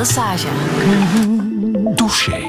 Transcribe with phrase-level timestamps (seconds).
[0.00, 0.46] Massage.
[1.94, 2.40] Touché.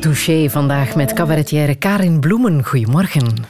[0.00, 2.64] Touché vandaag met cabaretière Karin Bloemen.
[2.64, 3.44] Goedemorgen.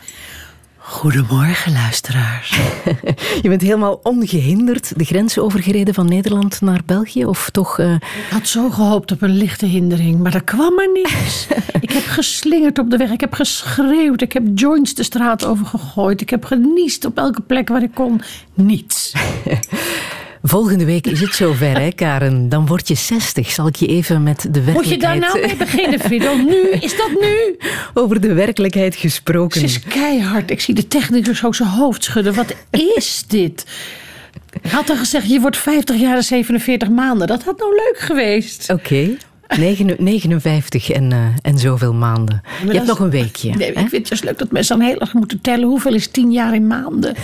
[0.76, 2.58] Goedemorgen, luisteraars.
[3.42, 7.24] Je bent helemaal ongehinderd de grens overgereden van Nederland naar België?
[7.26, 7.78] Of toch...
[7.78, 7.92] Uh...
[7.92, 11.46] Ik had zo gehoopt op een lichte hindering, maar er kwam er niets.
[11.80, 15.66] ik heb geslingerd op de weg, ik heb geschreeuwd, ik heb joints de straat over
[15.66, 18.20] gegooid, ik heb geniest op elke plek waar ik kon.
[18.54, 19.12] Niets.
[20.46, 22.48] Volgende week is het zover, hè, Karen?
[22.48, 23.50] Dan word je 60.
[23.50, 24.76] Zal ik je even met de werkelijkheid...
[24.76, 26.36] Moet je daar nou mee beginnen, Frido?
[26.50, 26.68] Nu?
[26.70, 27.56] Is dat nu?
[27.94, 29.60] Over de werkelijkheid gesproken.
[29.60, 30.50] Het is keihard.
[30.50, 32.34] Ik zie de technicus ook zijn hoofd schudden.
[32.34, 33.66] Wat is dit?
[34.62, 37.26] Ik had al gezegd, je wordt 50 jaar en 47 maanden.
[37.26, 38.70] Dat had nou leuk geweest.
[38.70, 39.16] Oké.
[39.98, 42.42] 59 en, uh, en zoveel maanden.
[42.66, 43.54] je hebt nog een weekje.
[43.54, 45.68] Nee, ik vind het juist leuk dat mensen dan heel erg moeten tellen.
[45.68, 47.14] Hoeveel is 10 jaar in maanden?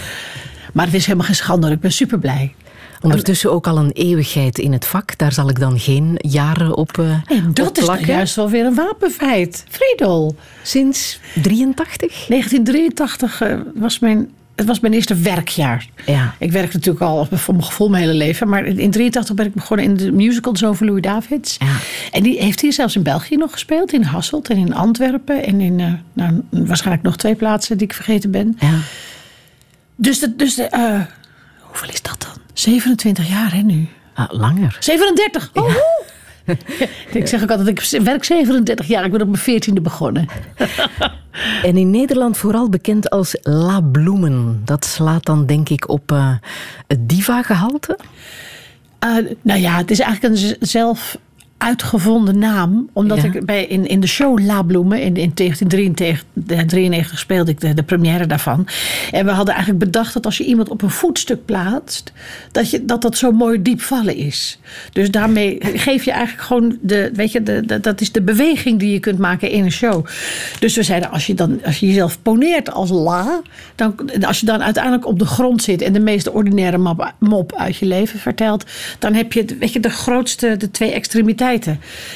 [0.73, 1.71] Maar het is helemaal geen schande.
[1.71, 2.55] Ik ben super blij.
[3.01, 5.19] Ondertussen ook al een eeuwigheid in het vak.
[5.19, 8.75] Daar zal ik dan geen jaren op uh, en dat is juist wel weer een
[8.75, 9.65] wapenfeit.
[9.69, 10.37] Friedel.
[10.63, 12.27] Sinds 83?
[12.29, 15.89] 1983 uh, was mijn het was mijn eerste werkjaar.
[16.07, 16.35] Ja.
[16.39, 18.49] Ik werk natuurlijk al voor mijn gevoel mijn hele leven.
[18.49, 21.57] Maar in 83 ben ik begonnen in de musical Zo van Louis Davids.
[21.59, 21.77] Ja.
[22.13, 23.93] En die heeft hier zelfs in België nog gespeeld.
[23.93, 25.45] In Hasselt en in Antwerpen.
[25.45, 28.57] En in uh, nou, waarschijnlijk nog twee plaatsen die ik vergeten ben.
[28.59, 28.79] Ja.
[29.97, 31.01] Dus, de, dus de, uh,
[31.61, 32.30] hoeveel is dat dan?
[32.61, 33.89] 27 jaar hè nu.
[34.15, 34.77] Ah, langer.
[34.81, 35.51] 37.
[35.55, 36.55] Oh, ja.
[37.21, 39.05] ik zeg ook altijd, ik werk 37 jaar.
[39.05, 40.29] Ik ben op mijn 14e begonnen.
[41.69, 44.63] en in Nederland vooral bekend als La Bloemen.
[44.65, 46.35] Dat slaat dan denk ik op uh,
[46.87, 47.99] het diva-gehalte?
[49.05, 51.19] Uh, nou ja, het is eigenlijk een zelf
[51.61, 52.89] uitgevonden naam.
[52.93, 57.75] Omdat ik bij, in, in de show La Bloemen in, in 1993 speelde ik de,
[57.75, 58.67] de première daarvan.
[59.11, 62.13] En we hadden eigenlijk bedacht dat als je iemand op een voetstuk plaatst,
[62.53, 64.59] dat je, dat, dat zo mooi diep vallen is.
[64.93, 68.79] Dus daarmee geef je eigenlijk gewoon de, weet je, de, de, dat is de beweging
[68.79, 70.07] die je kunt maken in een show.
[70.61, 73.41] Dus we zeiden, als je, dan, als je jezelf poneert als La,
[73.75, 73.95] dan,
[74.27, 77.77] als je dan uiteindelijk op de grond zit en de meest ordinaire mop, mop uit
[77.77, 78.65] je leven vertelt,
[78.99, 81.49] dan heb je, weet je, de grootste, de twee extremiteiten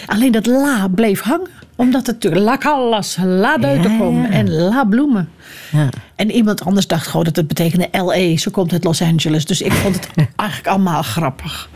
[0.07, 1.49] Alleen dat la bleef hangen.
[1.77, 4.31] Omdat het natuurlijk la callas, la deuterkom ja, ja.
[4.31, 5.29] en la bloemen.
[5.73, 5.89] Ja.
[6.15, 8.37] En iemand anders dacht gewoon dat het betekende L.A.
[8.37, 9.45] Zo komt het Los Angeles.
[9.45, 11.69] Dus ik vond het eigenlijk allemaal grappig.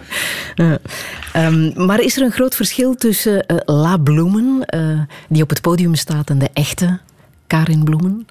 [1.37, 5.61] Um, maar is er een groot verschil tussen uh, La Bloemen, uh, die op het
[5.61, 6.99] podium staat, en de echte
[7.47, 8.27] Karin Bloemen?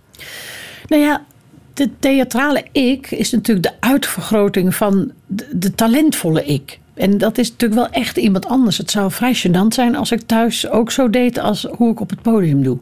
[0.88, 1.26] Nou ja,
[1.74, 6.80] de theatrale ik is natuurlijk de uitvergroting van de, de talentvolle ik.
[6.98, 8.78] En dat is natuurlijk wel echt iemand anders.
[8.78, 12.10] Het zou vrij gênant zijn als ik thuis ook zo deed als hoe ik op
[12.10, 12.78] het podium doe.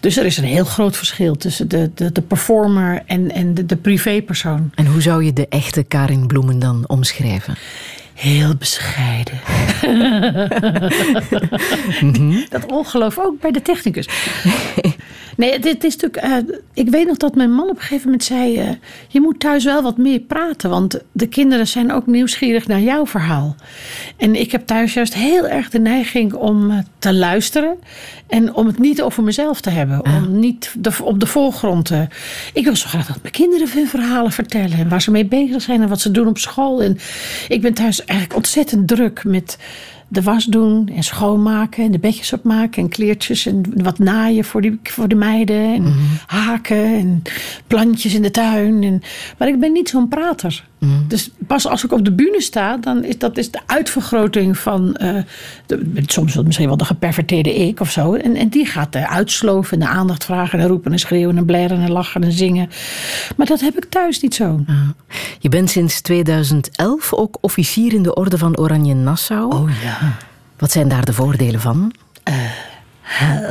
[0.00, 3.66] Dus er is een heel groot verschil tussen de, de, de performer en, en de,
[3.66, 4.70] de privépersoon.
[4.74, 7.54] En hoe zou je de echte Karin Bloemen dan omschrijven?
[8.14, 9.40] Heel bescheiden.
[12.50, 14.08] Dat ongeloof ook bij de technicus.
[15.40, 16.48] Nee, dit is natuurlijk.
[16.48, 18.68] Uh, ik weet nog dat mijn man op een gegeven moment zei: uh,
[19.08, 23.06] Je moet thuis wel wat meer praten, want de kinderen zijn ook nieuwsgierig naar jouw
[23.06, 23.54] verhaal.
[24.16, 27.78] En ik heb thuis juist heel erg de neiging om uh, te luisteren
[28.26, 30.04] en om het niet over mezelf te hebben.
[30.04, 32.06] Om niet de, op de voorgrond te.
[32.52, 35.62] Ik wil zo graag dat mijn kinderen hun verhalen vertellen en waar ze mee bezig
[35.62, 36.82] zijn en wat ze doen op school.
[36.82, 36.98] En
[37.48, 39.58] ik ben thuis eigenlijk ontzettend druk met
[40.10, 44.60] de was doen en schoonmaken en de bedjes opmaken en kleertjes en wat naaien voor,
[44.60, 45.94] die, voor de meiden en
[46.26, 47.22] haken en
[47.66, 48.82] plantjes in de tuin.
[48.82, 49.02] En,
[49.38, 50.64] maar ik ben niet zo'n prater.
[51.08, 54.96] Dus pas als ik op de bühne sta, dan is dat is de uitvergroting van
[55.02, 55.22] uh,
[55.66, 58.14] de, soms misschien wel de geperverteerde ik of zo.
[58.14, 61.44] En, en die gaat de uitsloven en de aandacht vragen en roepen en schreeuwen en
[61.44, 62.68] blaren en lachen en zingen.
[63.36, 64.64] Maar dat heb ik thuis niet zo.
[65.38, 69.54] Je bent sinds 2011 ook officier in de Orde van Oranje Nassau.
[69.54, 69.98] Oh ja.
[70.58, 71.92] Wat zijn daar de voordelen van?
[72.28, 72.34] Uh,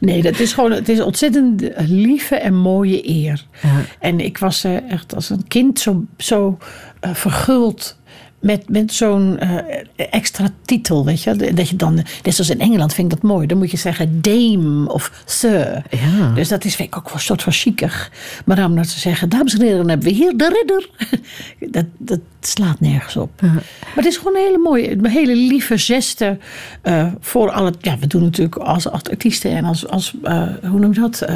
[0.00, 3.46] nee, dat is gewoon het is een ontzettend lieve en mooie eer.
[3.62, 3.80] Ja.
[3.98, 6.58] En ik was uh, echt als een kind zo, zo
[7.00, 7.97] uh, verguld
[8.40, 9.58] met, met zo'n uh,
[9.96, 11.52] extra titel, weet je.
[11.54, 13.46] Dat je dan, net zoals in Engeland vind ik dat mooi.
[13.46, 15.82] Dan moet je zeggen dame of sir.
[15.90, 16.32] Ja.
[16.34, 18.10] Dus dat is vind ik ook wel een soort van chiquig.
[18.44, 20.88] Maar dan dat ze zeggen, dames en heren, dan hebben we hier de ridder.
[21.74, 23.30] dat, dat slaat nergens op.
[23.40, 23.52] Ja.
[23.52, 26.38] Maar het is gewoon een hele mooie, een hele lieve geste
[26.82, 27.72] uh, voor alle...
[27.80, 31.26] Ja, we doen natuurlijk als artiesten en als, als uh, hoe noem je dat...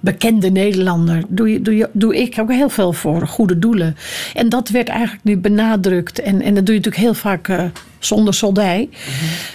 [0.00, 3.96] bekende Nederlander doe, je, doe, je, doe ik ook heel veel voor goede doelen.
[4.34, 6.20] En dat werd eigenlijk nu benadrukt.
[6.20, 7.64] En, en dat doe je natuurlijk heel vaak uh,
[7.98, 8.88] zonder soldij.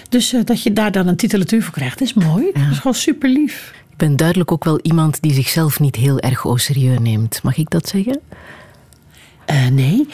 [0.10, 2.46] Dus uh, dat je daar dan een titulatuur voor krijgt, is mooi.
[2.54, 2.62] Ja.
[2.62, 3.74] Dat is gewoon super lief.
[3.92, 7.40] Ik ben duidelijk ook wel iemand die zichzelf niet heel erg au serieus neemt.
[7.44, 8.20] Mag ik dat zeggen?
[9.52, 9.98] Uh, nee.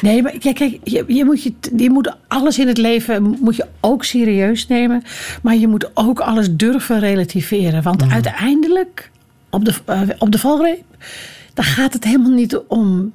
[0.00, 3.56] nee, maar kijk, kijk je, je, moet je, je moet alles in het leven moet
[3.56, 5.02] je ook serieus nemen.
[5.42, 7.82] Maar je moet ook alles durven relativeren.
[7.82, 8.10] Want mm.
[8.10, 9.10] uiteindelijk,
[9.50, 10.84] op de, uh, op de valreep,
[11.54, 13.12] dan gaat het helemaal niet om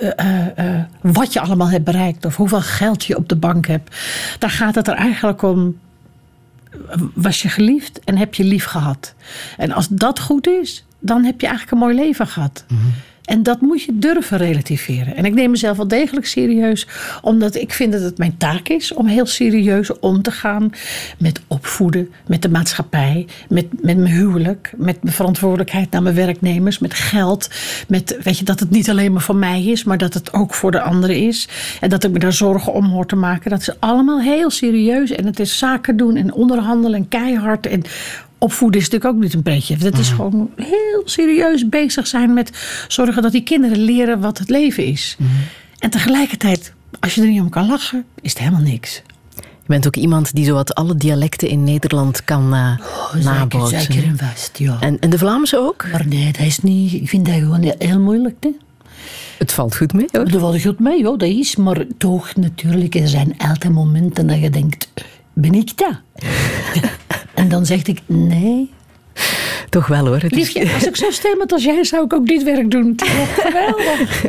[0.00, 3.96] uh, uh, wat je allemaal hebt bereikt of hoeveel geld je op de bank hebt.
[4.38, 5.78] Daar gaat het er eigenlijk om.
[7.14, 9.14] Was je geliefd en heb je lief gehad?
[9.56, 12.64] En als dat goed is, dan heb je eigenlijk een mooi leven gehad.
[12.68, 12.92] Mm -hmm.
[13.28, 15.16] En dat moet je durven relativeren.
[15.16, 16.86] En ik neem mezelf wel degelijk serieus,
[17.22, 20.70] omdat ik vind dat het mijn taak is om heel serieus om te gaan
[21.18, 26.78] met opvoeden, met de maatschappij, met, met mijn huwelijk, met mijn verantwoordelijkheid naar mijn werknemers,
[26.78, 27.50] met geld.
[27.88, 30.54] Met, weet je, dat het niet alleen maar voor mij is, maar dat het ook
[30.54, 31.48] voor de anderen is.
[31.80, 33.50] En dat ik me daar zorgen om hoor te maken.
[33.50, 35.10] Dat is allemaal heel serieus.
[35.10, 37.66] En het is zaken doen en onderhandelen en keihard.
[37.66, 37.82] En
[38.38, 39.76] opvoeden is natuurlijk ook niet een beetje.
[39.76, 42.50] Dat is gewoon heel serieus bezig zijn met
[42.88, 45.16] zorgen dat die kinderen leren wat het leven is.
[45.18, 45.28] Mm.
[45.78, 49.02] En tegelijkertijd, als je er niet om kan lachen, is het helemaal niks.
[49.36, 53.80] Je bent ook iemand die zowat alle dialecten in Nederland kan uh, oh, nabootsen.
[53.80, 54.76] Zeker en vast, ja.
[54.80, 55.86] En, en de Vlaamse ook?
[55.92, 56.92] Maar nee, dat is niet...
[56.92, 58.50] Ik vind dat gewoon heel moeilijk, hè.
[59.38, 60.24] Het valt goed mee, hoor.
[60.24, 61.18] Het valt goed mee, hoor.
[61.18, 61.56] Dat is.
[61.56, 64.88] Maar toch, natuurlijk, er zijn altijd momenten dat je denkt...
[65.32, 66.00] Ben ik dat?
[67.38, 68.70] En dan zeg ik nee.
[69.68, 70.20] Toch wel hoor.
[70.20, 72.94] Het Liefje, als ik zo stemmend als jij zou ik ook dit werk doen.
[73.38, 74.24] Geweldig.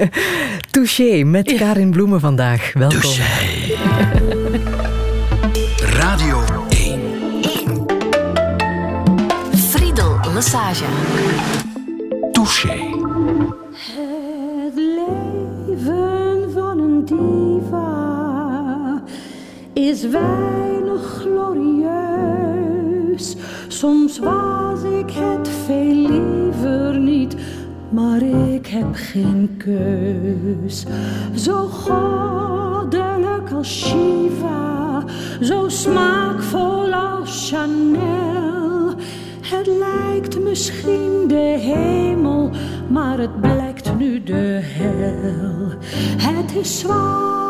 [0.71, 2.71] Touché met Karin Bloemen vandaag.
[2.73, 2.99] Welkom.
[2.99, 3.23] Touché.
[5.99, 6.99] Radio 1.
[7.41, 7.85] 1.
[9.55, 10.85] Friedel Lassage.
[12.31, 12.77] Touché.
[14.65, 17.87] Het leven van een diva
[19.73, 21.78] is weinig glorieus.
[23.79, 27.35] Soms was ik het veel liever niet,
[27.89, 30.85] maar ik heb geen keus.
[31.35, 35.03] Zo goddelijk als Shiva,
[35.41, 38.93] zo smaakvol als Chanel.
[39.41, 42.49] Het lijkt misschien de hemel,
[42.87, 45.77] maar het blijkt nu de hel.
[46.17, 47.48] Het is zwaar,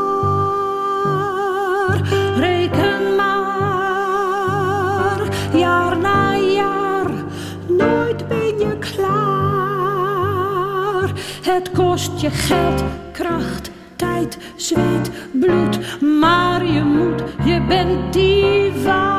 [11.49, 19.17] Het kost je geld, kracht, tijd, zweet, bloed, maar je moet, je bent diva.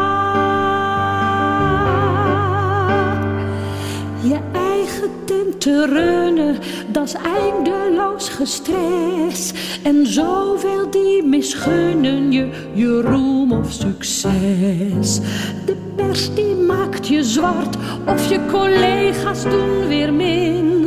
[4.23, 6.57] Je eigen tent te runnen,
[6.93, 9.53] dat is eindeloos gestres.
[9.83, 15.21] En zoveel die misgunnen je, je roem of succes.
[15.67, 17.77] De pers die maakt je zwart,
[18.07, 20.80] of je collega's doen weer min.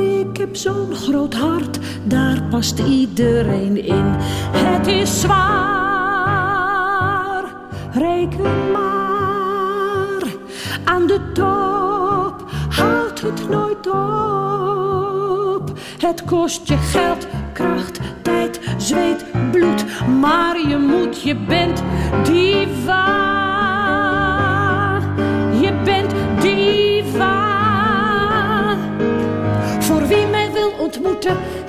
[0.00, 4.04] Ik heb zo'n groot hart, daar past iedereen in.
[4.52, 6.24] Het is zwaar,
[7.92, 10.22] reken maar
[10.84, 15.78] aan de top houdt het nooit op.
[15.98, 19.84] Het kost je geld, kracht, tijd, zweet, bloed.
[20.20, 21.82] Maar je moet, je bent
[22.24, 23.34] diva.
[23.34, 23.39] Je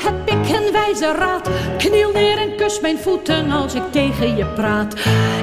[0.03, 1.50] heb ik een wijze raad.
[1.77, 4.93] Kniel neer en kus mijn voeten als ik tegen je praat.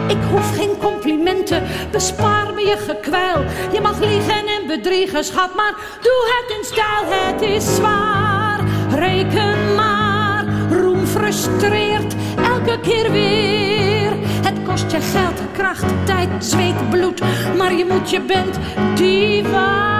[0.08, 3.44] Ik hoef geen complimenten, bespaar me je gekwijl.
[3.72, 7.04] Je mag liegen en bedriegen, schat, maar doe het in stijl.
[7.08, 8.60] Het is zwaar,
[8.94, 10.44] reken maar.
[10.70, 14.12] Roem frustreert elke keer weer.
[14.42, 17.20] Het kost je geld, kracht, tijd, zweet, bloed.
[17.56, 18.58] Maar je moet, je bent
[18.94, 19.78] diva.
[19.78, 19.97] Klopt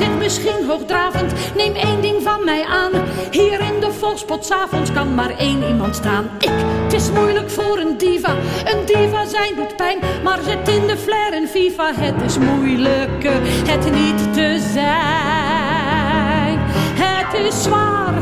[0.00, 1.32] dit misschien hoogdravend?
[1.56, 2.92] Neem één ding van mij aan.
[3.30, 6.30] Hier in de volkspot s'avonds kan maar één iemand staan.
[6.38, 6.50] Ik,
[6.82, 8.34] het is moeilijk voor een diva.
[8.64, 11.92] Een diva zijn doet pijn, maar zit in de flair en FIFA.
[11.94, 13.28] Het is moeilijk
[13.66, 16.58] het niet te zijn.
[17.04, 18.14] Het is zwaar,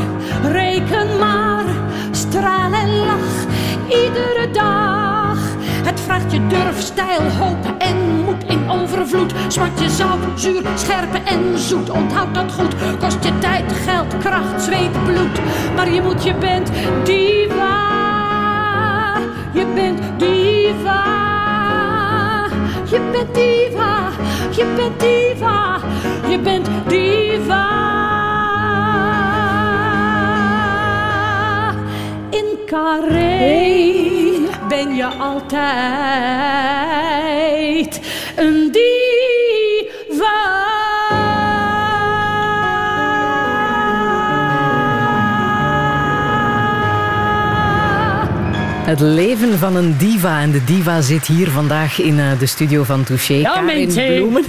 [0.42, 1.64] reken maar.
[2.10, 3.46] Straal en lach,
[3.88, 5.07] iedere dag.
[5.88, 9.32] Het vraagt je durf, stijl, hoop en moed in overvloed.
[9.48, 11.90] Smaakt je zout, zuur, scherpe en zoet.
[11.90, 12.74] Onthoud dat goed.
[12.98, 15.40] Kost je tijd, geld, kracht, zweet, bloed.
[15.74, 16.70] Maar je moet, je bent
[17.04, 17.86] diva.
[19.52, 21.04] Je bent diva.
[22.90, 24.08] Je bent diva.
[24.50, 25.78] Je bent diva.
[26.28, 27.66] Je bent diva.
[32.30, 33.77] In Carré
[34.68, 35.60] ben je altijd
[38.36, 39.07] een diva.
[48.88, 50.40] Het leven van een diva.
[50.40, 53.34] En de diva zit hier vandaag in eh, de studio van Touché.
[53.34, 53.88] Ja, Karin.
[54.16, 54.44] Bloemen.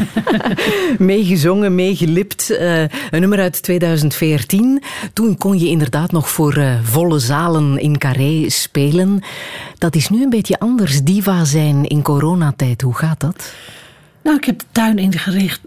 [1.13, 2.49] meegezongen, meegelipt.
[2.49, 4.83] Eh, een nummer uit 2014.
[5.13, 9.21] Toen kon je inderdaad nog voor eh, volle zalen in Carré spelen.
[9.77, 11.03] Dat is nu een beetje anders.
[11.03, 12.81] Diva zijn in coronatijd.
[12.81, 13.53] Hoe gaat dat?
[14.23, 15.61] Nou, ik heb de tuin ingericht.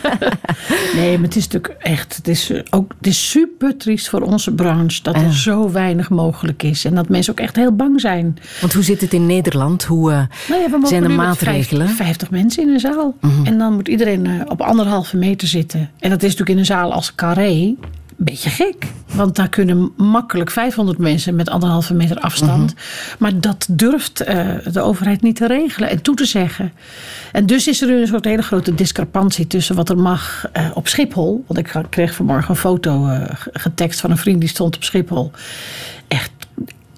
[0.96, 2.16] nee, maar het is natuurlijk echt.
[2.16, 5.22] Het is, eh, ook, het is super triest voor onze branche dat Ja.
[5.22, 6.84] er zo weinig mogelijk is.
[6.84, 8.38] En dat mensen ook echt heel bang zijn.
[8.60, 9.84] Want hoe zit het in Nederland?
[9.84, 11.86] Hoe eh, Nou ja, zijn de maatregelen?
[11.86, 13.16] 50, 50 mensen in een zaal.
[13.44, 15.90] En dan moet iedereen eh, op anderhalve meter zitten.
[15.98, 17.74] En dat is natuurlijk in een zaal als Carré
[18.18, 18.86] beetje gek.
[19.14, 22.74] Want daar kunnen makkelijk 500 mensen met anderhalve meter afstand.
[23.18, 26.72] Maar dat durft eh, de overheid niet te regelen en toe te zeggen.
[27.32, 30.88] En dus is er een soort hele grote discrepantie tussen wat er mag eh, op
[30.88, 31.44] Schiphol.
[31.46, 33.22] Want ik kreeg vanmorgen een foto eh,
[33.52, 35.30] getekst van een vriend die stond op Schiphol.
[36.08, 36.30] Echt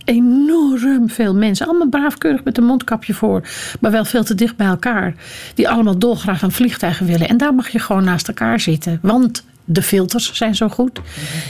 [0.05, 1.67] enorm veel mensen.
[1.67, 3.43] Allemaal braafkeurig met een mondkapje voor.
[3.81, 5.15] Maar wel veel te dicht bij elkaar.
[5.55, 7.29] Die allemaal dolgraag een vliegtuig willen.
[7.29, 8.99] En daar mag je gewoon naast elkaar zitten.
[9.03, 11.01] Want de filters zijn zo goed.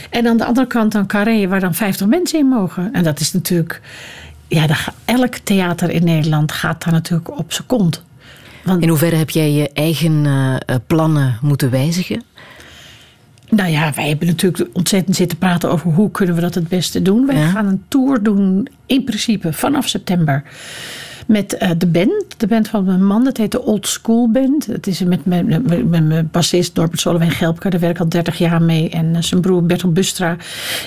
[0.09, 2.89] En aan de andere kant dan Carré, waar dan 50 mensen in mogen.
[2.93, 3.81] En dat is natuurlijk...
[4.47, 4.67] Ja,
[5.05, 8.03] elk theater in Nederland gaat daar natuurlijk op zijn kont.
[8.63, 12.23] Want In hoeverre heb jij je eigen eh, eh, plannen moeten wijzigen?
[13.49, 17.01] Nou ja, wij hebben natuurlijk ontzettend zitten praten over hoe kunnen we dat het beste
[17.01, 17.25] doen.
[17.25, 17.49] Wij Ja.
[17.49, 20.43] gaan een tour doen in principe vanaf september.
[21.31, 23.23] Met eh, de band, de band van mijn man.
[23.23, 24.65] Dat heet de Old School Band.
[24.65, 27.69] Het is met mijn, met, mijn bassist Norbert Solowijn Gelpka.
[27.69, 28.89] Daar werk ik al 30 jaar mee.
[28.89, 30.37] En eh, zijn broer Bertel Bustra.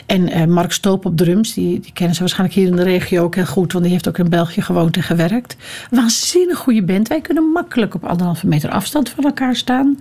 [0.07, 1.55] En eh, Mark Stoop op drums.
[1.55, 3.73] Die, die kennen ze waarschijnlijk hier in de regio ook heel goed.
[3.73, 5.57] Want die heeft ook in België gewoond en gewerkt.
[5.91, 7.09] Waanzinnig goede band.
[7.09, 9.99] Wij kunnen makkelijk op anderhalve meter afstand van elkaar staan.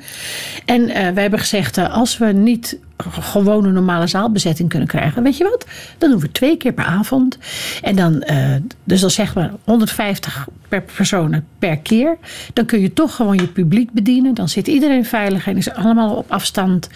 [0.66, 2.78] En wij hebben gezegd, als we niet
[3.12, 5.24] g- gewoon een normale zaalbezetting kunnen krijgen.
[5.24, 5.66] Weet je wat?
[5.98, 7.38] Dan doen we twee keer per avond.
[7.82, 12.18] En dan, eh, dus dan zeg maar 150 per personen per keer.
[12.54, 14.34] Dan kun je toch gewoon je publiek bedienen.
[14.34, 16.90] Dan zit iedereen veilig en is allemaal op afstand.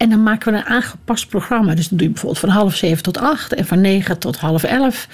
[0.00, 1.74] En dan maken we een aangepast programma.
[1.74, 4.62] Dus dan doe je bijvoorbeeld van half zeven tot acht en van negen tot half
[4.62, 5.08] elf.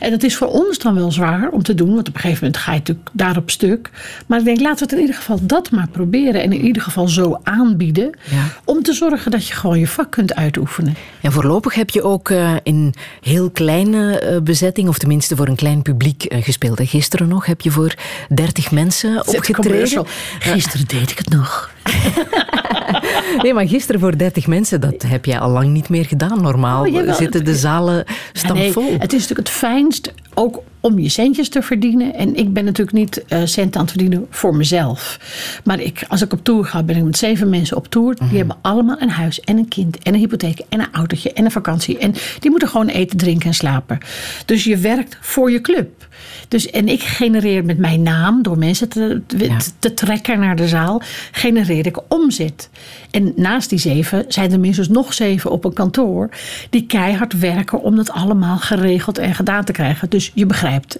[0.00, 2.44] En dat is voor ons dan wel zwaar om te doen, want op een gegeven
[2.44, 3.90] moment ga je natuurlijk daarop stuk.
[4.26, 6.42] Maar ik denk, laten we het in ieder geval dat maar proberen.
[6.42, 8.10] En in ieder geval zo aanbieden.
[8.30, 8.44] Ja.
[8.64, 10.94] Om te zorgen dat je gewoon je vak kunt uitoefenen.
[11.22, 15.56] En voorlopig heb je ook eh, in heel kleine eh, bezetting, of tenminste voor een
[15.56, 16.80] klein publiek eh, gespeeld.
[16.80, 17.94] En gisteren nog heb je voor
[18.28, 20.06] 30 mensen opgetreden.
[20.38, 21.74] Gisteren deed ik het nog.
[23.42, 26.42] Nee, maar gisteren voor 30 mensen, dat heb jij al lang niet meer gedaan.
[26.42, 28.82] Normaal Oh, zitten de zalen stampvol.
[28.82, 32.14] nee, het is natuurlijk het fijnst ook om je centjes te verdienen.
[32.14, 35.18] En ik ben natuurlijk niet eh cent aan het verdienen voor mezelf.
[35.64, 38.16] Maar ik, als ik op tour ga, ben ik met zeven mensen op tour.
[38.28, 41.44] Die hebben allemaal een huis en een kind en een hypotheek en een autootje en
[41.44, 41.98] een vakantie.
[41.98, 43.98] En die moeten gewoon eten, drinken en slapen.
[44.44, 46.06] Dus je werkt voor je club.
[46.48, 49.56] Dus, en ik genereer met mijn naam, door mensen te, te, Ja.
[49.78, 52.70] te trekken naar de zaal, genereer ik omzet.
[53.10, 56.28] En naast die zeven zijn er minstens nog zeven op een kantoor
[56.70, 60.10] die keihard werken om dat allemaal geregeld en gedaan te krijgen.
[60.10, 60.98] Dus je begrijpt,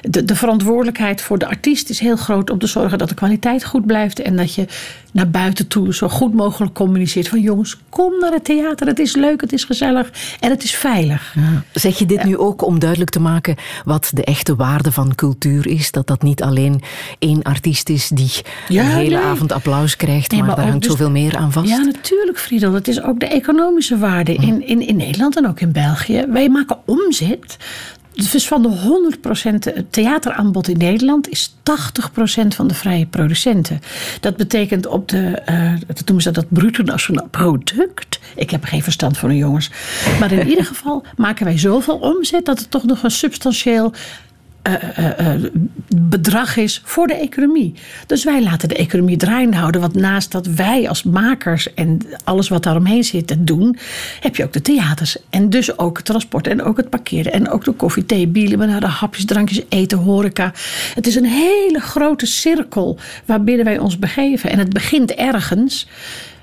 [0.00, 3.64] de, de verantwoordelijkheid voor de artiest is heel groot om te zorgen dat de kwaliteit
[3.64, 4.66] goed blijft en dat je
[5.12, 9.16] naar buiten toe zo goed mogelijk communiceert van jongens, kom naar het theater, het is
[9.16, 10.10] leuk, het is gezellig
[10.40, 11.34] en het is veilig.
[11.72, 15.66] Zeg je dit nu ook om duidelijk te maken wat de echte waarde van cultuur
[15.66, 15.90] is?
[15.90, 16.82] Dat dat niet alleen
[17.18, 18.30] één artiest is die
[18.68, 19.24] Ja, een hele nee.
[19.24, 21.68] avond applaus krijgt, Nee, maar, maar daar hangt dus- zoveel meer aan vast.
[21.68, 22.72] Ja, natuurlijk, Friedel.
[22.72, 26.26] Het is ook de economische waarde in, in, in Nederland en ook in België.
[26.28, 27.56] Wij maken omzet.
[28.18, 29.10] Dus van de
[29.78, 31.54] 100% theateraanbod in Nederland is 80%
[32.48, 33.80] van de vrije producenten.
[34.20, 38.18] Dat betekent op de, eh dat noemen ze dat bruto nationaal product.
[38.36, 39.70] Ik heb geen verstand van, jongens.
[40.20, 43.92] Maar in ieder geval maken wij zoveel omzet dat het toch nog een substantieel
[45.96, 47.74] bedrag is voor de economie.
[48.06, 49.80] Dus wij laten de economie draaiende houden.
[49.80, 53.76] Want naast dat wij als makers en alles wat daaromheen zit doen,
[54.20, 55.16] heb je ook de theaters.
[55.30, 58.80] En dus ook het transport en ook het parkeren en ook de koffie, thee, bielen,
[58.80, 60.52] de hapjes, drankjes, eten, horeca.
[60.94, 64.50] Het is een hele grote cirkel waarbinnen wij ons begeven.
[64.50, 65.88] En het begint ergens.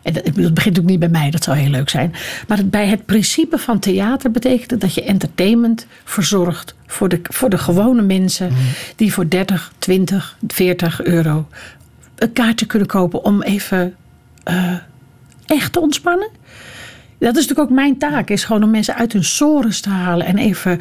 [0.06, 2.14] En dat, begint ook niet bij mij, dat zou heel leuk zijn.
[2.48, 7.20] Maar het, bij het principe van theater betekent het dat je entertainment verzorgt voor de,
[7.24, 8.52] voor de gewone mensen
[8.96, 11.48] die voor 30, 20, 40 euro
[12.16, 13.96] een kaartje kunnen kopen om even
[14.44, 14.76] eh,
[15.46, 16.30] echt te ontspannen.
[17.20, 18.30] Dat is natuurlijk ook mijn taak.
[18.30, 20.26] Is gewoon om mensen uit hun sores te halen.
[20.26, 20.80] En even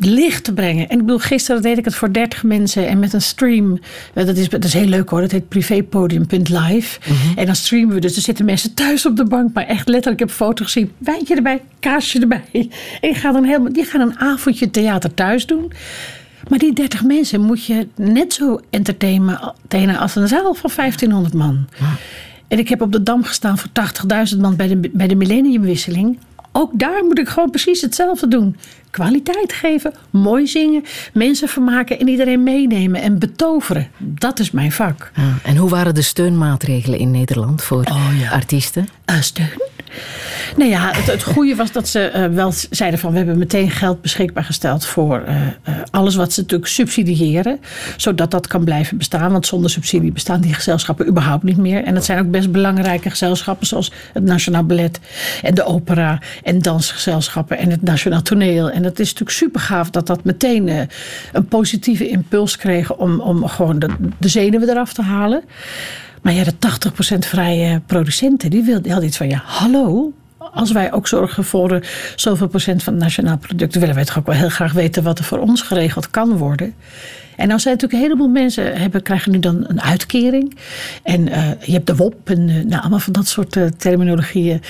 [0.00, 0.88] licht te brengen.
[0.88, 2.88] En ik bedoel, gisteren deed ik het voor 30 mensen.
[2.88, 3.80] En met een stream.
[4.12, 5.20] Dat is, dat is heel leuk hoor.
[5.20, 6.98] Dat heet privépodium.live.
[7.00, 7.38] Mhm.
[7.38, 8.00] En dan streamen we.
[8.00, 9.54] Dus er zitten mensen thuis op de bank.
[9.54, 10.20] Maar echt letterlijk.
[10.20, 10.92] Ik heb een foto gezien.
[10.98, 11.62] Wijntje erbij.
[11.80, 12.44] Kaasje erbij.
[13.00, 15.72] En die gaan, dan helemaal, die gaan een avondje theater thuis doen.
[16.48, 21.66] Maar die 30 mensen moet je net zo entertainen als een zaal van 1500 man.
[22.54, 23.70] En ik heb op de Dam gestaan voor
[24.34, 26.18] 80.000 man bij de, bij de millenniumwisseling.
[26.52, 28.56] Ook daar moet ik gewoon precies hetzelfde doen.
[28.94, 33.88] Kwaliteit geven, mooi zingen, mensen vermaken en iedereen meenemen en betoveren.
[33.98, 35.10] Dat is mijn vak.
[35.14, 37.84] Ja, en hoe waren de steunmaatregelen in Nederland voor
[38.30, 38.88] artiesten?
[39.04, 39.72] Eh, steun.
[40.56, 43.10] Nou ja, het, het goede was dat ze eh, wel zeiden van...
[43.10, 45.36] we hebben meteen geld beschikbaar gesteld voor eh,
[45.90, 47.60] alles wat ze natuurlijk subsidiëren.
[47.96, 49.32] Zodat dat kan blijven bestaan.
[49.32, 51.84] Want zonder subsidie bestaan die gezelschappen überhaupt niet meer.
[51.84, 53.66] En dat zijn ook best belangrijke gezelschappen...
[53.66, 55.00] zoals het Nationaal Ballet
[55.42, 57.58] en de opera en dansgezelschappen...
[57.58, 58.70] en het Nationaal Toneel.
[58.70, 60.80] En het is natuurlijk super gaaf dat dat meteen eh,
[61.32, 62.94] een positieve impuls kreeg...
[62.94, 63.88] om, om gewoon de,
[64.18, 65.42] de zenuwen eraf te halen.
[66.22, 66.54] Maar ja, de
[67.14, 69.28] 80% vrije producenten, die, wil, die iets van...
[69.28, 73.74] ja, hallo, als wij ook zorgen voor eh, zoveel procent van het nationaal product...
[73.74, 76.74] willen wij toch ook wel heel graag weten wat er voor ons geregeld kan worden.
[77.36, 80.56] En dan zijn natuurlijk een heleboel mensen hebben, krijgen nu dan een uitkering.
[81.02, 84.60] En eh, je hebt de WOP en nou, allemaal van dat soort terminologieën.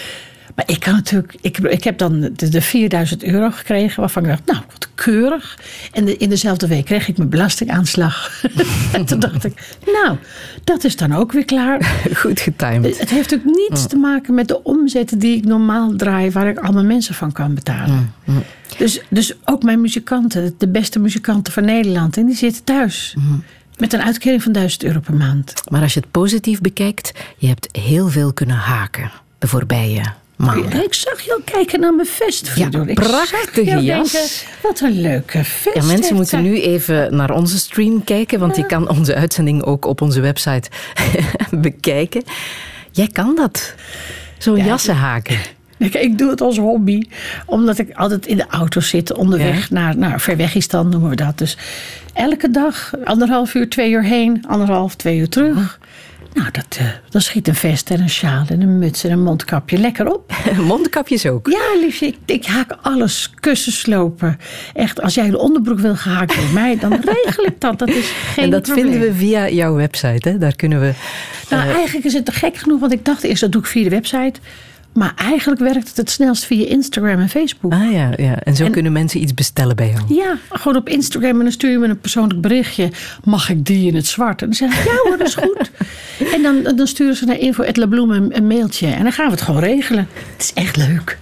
[0.55, 4.29] Maar ik kan natuurlijk, ik, ik heb dan de, de 4000 euro gekregen, waarvan ik
[4.29, 5.59] dacht, nou, wat keurig.
[5.93, 8.45] En de, in dezelfde week kreeg ik mijn belastingaanslag.
[8.93, 10.17] en toen dacht ik, nou,
[10.65, 11.95] dat is dan ook weer klaar.
[12.23, 12.99] Goed getimed.
[12.99, 16.59] Het heeft natuurlijk niets te maken met de omzetten die ik normaal draai, waar ik
[16.59, 18.13] allemaal mensen van kan betalen.
[18.79, 23.17] Dus, dus ook mijn muzikanten, de beste muzikanten van Nederland, en die zitten thuis.
[23.79, 25.53] Met een uitkering van 1000 euro per maand.
[25.71, 30.03] Maar als je het positief bekijkt, je hebt heel veel kunnen haken de voorbije
[30.37, 30.85] maanden.
[30.85, 32.53] Ik zag jou kijken naar mijn vest.
[32.87, 34.13] Ik prachtige jas.
[34.13, 34.31] denken,
[34.63, 35.77] wat een leuke vest.
[35.77, 39.85] Ja, mensen moeten nu even naar onze stream kijken, want je kan onze uitzending ook
[39.85, 40.69] op onze website
[41.51, 42.23] bekijken.
[42.91, 43.75] Jij kan dat.
[44.39, 45.39] Zo'n jassen haken.
[45.79, 47.03] Ik, ik doe het als hobby,
[47.47, 51.39] omdat ik altijd in de auto zit onderweg naar, naar Verwegistan, noemen we dat.
[51.39, 51.57] Dus
[52.13, 55.79] elke dag anderhalf uur, twee uur heen, anderhalf, twee uur terug.
[56.35, 59.23] Nou, dat, eh, dan schiet een vest en een sjaal en een muts en een
[59.23, 60.33] mondkapje lekker op.
[60.67, 61.47] Mondkapjes ook.
[61.49, 63.31] Ja, liefje, ik, ik haak alles.
[63.41, 64.39] Kussens slopen.
[64.73, 67.79] Echt, als jij de onderbroek wil gehaakt bij mij, dan regel ik dat.
[67.79, 68.91] Dat is geen en dat probleem.
[68.91, 70.29] vinden we via jouw website.
[70.29, 70.39] Hè?
[70.39, 70.93] Daar kunnen we.
[71.51, 73.83] Nou, eigenlijk is het te gek genoeg, want ik dacht eerst dat doe ik via
[73.83, 74.41] de website.
[74.95, 77.73] Maar eigenlijk werkt het het snelst via Instagram en Facebook.
[77.73, 78.39] Ah ja, ja.
[78.43, 80.15] en zo En- kunnen mensen iets bestellen bij jou.
[80.15, 82.91] Ja, gewoon op Instagram en dan stuur je me een persoonlijk berichtje.
[83.25, 84.41] Mag ik die in het zwart?
[84.43, 85.71] En dan zeg ik, ja hoor, dat is goed.
[86.35, 88.87] En dan, dan sturen ze naar info.labloem een, een mailtje.
[88.87, 90.09] En dan gaan we het gewoon regelen.
[90.33, 91.19] Het is echt leuk.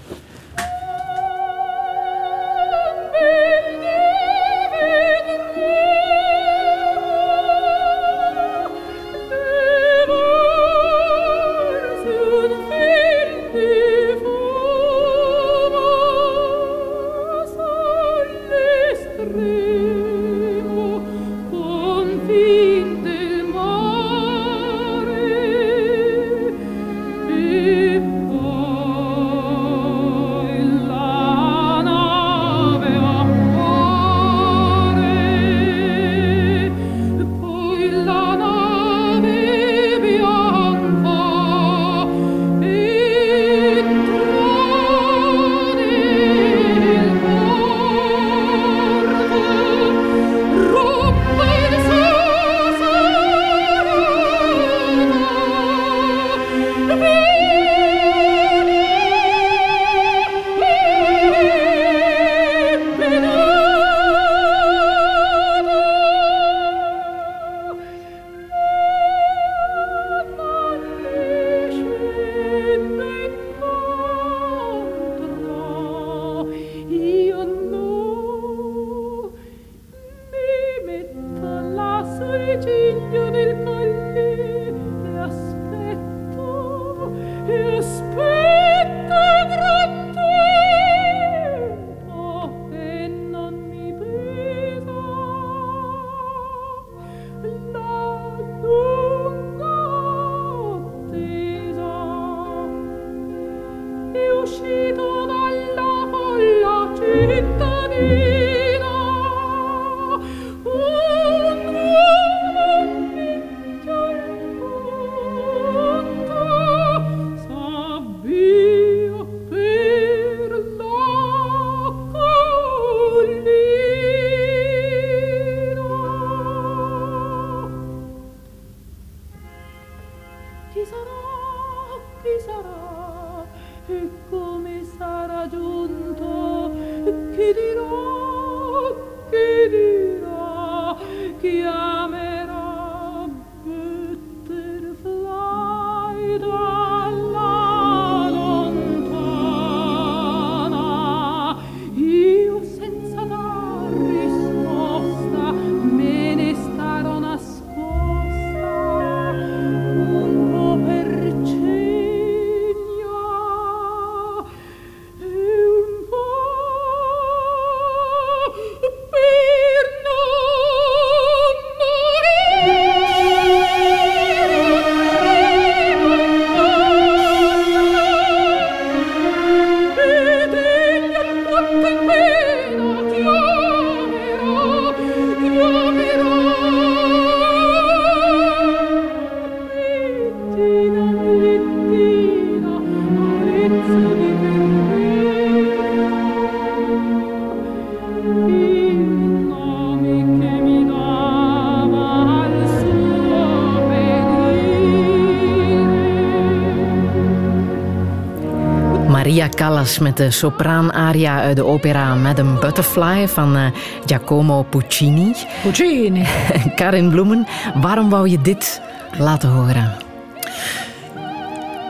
[209.54, 213.62] Callas met de sopraanaria uit de opera Madame Butterfly van eh,
[214.06, 215.34] Giacomo Puccini.
[215.62, 216.24] Puccini.
[216.76, 218.80] Karin Bloemen, waarom wou je dit
[219.18, 219.92] laten horen?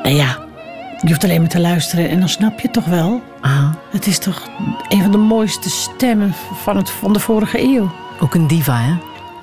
[0.03, 0.39] Nou ja,
[1.01, 3.23] je hoeft alleen maar te luisteren en dan snap je het toch wel.
[3.41, 4.49] Ah, Het is toch
[4.89, 7.91] een van de mooiste stemmen van, het, van de vorige eeuw.
[8.21, 8.93] ook een diva, hè?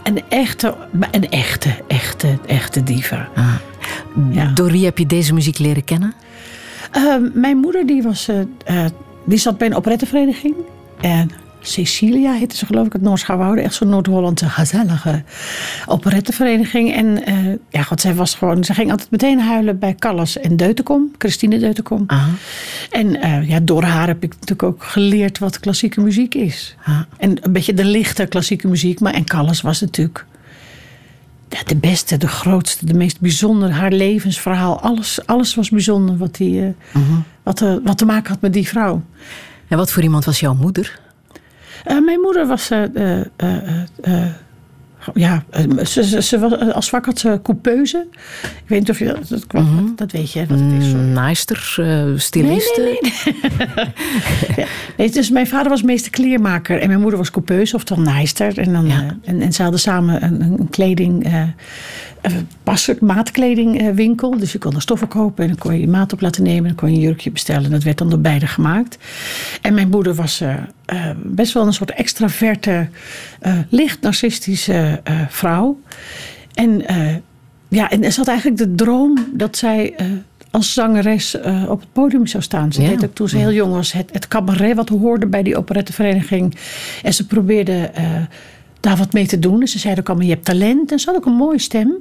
[0.04, 0.76] Een echte,
[1.12, 3.28] een echte, echte, echte diva.
[4.32, 4.46] Ja.
[4.54, 6.14] Door wie heb je deze muziek leren kennen?
[7.10, 8.92] Eh, mijn moeder die was, eh, eh,
[9.26, 10.56] die zat bij een operettevereniging.
[11.02, 13.62] En Cecilia heette ze geloof ik, het Noors Schouwoude.
[13.62, 15.24] Echt zo'n Noord-Hollandse gezellige
[15.86, 16.94] operettevereniging.
[16.94, 17.36] En eh,
[17.70, 18.64] ja, god, zij was gewoon...
[18.64, 21.12] Ze ging altijd meteen huilen bij Callas en Deutenkom.
[21.18, 22.04] Christine Deutenkom.
[22.08, 22.28] Ah,
[22.90, 23.12] En
[23.46, 26.76] ja, door haar heb ik natuurlijk ook geleerd wat klassieke muziek is.
[26.86, 27.00] Ah.
[27.18, 29.00] En een beetje de lichte klassieke muziek.
[29.00, 30.26] Maar en Callas was natuurlijk
[31.60, 33.72] ja, de beste, de grootste, de meest bijzondere.
[33.72, 37.02] Haar levensverhaal, alles, alles was bijzonder wat, die, eh,
[37.44, 39.02] wat, eh, wat te maken had met die vrouw.
[39.68, 41.00] en wat voor iemand was jouw moeder?
[41.84, 42.70] Eh, mijn moeder was.
[45.14, 48.08] Ja, eh, ze, ze, ze was, eh, als vak had ze coupeuse.
[48.44, 49.28] Ik weet niet of je dat.
[49.30, 50.90] Dat, kwam, dat weet je, het is.
[50.90, 51.04] sorry.
[51.04, 53.00] Mm, Naaister, eh, styliste?
[54.98, 58.58] Nee, dus mijn vader was meester kleermaker en mijn moeder was coupeuse of dan naaister.
[58.58, 59.00] En, dan, Ja.
[59.02, 61.28] eh, en, en ze hadden samen een, een kleding,
[62.22, 62.32] eh,
[62.64, 64.38] pas, maatkledingwinkel.
[64.38, 66.62] Dus je kon er stoffen kopen en dan kon je je maat op laten nemen.
[66.62, 67.64] En dan kon je een jurkje bestellen.
[67.64, 68.98] En dat werd dan door beide gemaakt.
[69.62, 70.54] En mijn moeder was eh,
[70.86, 72.88] eh, best wel een soort extraverte,
[73.40, 75.80] eh, licht narcistische eh, vrouw.
[76.54, 77.16] En, eh,
[77.68, 80.06] ja, en ze had eigenlijk de droom dat zij eh,
[80.52, 82.74] als zangeres eh, op het podium zou staan.
[82.74, 82.88] Ze Ja.
[82.90, 86.56] deed ook toen ze heel jong was het, het cabaret wat hoorde bij die operettevereniging.
[87.04, 88.04] En ze probeerde eh,
[88.80, 89.62] daar wat mee te doen.
[89.62, 90.92] En ze zeiden ook allemaal, je hebt talent.
[90.92, 91.94] En ze had ook een mooie stem.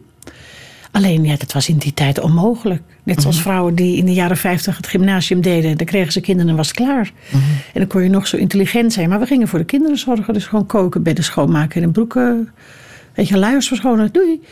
[0.91, 2.83] Alleen, ja, dat was in die tijd onmogelijk.
[3.03, 5.77] Net zoals vrouwen die in de jaren 50 het gymnasium deden.
[5.77, 7.13] Dan kregen ze kinderen en was het klaar.
[7.75, 9.09] En dan kon je nog zo intelligent zijn.
[9.09, 10.35] Maar we gingen voor de kinderen zorgen.
[10.35, 12.49] Dus gewoon koken, bedden schoonmaken en broeken.
[13.19, 14.13] Weet je, luiers verschonen.
[14.13, 14.43] Doei.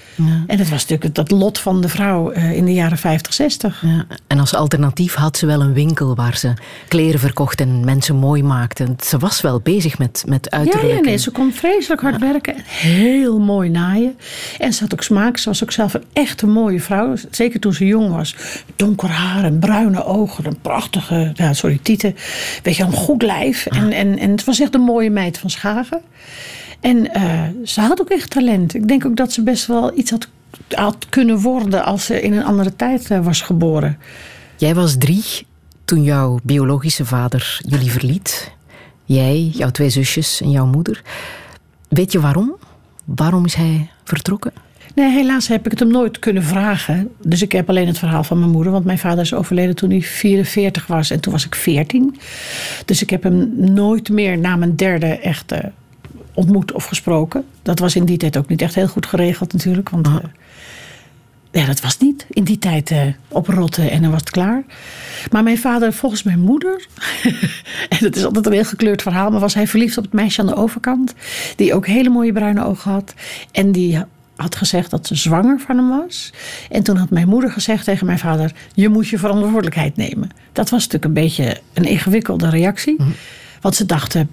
[0.46, 3.82] En dat was natuurlijk dat lot van de vrouw eh, in de jaren 50, 60.
[3.82, 6.52] Ja, en als alternatief had ze wel een winkel waar ze
[6.88, 8.94] kleren verkocht en mensen mooi maakte.
[9.04, 10.94] Ze was wel bezig met, met Ja, uiterlijk.
[10.94, 14.16] ja, nee, ze kon vreselijk hard werken en heel mooi naaien.
[14.58, 15.36] En ze had ook smaak.
[15.36, 17.14] Ze was ook zelf een echte mooie vrouw.
[17.30, 18.36] Zeker toen ze jong was.
[18.76, 20.46] Donker haar en bruine ogen.
[20.46, 22.16] Een prachtige, ja, sorry, tieten.
[22.62, 23.66] Weet je, een goed lijf.
[23.66, 26.00] En, en, en het was echt een mooie meid van Schagen.
[26.80, 28.74] En eh, ze had ook echt talent.
[28.74, 30.28] Ik denk ook dat ze best wel iets had,
[30.68, 33.98] had kunnen worden als ze in een andere tijd eh, was geboren.
[34.56, 35.24] Jij was drie
[35.84, 38.54] toen jouw biologische vader jullie verliet.
[39.04, 41.02] Jij, jouw twee zusjes en jouw moeder.
[41.88, 42.56] Weet je waarom?
[43.04, 44.52] Waarom is hij vertrokken?
[44.96, 47.10] Nee, helaas heb ik het hem nooit kunnen vragen.
[47.22, 48.72] Dus ik heb alleen het verhaal van mijn moeder.
[48.72, 51.10] Want mijn vader is overleden toen hij 44 was.
[51.10, 52.16] En toen was ik 14.
[52.84, 55.64] Dus ik heb hem nooit meer na mijn derde echt eh,
[56.36, 57.44] ontmoet of gesproken.
[57.62, 59.88] Dat was in die tijd ook niet echt heel goed geregeld natuurlijk.
[59.88, 60.16] Want eh,
[61.50, 64.64] ja, dat was niet in die tijd eh, oprotten en dan was het klaar.
[65.30, 66.86] Maar mijn vader, volgens mijn moeder,
[67.88, 70.40] en dat is altijd een heel gekleurd verhaal, maar was hij verliefd op het meisje
[70.40, 71.14] aan de overkant,
[71.56, 73.14] die ook hele mooie bruine ogen had.
[73.52, 74.04] En die
[74.36, 76.32] had gezegd dat ze zwanger van hem was.
[76.70, 80.30] En toen had mijn moeder gezegd tegen mijn vader: Je moet je verantwoordelijkheid nemen.
[80.52, 82.96] Dat was natuurlijk een beetje een ingewikkelde reactie.
[83.60, 84.30] Want ze dachten: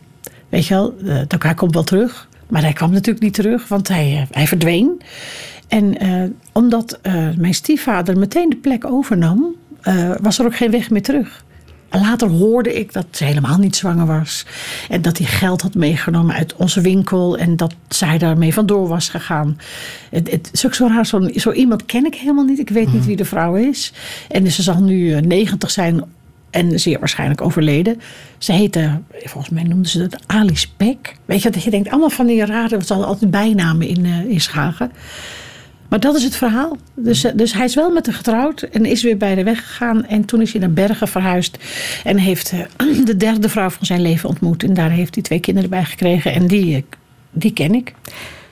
[0.54, 2.28] Weet je wel, eh, hij komt wel terug.
[2.48, 5.02] Maar hij kwam natuurlijk niet terug, want hij, eh, hij verdween.
[5.68, 7.00] En eh, omdat
[7.38, 9.56] mijn stiefvader meteen de plek overnam,
[10.22, 11.44] was er ook geen weg meer terug.
[11.90, 14.46] Later hoorde ik dat ze helemaal niet zwanger was.
[14.90, 17.38] En dat hij geld had meegenomen uit onze winkel.
[17.38, 19.58] En dat zij daarmee vandoor was gegaan.
[20.10, 21.06] Het, het is ook zo raar.
[21.06, 22.60] Zo, zo iemand ken ik helemaal niet.
[22.60, 23.94] Ik weet niet wie de vrouw is.
[24.30, 26.04] En ze zal nu eh, 90 zijn
[26.54, 28.02] en zeer waarschijnlijk overleden.
[28.38, 31.16] Ze heette, volgens mij noemden ze dat Alice Peck.
[31.26, 34.26] Weet je, dat je denkt, allemaal van die rare, ze hadden altijd bijnamen in, eh,
[34.30, 34.92] in Schagen.
[35.90, 36.78] Maar dat is het verhaal.
[36.96, 39.60] Dus, eh, dus hij is wel met haar getrouwd en is weer bij de weg
[39.68, 40.06] gegaan.
[40.06, 41.58] En toen is hij naar Bergen verhuisd.
[42.04, 44.64] En heeft eh, de derde vrouw van zijn leven ontmoet.
[44.64, 46.34] En daar heeft hij twee kinderen bij gekregen.
[46.34, 46.86] En die,
[47.32, 47.94] die ken ik.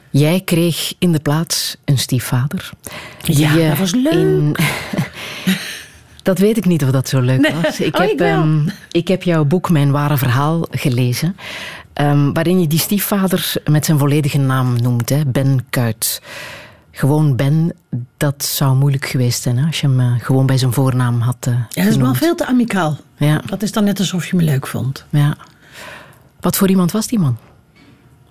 [0.10, 2.70] Jij kreeg in de plaats een stiefvader.
[3.24, 4.12] Ja, Die, dat was leuk.
[4.14, 4.56] in-
[6.21, 7.53] dat weet ik niet of dat zo leuk Nee.
[7.62, 7.79] was.
[7.79, 11.36] Ik, Oh, heb, ik ehm, ik heb jouw boek Mijn Ware Verhaal gelezen.
[11.93, 15.10] ehm, waarin je die stiefvader met zijn volledige naam noemt.
[15.10, 15.21] Hè?
[15.25, 16.21] Ben Kuit.
[16.91, 17.73] Gewoon Ben,
[18.17, 21.38] dat zou moeilijk geweest zijn hè, als je hem eh, gewoon bij zijn voornaam had
[21.39, 22.97] eh Ja, dat is wel veel te amicaal.
[23.17, 25.05] Ja, Dat is dan net alsof je me leuk vond.
[25.10, 25.38] ja.
[26.39, 27.38] Wat voor iemand was die man?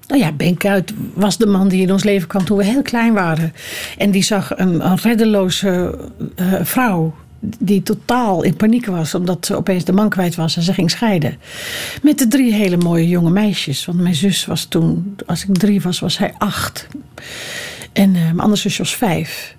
[0.06, 2.82] Nou ja, Ben Kuit was de man die in ons leven kwam toen we heel
[2.82, 3.52] klein waren.
[3.98, 5.98] En die zag een, een reddeloze
[6.36, 10.62] eh, vrouw die totaal in paniek was omdat ze opeens de man kwijt was en
[10.62, 11.38] ze ging scheiden.
[12.02, 13.84] Met de drie hele mooie jonge meisjes.
[13.84, 16.86] Want mijn zus was toen, als ik drie was, was hij acht.
[17.92, 19.56] En eh, mijn andere zusje was vijf.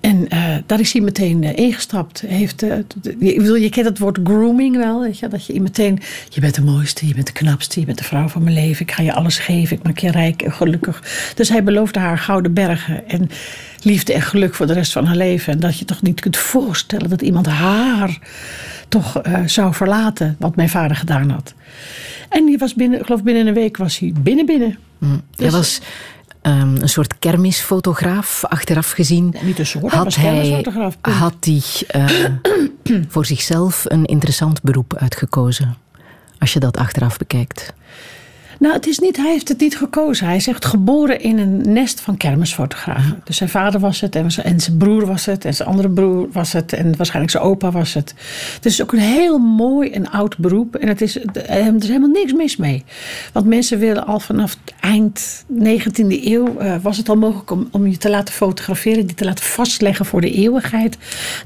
[0.00, 2.20] En eh, daar is hij meteen eh, ingestapt.
[2.20, 2.76] Heeft, eh,
[3.18, 5.00] je, bedoel, je kent het woord grooming wel.
[5.00, 5.28] Weet je?
[5.28, 8.28] Dat je meteen, je bent de mooiste, je bent de knapste, je bent de vrouw
[8.28, 8.82] van mijn leven.
[8.82, 11.02] Ik ga je alles geven, ik maak je rijk en gelukkig.
[11.34, 13.30] Dus hij beloofde haar gouden bergen en
[13.82, 15.52] liefde en geluk voor de rest van haar leven.
[15.52, 18.18] En dat je toch niet kunt voorstellen dat iemand haar
[18.88, 21.54] toch zou verlaten, wat mijn vader gedaan had.
[22.28, 24.78] En die was binnen, ik geloof binnen een week was hij binnen binnen.
[25.36, 25.80] Dus- was
[26.44, 29.34] ehm, een soort kermisfotograaf, achteraf gezien.
[29.42, 31.16] Niet een soort, hij kermisfotograaf, punt.
[31.16, 32.06] had hij eh,
[33.12, 35.76] voor zichzelf een interessant beroep uitgekozen.
[36.38, 37.72] Als je dat achteraf bekijkt.
[38.58, 40.26] Nou, het is niet, hij heeft het niet gekozen.
[40.26, 43.20] Hij is echt geboren in een nest van kermisfotografen.
[43.24, 45.90] Dus zijn vader was het en, zijn- en zijn broer was het en zijn andere
[45.90, 48.14] broer was het en waarschijnlijk zijn opa was het.
[48.54, 52.08] Het is ook een heel mooi en oud beroep en het is, er is helemaal
[52.08, 52.84] niks mis mee.
[53.32, 57.68] Want mensen willen al vanaf het eind 19e eeuw, eh, was het al mogelijk om,
[57.70, 60.96] om je te laten fotograferen, die te laten vastleggen voor de eeuwigheid.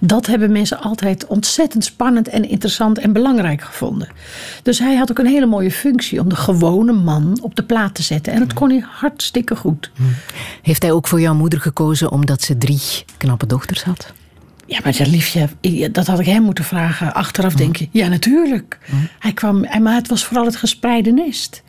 [0.01, 4.09] Dat hebben mensen altijd ontzettend spannend en interessant en belangrijk gevonden.
[4.62, 7.95] Dus hij had ook een hele mooie functie om de gewone man op de plaat
[7.95, 8.33] te zetten.
[8.33, 9.91] En dat kon hij hartstikke goed.
[10.63, 12.81] Heeft hij ook voor jouw moeder gekozen omdat ze drie
[13.17, 14.13] knappe dochters had?
[14.67, 15.49] Ja, maar dat liefje,
[15.93, 17.15] dat had ik hem moeten vragen.
[17.15, 18.79] Achteraf denk je, ja natuurlijk.
[19.19, 21.63] Hij kwam, maar het was vooral het gespreide nest.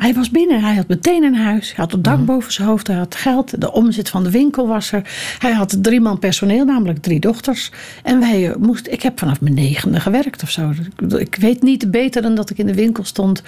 [0.00, 1.66] Hij was binnen, hij had meteen een huis.
[1.66, 3.60] Hij had het dak boven zijn hoofd, hij had geld.
[3.60, 5.02] De omzet van de winkel was er.
[5.38, 7.70] Hij had drie man personeel, namelijk drie dochters.
[8.02, 10.70] En wij eh, moesten, ik heb vanaf mijn negende gewerkt of zo.
[10.70, 13.42] Ik, bedoel, ik weet niet beter dan dat ik in de winkel stond.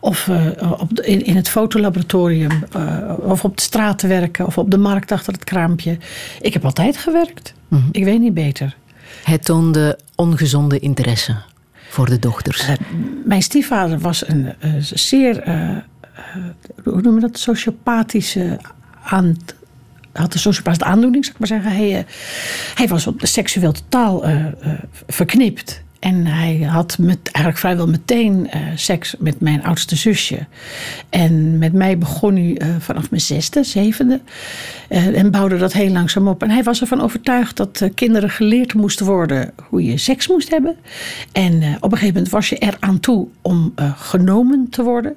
[0.00, 0.46] Of eh,
[0.80, 2.64] op de- in, in het fotolaboratorium.
[2.72, 4.46] eh, of op de straat te werken.
[4.46, 5.98] Of op de markt achter het kraampje.
[6.40, 7.54] Ik heb altijd gewerkt.
[7.92, 8.76] Ik weet niet beter.
[9.24, 11.36] Hij toonde ongezonde interesse
[11.88, 12.66] voor de dochters.
[12.68, 12.74] Eh,
[13.24, 15.76] mijn stiefvader was een eh, zeer, eh, eh,
[16.84, 18.60] hoe noem je dat, sociopathische
[19.02, 19.36] aan,
[20.12, 21.72] had een sociopathische aandoening, zou ik maar zeggen.
[21.72, 22.04] Hij, eh,
[22.74, 24.52] hij was seksueel totaal eh, eh,
[25.06, 25.82] verknipt.
[25.98, 30.46] En hij had met, eigenlijk vrijwel meteen eh, seks met mijn oudste zusje.
[31.10, 34.20] En met mij begon hij eh, vanaf mijn zesde, zevende.
[34.88, 36.42] eh, en bouwde dat heel langzaam op.
[36.42, 40.76] En hij was ervan overtuigd dat kinderen geleerd moesten worden hoe je seks moest hebben.
[41.32, 45.14] En op een gegeven moment was je er aan toe om genomen te worden.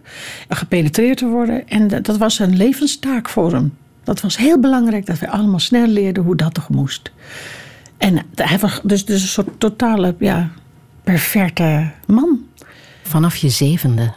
[0.47, 1.67] en gepenetreerd te worden.
[1.69, 3.73] En dat- was een levenstaak voor hem.
[4.03, 7.11] Dat was heel belangrijk dat wij allemaal snel leerden hoe dat toch moest.
[7.97, 10.49] En hij was dus, dus een soort totale, ja,
[11.03, 12.45] perfecte man.
[13.03, 14.13] Vanaf je zevende.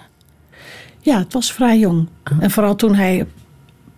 [1.01, 2.09] Ja, het was vrij jong.
[2.41, 3.27] En vooral toen hij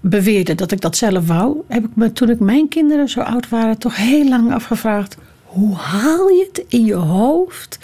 [0.01, 3.49] beweerde dat ik dat zelf wou, heb ik me toen ik mijn kinderen zo oud
[3.49, 5.16] waren toch heel lang afgevraagd.
[5.42, 7.79] Hoe haal je het in je hoofd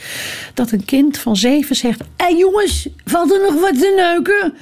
[0.54, 4.54] dat een kind van zeven zegt: Hé jongens, valt er nog wat te neuken?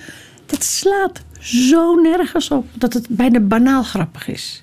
[0.47, 4.63] Dat slaat zo nergens op dat het bijna banaal grappig is.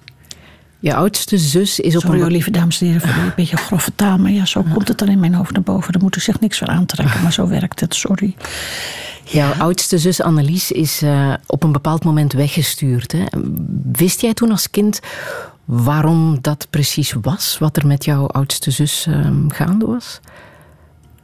[0.79, 2.31] Je oudste zus is op Sorry, een...
[2.31, 4.17] lieve dames en heren, voor een beetje grove taal.
[4.17, 5.93] Maar ja, zo komt het dan in mijn hoofd naar boven.
[5.93, 7.95] Daar moet u zich niks van aantrekken, maar zo werkt het.
[7.95, 8.35] Sorry.
[9.23, 13.11] Jouw oudste zus Annelies is eh, op een bepaald moment weggestuurd.
[13.11, 13.23] Hè?
[13.91, 14.99] Wist jij toen als kind
[15.65, 17.57] waarom dat precies was?
[17.59, 20.19] Wat er met jouw oudste zus ehm, gaande was?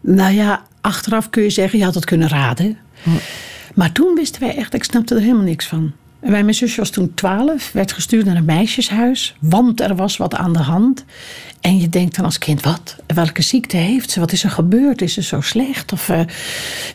[0.02, 2.78] Nou ja, achteraf kun je zeggen, je had het kunnen raden.
[3.74, 5.92] Maar toen wisten wij echt, ik snapte er helemaal niks van.
[6.24, 10.36] En mijn zusje was toen 12, werd gestuurd naar een meisjeshuis, want er was wat
[10.36, 11.06] aan de hand.
[11.62, 12.96] En je denkt dan als kind, wat?
[13.08, 14.20] Welke ziekte heeft ze?
[14.20, 15.02] Wat is er gebeurd?
[15.02, 15.92] Is ze zo slecht?
[15.92, 16.20] Of, uh,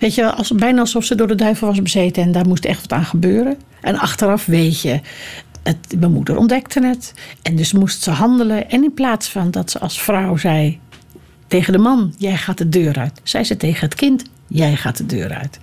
[0.01, 2.81] weet je, als, bijna alsof ze door de duivel was bezeten en daar moest echt
[2.81, 3.57] wat aan gebeuren.
[3.81, 5.01] En achteraf weet je,
[5.63, 7.15] het, mijn moeder ontdekte het.
[7.43, 8.71] En dus moest ze handelen.
[8.71, 10.81] En in plaats van dat ze als vrouw zei
[11.47, 13.21] tegen de man: Jij gaat de deur uit.
[13.23, 15.59] Zei ze tegen het kind: Jij gaat de deur uit.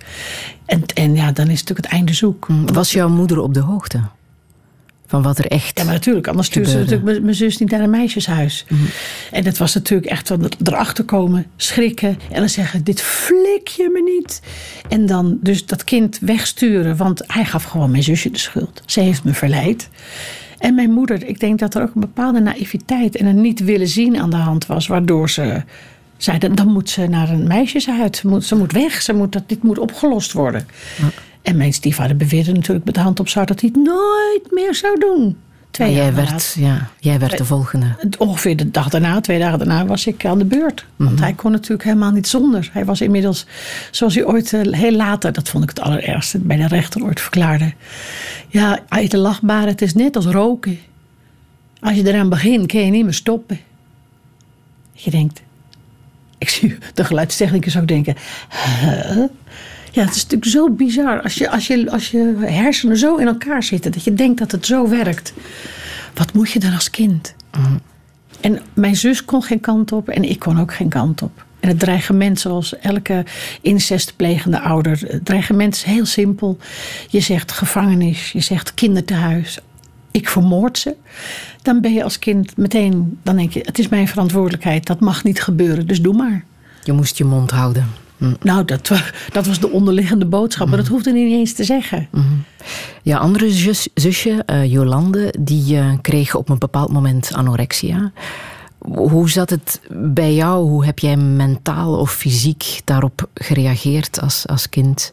[0.66, 2.46] En, en ja, dan is natuurlijk het einde zoek.
[2.72, 4.00] Was jouw moeder op de hoogte?
[5.06, 5.78] Van wat er echt.
[5.78, 6.26] Ja, maar natuurlijk.
[6.26, 8.64] Anders stuurde ze natuurlijk mijn zus niet naar een meisjeshuis.
[8.68, 8.78] Mm.
[9.30, 12.18] En het was natuurlijk echt van erachter komen, schrikken.
[12.30, 14.42] En dan zeggen: Dit flik je me niet.
[14.88, 16.96] En dan dus dat kind wegsturen.
[16.96, 18.82] Want hij gaf gewoon mijn zusje de schuld.
[18.86, 19.88] Ze heeft me verleid.
[20.58, 23.88] En mijn moeder, ik denk dat er ook een bepaalde naïviteit en een niet willen
[23.88, 24.86] zien aan de hand was.
[24.86, 25.62] Waardoor ze
[26.16, 28.18] zeiden: dan moet ze naar een meisjeshuis.
[28.18, 29.02] Ze moet, ze moet weg.
[29.02, 30.66] Ze moet, dat, dit moet opgelost worden.
[30.98, 31.08] Ja.
[31.42, 34.74] En mijn stiefvader beweerde natuurlijk met de hand op zak dat hij het nooit meer
[34.74, 35.36] zou doen.
[35.76, 37.86] Twee jij, werd, ja, jij werd de volgende.
[38.18, 40.86] Ongeveer de dag daarna, twee dagen daarna, was ik aan de beurt.
[40.96, 41.22] Want mhm.
[41.22, 42.70] hij kon natuurlijk helemaal niet zonder.
[42.72, 43.46] Hij was inmiddels,
[43.90, 47.20] zoals hij ooit eh, heel later, dat vond ik het allerergste, bij de rechter ooit
[47.20, 47.72] verklaarde.
[48.48, 50.78] Ja, uit de lachbare, het is net als roken.
[51.80, 53.60] Als je eraan begint, kun je niet meer stoppen.
[54.92, 55.42] Je denkt,
[56.38, 58.16] ik zie de geluidstechnicus ook denken,
[58.80, 59.24] huh?
[59.92, 61.22] Ja, het is natuurlijk zo bizar.
[61.22, 64.52] Als je, als, je, als je hersenen zo in elkaar zitten dat je denkt dat
[64.52, 65.32] het zo werkt.
[66.14, 67.34] Wat moet je dan als kind?
[67.58, 67.80] Mm.
[68.40, 71.44] En mijn zus kon geen kant op en ik kon ook geen kant op.
[71.60, 73.24] En het dreigement, zoals elke
[73.60, 76.58] incestplegende ouder, het dreigement is heel simpel.
[77.08, 79.58] Je zegt gevangenis, je zegt kindertehuis.
[80.16, 80.94] Ik vermoord ze.
[81.62, 84.86] Dan ben je als kind meteen, dan denk je, het is mijn verantwoordelijkheid.
[84.86, 86.44] Dat mag niet gebeuren, dus doe maar.
[86.82, 87.86] Je moest je mond houden.
[88.42, 88.90] Nou, dat,
[89.32, 92.08] dat was de onderliggende boodschap, maar dat hoefde niet eens te zeggen.
[93.02, 98.12] Ja, andere zus, zusje, uh, Jolande, die uh, kreeg op een bepaald moment anorexia.
[98.78, 100.68] Hoe zat het bij jou?
[100.68, 105.12] Hoe heb jij mentaal of fysiek daarop gereageerd als, als kind?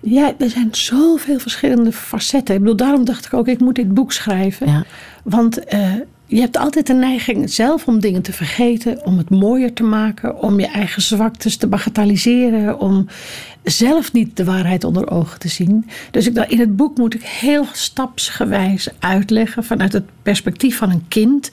[0.00, 2.54] Ja, er zijn zoveel verschillende facetten.
[2.54, 4.66] Ik bedoel, daarom dacht ik ook, ik moet dit boek schrijven.
[4.66, 4.84] Ja.
[5.22, 5.94] Want uh,
[6.26, 10.42] je hebt altijd de neiging zelf om dingen te vergeten, om het mooier te maken,
[10.42, 13.06] om je eigen zwaktes te bagatelliseren, om
[13.62, 15.88] zelf niet de waarheid onder ogen te zien.
[16.10, 21.08] Dus ik, in het boek moet ik heel stapsgewijs uitleggen vanuit het perspectief van een
[21.08, 21.50] kind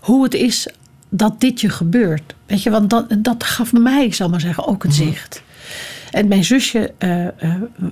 [0.00, 0.68] hoe het is
[1.08, 2.34] dat dit je gebeurt.
[2.46, 5.02] Weet je, want dat, dat gaf mij, zal maar zeggen, ook het mhm.
[5.02, 5.42] zicht.
[6.14, 7.30] En mijn zusje, uh, uh,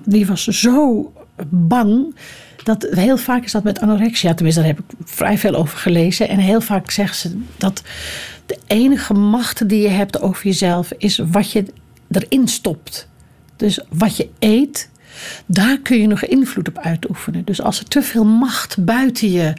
[0.04, 1.12] die was zo
[1.46, 2.14] bang
[2.62, 6.28] dat heel vaak is dat met anorexia, tenminste daar heb ik vrij veel over gelezen.
[6.28, 7.82] En heel vaak zeggen ze dat
[8.46, 11.64] de enige macht die je hebt over jezelf is wat je
[12.10, 13.08] erin stopt.
[13.56, 14.90] Dus wat je eet,
[15.46, 17.44] daar kun je nog invloed op uitoefenen.
[17.44, 19.52] Dus als er te veel macht buiten je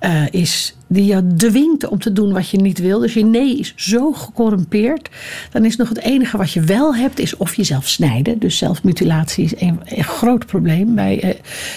[0.00, 3.58] uh, is, die je dwingt om te doen wat je niet wil, dus je nee
[3.58, 5.08] is zo gecorrumpeerd,
[5.50, 8.38] dan is nog het enige wat je wel hebt, is of jezelf snijden.
[8.38, 11.30] Dus zelfmutilatie is een, groot probleem bij uh,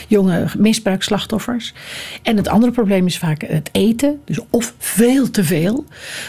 [0.07, 1.73] jonge misbruikslachtoffers.
[2.23, 5.85] En het andere probleem is vaak het eten, dus of veel te veel.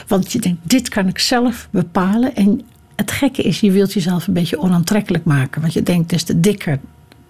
[0.07, 2.35] Want je denkt, dit kan ik zelf bepalen.
[2.35, 2.61] En
[2.97, 5.61] het gekke is, je wilt jezelf een beetje onaantrekkelijk maken.
[5.61, 6.79] Want je denkt, des te dikker,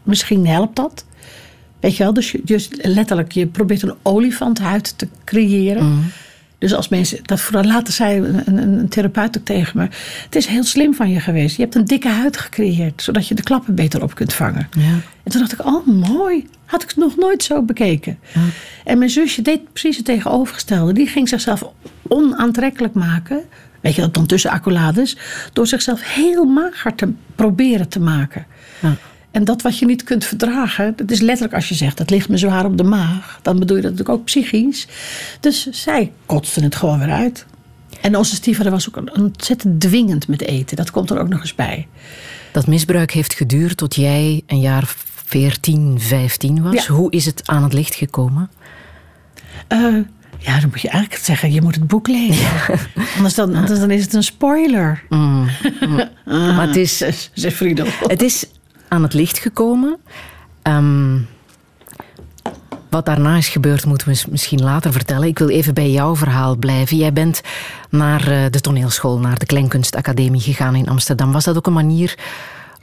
[0.02, 1.04] misschien helpt dat.
[1.80, 5.84] Weet je wel, dus, je, dus letterlijk, je probeert een olifanthuid te creëren.
[5.84, 6.04] Mm.
[6.58, 9.88] Dus als mensen, dat vooral later zei een, een, een, therapeut ook tegen me.
[10.24, 11.56] Het is heel slim van je geweest.
[11.56, 14.68] Je hebt een dikke huid gecreëerd, zodat je de klappen beter op kunt vangen.
[14.76, 14.92] Ja.
[15.22, 18.18] En toen dacht ik, oh mooi, had ik het nog nooit zo bekeken.
[18.34, 18.40] Ja.
[18.84, 20.92] En mijn zusje deed precies het tegenovergestelde.
[20.92, 21.64] Die ging zichzelf
[22.08, 23.42] onaantrekkelijk maken
[23.86, 25.16] weet je dat dan tussen accolades,
[25.52, 28.46] door zichzelf heel mager te proberen te maken.
[28.80, 28.96] Ja.
[29.30, 32.28] En dat wat je niet kunt verdragen, dat is letterlijk als je zegt, dat ligt
[32.28, 34.86] me zwaar op de maag, dan bedoel je dat natuurlijk ook psychisch.
[35.40, 37.46] Dus zij kotste het gewoon weer uit.
[38.00, 40.76] En onze stiefvader was ook ontzettend dwingend met eten.
[40.76, 41.86] Dat komt er ook nog eens bij.
[42.52, 44.94] Dat misbruik heeft geduurd tot jij een jaar
[45.26, 46.86] 14, 15 was.
[46.86, 48.50] Hoe is het aan het licht gekomen?
[49.72, 50.04] Uh,
[50.46, 52.48] ja, dan moet je eigenlijk zeggen, je moet het boek lezen.
[53.16, 55.02] Anders, dan, anders dan is het een spoiler.
[55.08, 55.48] Mm.
[55.80, 56.08] Mm.
[56.24, 56.96] maar het is,
[57.32, 57.86] zegt Friedel.
[58.00, 58.46] Het is
[58.88, 59.96] aan het licht gekomen.
[60.62, 61.18] Ehm,
[62.90, 65.28] wat daarna is gebeurd, moeten we misschien later vertellen.
[65.28, 66.96] Ik wil even bij jouw verhaal blijven.
[66.96, 67.40] Jij bent
[67.90, 71.32] naar eh, de toneelschool, naar de Kleinkunstacademie gegaan in Amsterdam.
[71.32, 72.18] Was dat ook een manier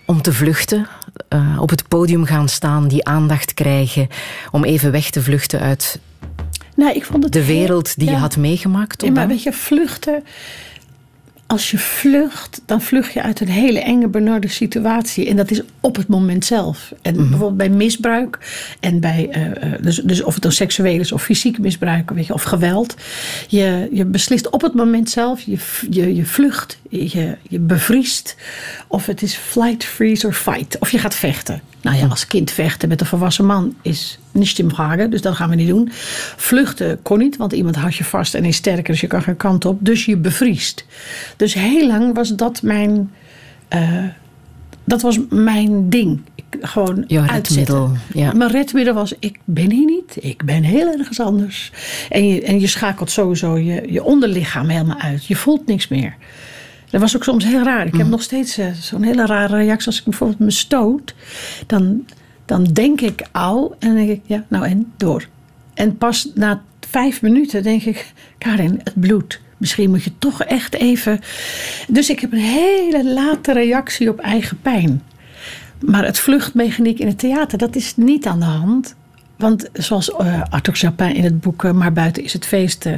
[0.05, 0.87] om te vluchten?
[1.29, 4.07] Uh, op het podium gaan staan, die aandacht krijgen,
[4.51, 5.99] om even weg te vluchten uit
[6.75, 9.01] nou, ik vond het de wereld die je had meegemaakt?
[9.01, 10.23] Ja, maar weet je, vluchten.
[11.47, 15.27] als je vlucht, dan vlucht je uit een hele enge, benarde situatie.
[15.27, 16.93] En dat is op het moment zelf.
[17.01, 18.39] En bijvoorbeeld bij misbruik.
[18.79, 22.25] En bij, eh, eh, dus, dus of het dan seksueel is of fysiek misbruik weet
[22.25, 22.95] je, of geweld.
[23.47, 25.41] Je, je beslist op het moment zelf.
[25.41, 25.57] Je,
[25.89, 28.35] je, je vlucht, je, je bevriest.
[28.87, 30.79] Of het is flight, freeze or fight.
[30.79, 31.61] Of je gaat vechten.
[31.81, 35.35] Nou ja, als kind vechten met een volwassen man is niet in vragen, dus dat
[35.35, 35.89] gaan we niet doen.
[36.37, 39.37] Vluchten kon niet, want iemand houdt je vast en is sterker, dus je kan geen
[39.37, 39.77] kant op.
[39.81, 40.85] Dus je bevriest.
[41.35, 43.11] Dus heel lang was dat mijn,
[43.75, 44.03] uh,
[44.83, 46.21] dat was mijn ding.
[46.35, 47.91] Ik, gewoon Jouw redmiddel.
[48.13, 48.33] Ja.
[48.33, 51.71] Mijn redmiddel was, ik ben hier niet, ik ben heel ergens anders.
[52.09, 55.25] En je, en je schakelt sowieso je, je onderlichaam helemaal uit.
[55.25, 56.15] Je voelt niks meer.
[56.93, 57.85] Dat was ook soms heel raar.
[57.85, 59.87] Ik heb nog steeds uh, zo'n hele rare reactie.
[59.87, 61.15] Als ik bijvoorbeeld me stoot,
[61.67, 62.05] dan,
[62.45, 63.73] dan denk ik au.
[63.79, 65.27] En dan denk ik, ja, nou en door.
[65.73, 69.41] En pas na vijf minuten denk ik, Karin, het bloed.
[69.57, 71.19] Misschien moet je toch echt even.
[71.87, 75.01] Dus ik heb een hele late reactie op eigen pijn.
[75.79, 78.95] Maar het vluchtmechaniek in het theater, dat is niet aan de hand.
[79.43, 82.93] Want zoals uh, Arthur Japin in het boek uh, Maar buiten is het feest, uh,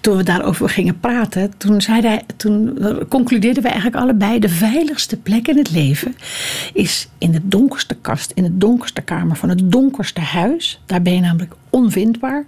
[0.00, 2.78] toen we daarover gingen praten, toen, zei toen
[3.08, 6.14] concludeerden we eigenlijk allebei: de veiligste plek in het leven
[6.72, 10.80] is in de donkerste kast, in de donkerste kamer van het donkerste huis.
[10.86, 12.44] Daar ben je namelijk onvindbaar.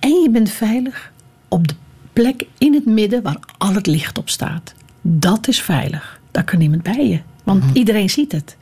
[0.00, 1.12] En je bent veilig
[1.48, 1.74] op de
[2.12, 4.74] plek in het midden waar al het licht op staat.
[5.02, 6.20] Dat is veilig.
[6.30, 7.20] Daar kan niemand bij je.
[7.46, 7.76] Want mm -hmm.
[7.76, 8.56] iedereen ziet het.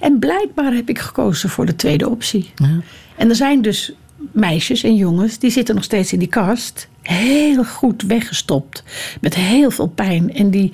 [0.00, 2.50] En blijkbaar heb ik gekozen voor de tweede optie.
[2.54, 2.80] Ja.
[3.16, 3.92] En er zijn dus
[4.32, 6.88] meisjes en jongens die zitten nog steeds in die kast.
[7.02, 8.84] Heel goed weggestopt.
[9.20, 10.34] Met heel veel pijn.
[10.34, 10.72] En die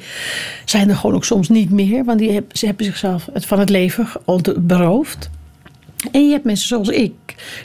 [0.64, 2.04] zijn er gewoon ook soms niet meer.
[2.04, 4.08] Want die ze hebben zichzelf van het leven
[4.60, 5.30] beroofd.
[6.12, 7.12] En je hebt mensen zoals ik,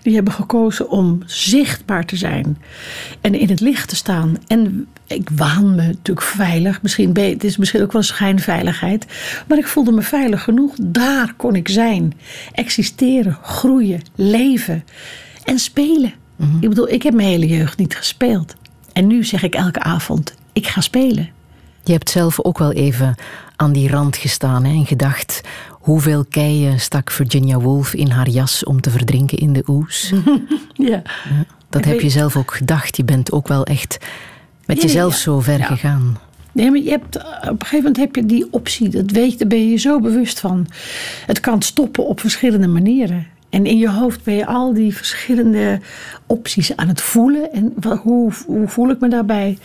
[0.01, 2.57] die hebben gekozen om zichtbaar te zijn
[3.21, 4.37] en in het licht te staan.
[4.47, 6.81] En ik waan me natuurlijk veilig.
[6.81, 9.05] Misschien, het is misschien ook wel schijnveiligheid.
[9.47, 10.73] Maar ik voelde me veilig genoeg.
[10.81, 12.13] Daar kon ik zijn.
[12.51, 14.83] Existeren, groeien, leven
[15.43, 16.13] en spelen.
[16.35, 16.57] Mm -hmm.
[16.61, 18.55] Ik bedoel, ik heb mijn hele jeugd niet gespeeld.
[18.93, 21.29] En nu zeg ik elke avond, ik ga spelen.
[21.85, 23.15] Je hebt zelf ook wel even
[23.55, 25.41] aan die rand gestaan hè, en gedacht...
[25.85, 30.13] Hoeveel keien stak Virginia Woolf in haar jas om te verdrinken in de oes?
[30.73, 31.01] ja.
[31.69, 32.97] Dat heb je zelf ook gedacht.
[32.97, 33.97] Je bent ook wel echt
[34.65, 35.19] met jezelf ja.
[35.19, 36.17] zo ver gegaan.
[36.51, 38.89] Nee, maar je hebt, op een gegeven moment heb je die optie.
[38.89, 40.67] Dat weet daar ben je je zo bewust van.
[41.25, 43.27] Het kan stoppen op verschillende manieren.
[43.49, 45.79] En in je hoofd ben je al die verschillende
[46.25, 47.51] opties aan het voelen.
[47.51, 49.57] En hoe, hoe voel ik me daarbij?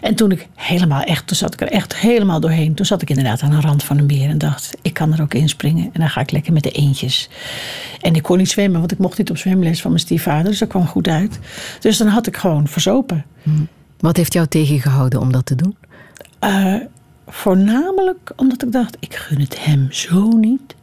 [0.00, 2.74] En toen ik helemaal echt, toen zat ik er echt helemaal doorheen.
[2.74, 5.22] Toen zat ik inderdaad aan de rand van een meer en dacht, ik kan er
[5.22, 5.84] ook inspringen.
[5.92, 7.28] En dan ga ik lekker met de eentjes.
[8.00, 10.50] En ik kon niet zwemmen, want ik mocht niet op zwemles van mijn stiefvader.
[10.50, 11.38] Dus dat kwam goed uit.
[11.80, 13.24] Dus dan had ik gewoon verzopen.
[13.42, 13.68] Hmm.
[13.98, 15.76] Wat heeft jou tegengehouden om dat te doen?
[16.44, 16.74] Uh,
[17.26, 20.75] voornamelijk omdat ik dacht, ik gun het hem zo niet.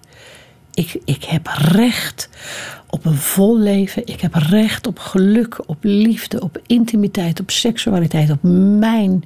[0.74, 2.30] Ik, ik heb recht
[2.89, 4.07] op een vol leven.
[4.07, 8.43] Ik heb recht op geluk, op liefde, op intimiteit, op seksualiteit, op
[8.80, 9.24] mijn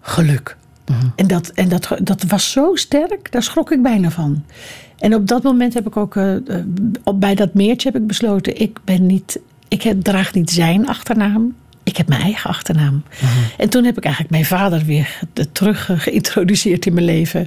[0.00, 0.56] geluk.
[0.86, 1.12] Mm-hmm.
[1.16, 4.44] En, dat, en dat, dat was zo sterk, daar schrok ik bijna van.
[4.98, 6.36] En op dat moment heb ik ook, uh,
[7.04, 10.88] op, bij dat meertje heb ik besloten, ik ben niet, ik heb, draag niet zijn
[10.88, 11.54] achternaam
[11.84, 13.02] ik heb mijn eigen achternaam.
[13.14, 13.30] Uh-huh.
[13.56, 15.18] En toen heb ik eigenlijk mijn vader weer
[15.52, 17.46] terug geïntroduceerd in mijn leven.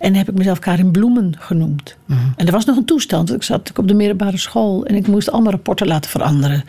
[0.00, 1.96] En heb ik mezelf Karin Bloemen genoemd.
[2.06, 2.26] Uh-huh.
[2.36, 3.34] En er was nog een toestand.
[3.34, 6.64] Ik zat op de middelbare school en ik moest allemaal rapporten laten veranderen.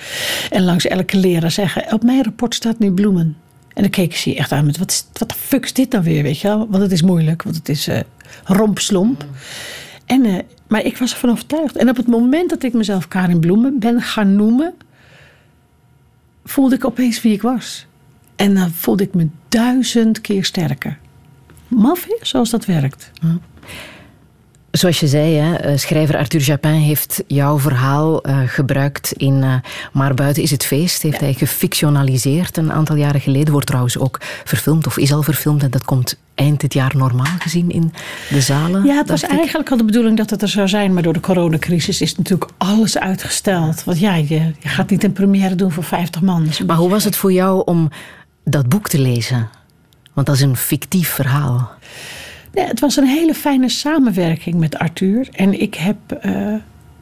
[0.50, 3.38] En langs elke leraar zeggen: Op mijn rapport staat nu Bloemen.
[3.74, 6.24] En dan keek ze echt aan met: Wat, wat de fuck is dit nou weer?
[6.24, 6.68] Weet je wel?
[6.70, 8.00] Want het is moeilijk, want het is uh,
[8.44, 9.26] rompslomp.
[10.06, 10.36] En, uh,
[10.68, 11.76] maar ik was ervan overtuigd.
[11.76, 14.74] En op het moment dat ik mezelf Karin Bloemen ben gaan noemen
[16.48, 17.86] voelde ik opeens wie ik was.
[18.36, 21.00] En dan voelde ik me duizend keer sterker.
[21.68, 23.12] Maf zoals dat werkt.
[24.78, 29.54] Zoals je zei, hè, eh, schrijver Arthur Japin heeft jouw verhaal uh, gebruikt in uh,
[29.92, 31.02] Maar buiten is het feest.
[31.02, 31.24] Heeft ja.
[31.24, 33.52] hij gefictionaliseerd een aantal jaren geleden.
[33.52, 35.64] Wordt trouwens ook verfilmd of is al verfilmd.
[35.64, 37.94] En dat komt eind dit jaar normaal gezien in
[38.30, 38.86] de zalen.
[38.86, 39.30] Ja, het was ik.
[39.30, 40.94] eigenlijk al de bedoeling dat het er zou zijn.
[40.94, 43.84] Maar door de coronacrisis is natuurlijk alles uitgesteld.
[43.84, 46.48] Want ja, je, je gaat niet een première doen voor 50 man.
[46.66, 47.90] Maar hoe was het voor jou om
[48.44, 49.50] dat boek te lezen?
[50.14, 51.72] Want dat is een fictief verhaal.
[52.66, 55.28] Het was een hele fijne samenwerking met Arthur.
[55.32, 56.54] En ik heb uh,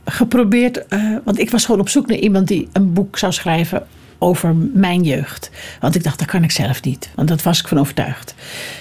[0.05, 3.87] geprobeerd, uh, want ik was gewoon op zoek naar iemand die een boek zou schrijven
[4.19, 5.49] over mijn jeugd.
[5.79, 7.09] Want ik dacht, dat kan ik zelf niet.
[7.15, 8.35] Want dat was ik van overtuigd.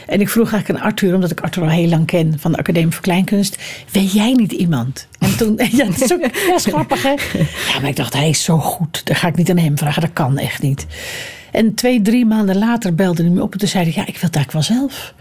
[0.07, 2.59] En ik vroeg eigenlijk aan Arthur, omdat ik Arthur al heel lang ken van de
[2.59, 3.59] Academie voor Kleinkunst.
[3.91, 5.07] Weet jij niet iemand?
[5.19, 7.15] En toen, ja, dat is, ook, grappig hè?
[7.73, 9.07] Ja, maar ik dacht, hij is zo goed.
[9.07, 10.87] Dat ga ik niet aan hem vragen, dat kan echt niet.
[11.55, 14.31] En twee, drie maanden later belde hij me op en toen zei ja, ik wil
[14.31, 15.15] het eigenlijk wel zelf.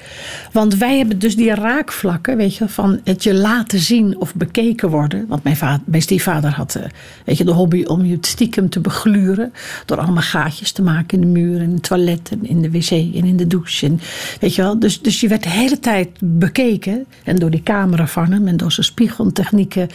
[0.52, 4.90] Want wij hebben dus die raakvlakken, weet je, van het je laten zien of bekeken
[4.90, 5.26] worden.
[5.28, 6.84] Want mijn, vader, mijn stiefvader had, eh,
[7.26, 9.54] weet je, de hobby om je stiekem te begluren.
[9.86, 12.92] Door allemaal gaatjes te maken in de muur, in het toilet, en in de wc
[12.92, 13.86] en in de douche.
[13.86, 14.00] En,
[14.40, 17.06] weet je wel, dus, dus je werd de hele tijd bekeken.
[17.24, 19.90] En door die camera van hem en door zijn spiegeltechnieken,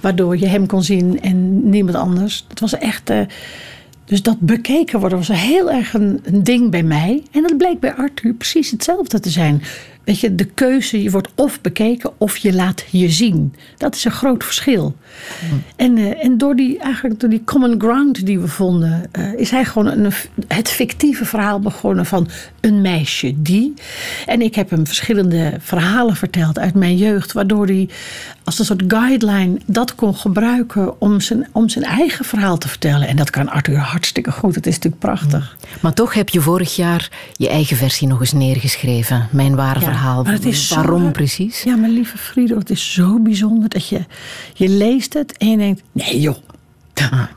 [0.00, 2.44] waardoor je hem kon zien en niemand anders.
[2.48, 3.10] Het was echt.
[3.10, 3.20] Uh,
[4.10, 7.22] dus dat bekeken worden was heel erg een, ding bij mij.
[7.30, 9.62] En dat bleek bij Arthur precies hetzelfde te zijn.
[10.10, 13.54] Weet je, de keuze, je wordt of bekeken of je laat je zien.
[13.76, 14.96] Dat is een groot verschil.
[15.76, 19.50] En, uh, en door die, eigenlijk door die common ground die we vonden, uh, is
[19.50, 20.12] hij gewoon een,
[20.48, 22.28] het fictieve verhaal begonnen van
[22.60, 23.74] een meisje die.
[24.26, 27.88] En ik heb hem verschillende verhalen verteld uit mijn jeugd, waardoor hij
[28.44, 33.08] als een soort guideline dat kon gebruiken om zijn, om zijn eigen verhaal te vertellen.
[33.08, 34.54] En dat kan Arthur hartstikke goed.
[34.54, 35.56] Het is natuurlijk prachtig.
[35.80, 39.28] Maar toch heb je vorig jaar je eigen versie nog eens neergeschreven.
[39.30, 40.22] Mijn ware verhaal verhaal.
[40.22, 41.62] Maar het is Waarom zo, precies?
[41.62, 44.04] Ja, mijn lieve Frido, het is zo bijzonder dat je,
[44.54, 46.36] je leest het en je denkt, nee joh.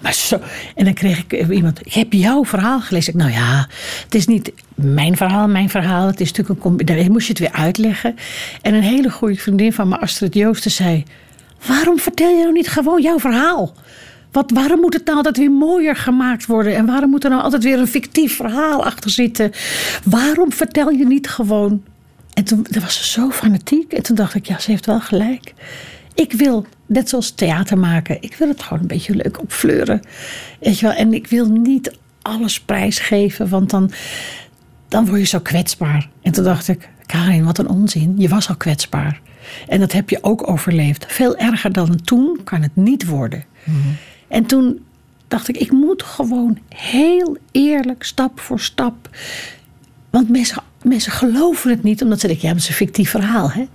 [0.01, 0.39] Maar zo.
[0.75, 3.13] En dan kreeg ik iemand, ik heb jouw verhaal gelezen.
[3.13, 3.67] Ik, nou ja,
[4.03, 6.07] het is niet mijn verhaal, mijn verhaal.
[6.07, 8.15] Het is natuurlijk een Dan moest je het weer uitleggen.
[8.61, 11.03] En een hele goede vriendin van me, Astrid Joosten, zei:
[11.67, 13.73] Waarom vertel je nou niet gewoon jouw verhaal?
[14.31, 16.75] Wat, waarom moet het nou altijd weer mooier gemaakt worden?
[16.75, 19.51] En waarom moet er nou altijd weer een fictief verhaal achter zitten?
[20.03, 21.81] Waarom vertel je niet gewoon
[22.33, 23.93] en toen was ze zo fanatiek.
[23.93, 25.53] En toen dacht ik, ja, ze heeft wel gelijk.
[26.13, 30.01] Ik wil, net zoals theater maken, ik wil het gewoon een beetje leuk opfleuren.
[30.59, 30.95] Weet je wel?
[30.95, 33.91] En ik wil niet alles prijsgeven, want dan,
[34.87, 36.09] dan word je zo kwetsbaar.
[36.21, 38.13] En toen dacht ik, Karin, wat een onzin.
[38.17, 39.21] Je was al kwetsbaar.
[39.67, 41.05] En dat heb je ook overleefd.
[41.07, 43.43] Veel erger dan toen kan het niet worden.
[43.63, 43.77] Mhm.
[44.27, 44.85] En toen
[45.27, 49.09] dacht ik, ik moet gewoon heel eerlijk, stap voor stap.
[50.09, 53.51] Want mensen mensen geloven het niet, omdat ze denken, ja, dat is een fictief verhaal.
[53.51, 53.67] Hè?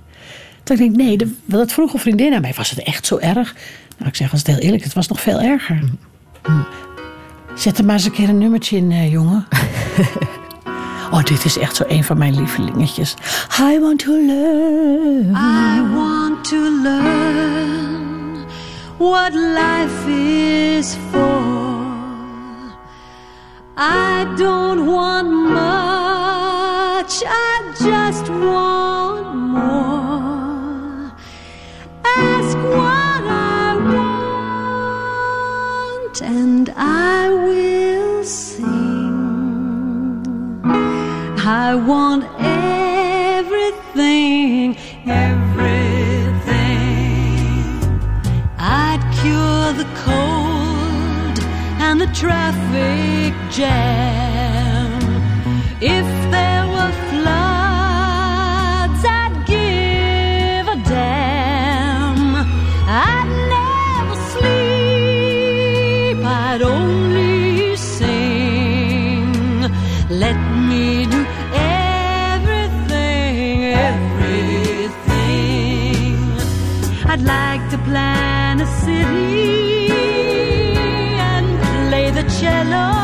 [0.62, 3.18] Toen ik denk, nee, de, dat vroeg een vriendin aan mij, was het echt zo
[3.18, 3.54] erg?
[3.96, 5.80] Nou, ik zeg, als het heel eerlijk, het was nog veel erger.
[6.42, 6.52] Hm.
[7.54, 9.46] Zet er maar eens een keer een nummertje in, uh, jongen.
[11.12, 13.14] oh, dit is echt zo een van mijn lievelingetjes.
[13.60, 15.36] I want to learn.
[15.36, 18.46] I want to learn
[18.98, 20.10] what life
[20.78, 21.58] is for.
[23.76, 26.27] I don't want much,
[27.10, 31.10] I just want more.
[32.04, 33.76] Ask what I
[36.04, 38.66] want, and I will sing.
[41.38, 42.24] I want
[43.38, 45.48] everything, everything.
[48.58, 51.38] I'd cure the cold
[51.80, 55.00] and the traffic jam
[55.80, 56.17] if
[66.58, 69.30] I'd only sing.
[70.10, 70.36] Let
[70.68, 71.24] me do
[72.34, 72.96] everything,
[73.92, 74.96] everything.
[77.06, 79.88] I'd like to plan a city
[81.30, 81.46] and
[81.90, 82.98] play the cello.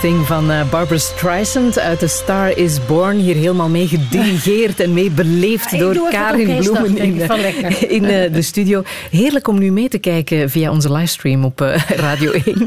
[0.00, 3.16] Everything van uh, Barbara Streisand uit The Star is Born.
[3.16, 7.20] Hier helemaal mee gedirigeerd en mee beleefd door Karin Bloemen in,
[7.88, 8.82] in uh, de studio.
[9.10, 12.66] Heerlijk om nu mee te kijken via onze livestream op uh, Radio 1.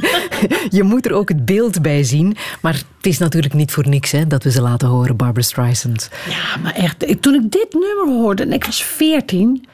[0.69, 2.35] Je moet er ook het beeld bij zien.
[2.61, 6.09] Maar het is natuurlijk niet voor niks hè, dat we ze laten horen, Barbara Streisand.
[6.29, 7.21] Ja, maar echt.
[7.21, 9.65] Toen ik dit nummer hoorde en ik was 14,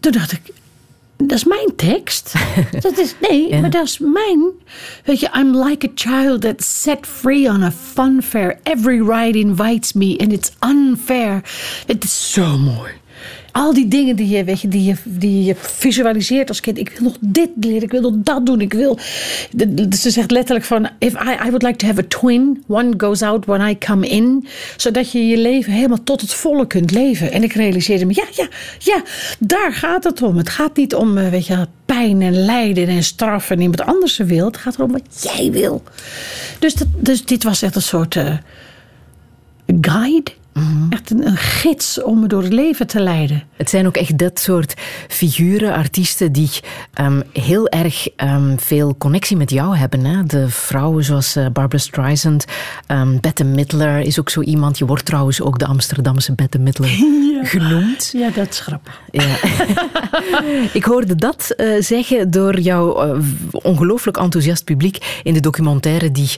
[0.00, 0.40] toen dacht ik
[1.16, 2.32] dat is mijn tekst.
[2.80, 4.50] dat is, nee, maar dat is mijn.
[5.04, 8.58] Weet je, I'm like a child that's set free on a fun fair.
[8.62, 11.44] Every ride invites me and it's unfair.
[11.86, 12.90] Het is zo mooi
[13.54, 16.78] al die dingen die je, weet je, die je, die je visualiseert als kind.
[16.78, 18.60] Ik wil nog dit leren, ik wil nog dat doen.
[18.60, 18.98] Ik wil.
[19.90, 22.64] Ze zegt letterlijk van: If I, I would like to have a twin.
[22.66, 24.46] One goes out when I come in.
[24.76, 27.32] Zodat je je leven helemaal tot het volle kunt leven.
[27.32, 28.48] En ik realiseerde me: ja, ja,
[28.78, 29.02] ja,
[29.38, 30.36] daar gaat het om.
[30.36, 34.16] Het gaat niet om, eh, weet je, pijn en lijden en straf en iemand anders
[34.16, 34.46] wil.
[34.46, 35.82] Het gaat erom wat jij wil.
[36.58, 38.36] Dus, dat, dus dit was echt een soort uh,
[39.80, 40.86] guide Mhm.
[40.92, 43.42] Echt een, gids om me door het leven te leiden.
[43.56, 44.74] Het zijn ook echt dat soort
[45.08, 46.50] figuren, artiesten, die
[46.92, 50.04] ehm, heel erg um, veel connectie met jou hebben.
[50.04, 50.24] Hè?
[50.24, 52.44] De vrouwen zoals uh, Barbara Streisand,
[52.88, 54.78] um, Bette Midler is ook zo iemand.
[54.78, 56.90] Je wordt trouwens ook de Amsterdamse Bette Midler
[57.42, 58.10] genoemd.
[58.12, 59.00] Ja, dat is grappig.
[59.10, 59.36] Ja.
[60.72, 66.30] Ik hoorde dat uh, zeggen door jouw uh, ongelooflijk enthousiast publiek in de documentaire die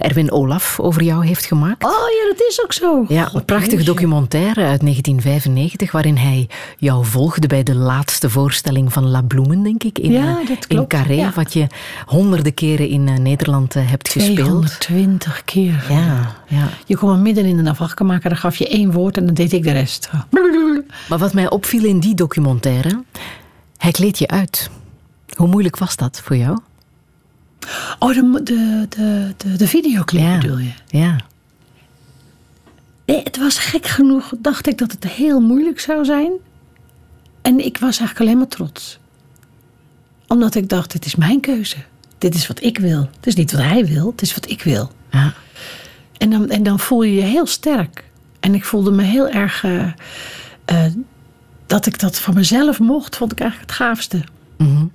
[0.00, 1.84] Erwin Olaf over jou heeft gemaakt.
[1.84, 3.04] Oh ja, dat is ook zo.
[3.08, 6.48] Ja, een prachtige documentaire uit 1995 waarin hij
[6.78, 9.98] jou volgde bij de laatste voorstelling van La Bloemen, denk ik.
[9.98, 11.66] In, ja, eh, dat in Carré, wat je
[12.06, 14.80] honderden keren in uh, Nederland uh, hebt gespeeld.
[14.80, 15.84] 220 keer.
[15.88, 16.68] Ja, ja.
[16.86, 19.62] Je kwam midden in een maken, dan gaf je één woord en dan deed ik
[19.62, 20.10] de rest.
[21.08, 23.04] Maar wat mij opviel in die documentaire,
[23.76, 24.70] hij kleed je uit.
[25.36, 26.58] Hoe moeilijk was dat voor jou?
[27.98, 30.38] Oh, de, de, de, de, de videoclip ja.
[30.38, 30.72] bedoel je?
[30.86, 31.16] Ja.
[33.04, 36.32] Nee, het was gek genoeg, dacht ik dat het heel moeilijk zou zijn.
[37.42, 38.98] En ik was eigenlijk alleen maar trots.
[40.26, 41.76] Omdat ik dacht, dit is mijn keuze.
[42.18, 43.08] Dit is wat ik wil.
[43.16, 44.90] Het is niet wat hij wil, het is wat ik wil.
[45.10, 45.34] Ja.
[46.18, 48.04] En, dan, en dan voel je je heel sterk.
[48.40, 49.62] En ik voelde me heel erg...
[49.62, 49.92] Uh,
[50.72, 50.84] uh,
[51.66, 54.24] dat ik dat van mezelf mocht, vond ik eigenlijk het gaafste.
[54.56, 54.92] Mm -hmm.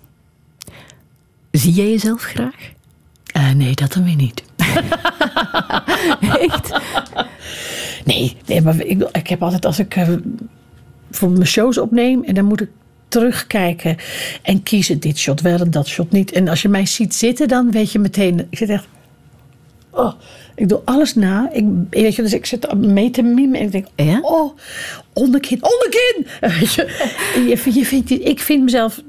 [1.51, 2.71] Zie jij jezelf graag?
[3.37, 4.43] Uh, nee, dat dan weer niet.
[6.49, 6.71] Echt?
[8.07, 10.09] Nee, nee maar ik, ik heb altijd als ik uh,
[11.11, 12.69] voor mijn shows opneem en dan moet ik
[13.07, 13.97] terugkijken
[14.41, 16.31] en kiezen dit shot wel en dat shot niet.
[16.31, 18.87] En als je mij ziet zitten, dan weet je meteen, ik zit echt,
[19.89, 20.13] oh,
[20.55, 21.49] ik doe alles na.
[21.51, 24.19] Ik, weet je, dus ik zit mee te mimen en ik denk, ja?
[24.21, 24.57] oh,
[25.13, 26.27] onderkin, onderkin.
[26.59, 26.83] Weet je,
[27.63, 29.01] je, je vindt, ik vind mezelf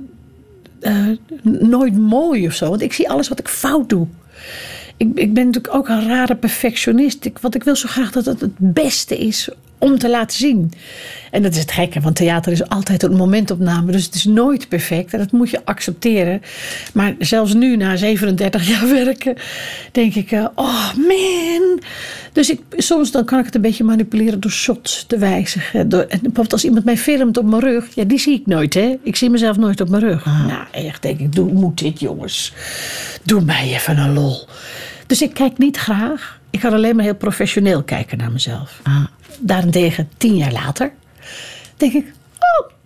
[0.80, 4.06] uh, nooit mooi of zo, want ik zie alles wat ik fout doe
[4.98, 7.24] ik, ik ben natuurlijk ook een rare perfectionist.
[7.24, 10.72] Ik, want ik wil zo graag dat het het beste is om te laten zien.
[11.30, 13.92] En dat is het gekke, want theater is altijd een momentopname.
[13.92, 16.42] Dus het is nooit perfect en dat moet je accepteren.
[16.94, 19.36] Maar zelfs nu, na 37 jaar werken,
[19.92, 21.80] denk ik: uh, oh man.
[22.32, 25.88] Dus ik, soms dan kan ik het een beetje manipuleren door shots te wijzigen.
[25.88, 28.74] Door, en bijvoorbeeld als iemand mij filmt op mijn rug, ja, die zie ik nooit,
[28.74, 28.96] hè?
[29.02, 30.26] Ik zie mezelf nooit op mijn rug.
[30.26, 30.46] Ah.
[30.46, 32.52] Nou, echt, denk ik: doe, moet dit, jongens?
[33.22, 34.48] Doe mij even een lol.
[35.06, 36.40] Dus ik kijk niet graag.
[36.50, 38.80] Ik kan alleen maar heel professioneel kijken naar mezelf.
[38.82, 39.04] Ah.
[39.40, 40.92] Daarentegen, tien jaar later,
[41.76, 42.76] denk ik, oh.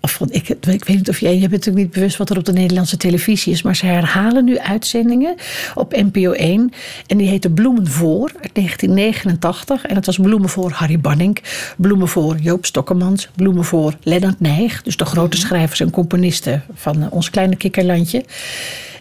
[0.00, 2.44] Of, ik, ik weet niet of jij, je bent natuurlijk niet bewust wat er op
[2.44, 5.34] de Nederlandse televisie is, maar ze herhalen nu uitzendingen
[5.74, 6.72] op NPO 1.
[7.06, 9.86] En die heette Bloemen voor uit 1989.
[9.86, 11.38] En dat was Bloemen voor Harry Banning,
[11.76, 17.10] Bloemen voor Joop Stokkemans, Bloemen voor Lennart Nijg, dus de grote schrijvers en componisten van
[17.10, 18.24] ons kleine kikkerlandje.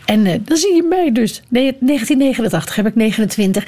[0.06, 1.42] En uh, dan zie je mij dus.
[1.50, 3.66] Nee, 1989 heb ik 29.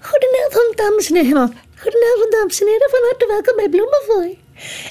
[0.00, 1.52] Goedenavond, dames en heren.
[1.82, 2.90] Goedenavond, dames en heren.
[2.90, 4.38] Van harte welkom bij Bloemenvooi.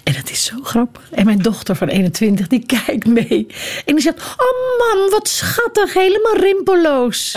[0.04, 1.12] En dat is zo grappig.
[1.12, 3.48] En mijn dochter van 21, die kijkt mee.
[3.86, 5.94] En die zegt, oh mam, wat schattig.
[5.94, 7.36] Helemaal rimpelloos.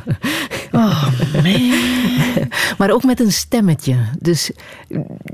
[0.72, 1.78] oh man.
[2.78, 3.96] Maar ook met een stemmetje.
[4.18, 4.50] Dus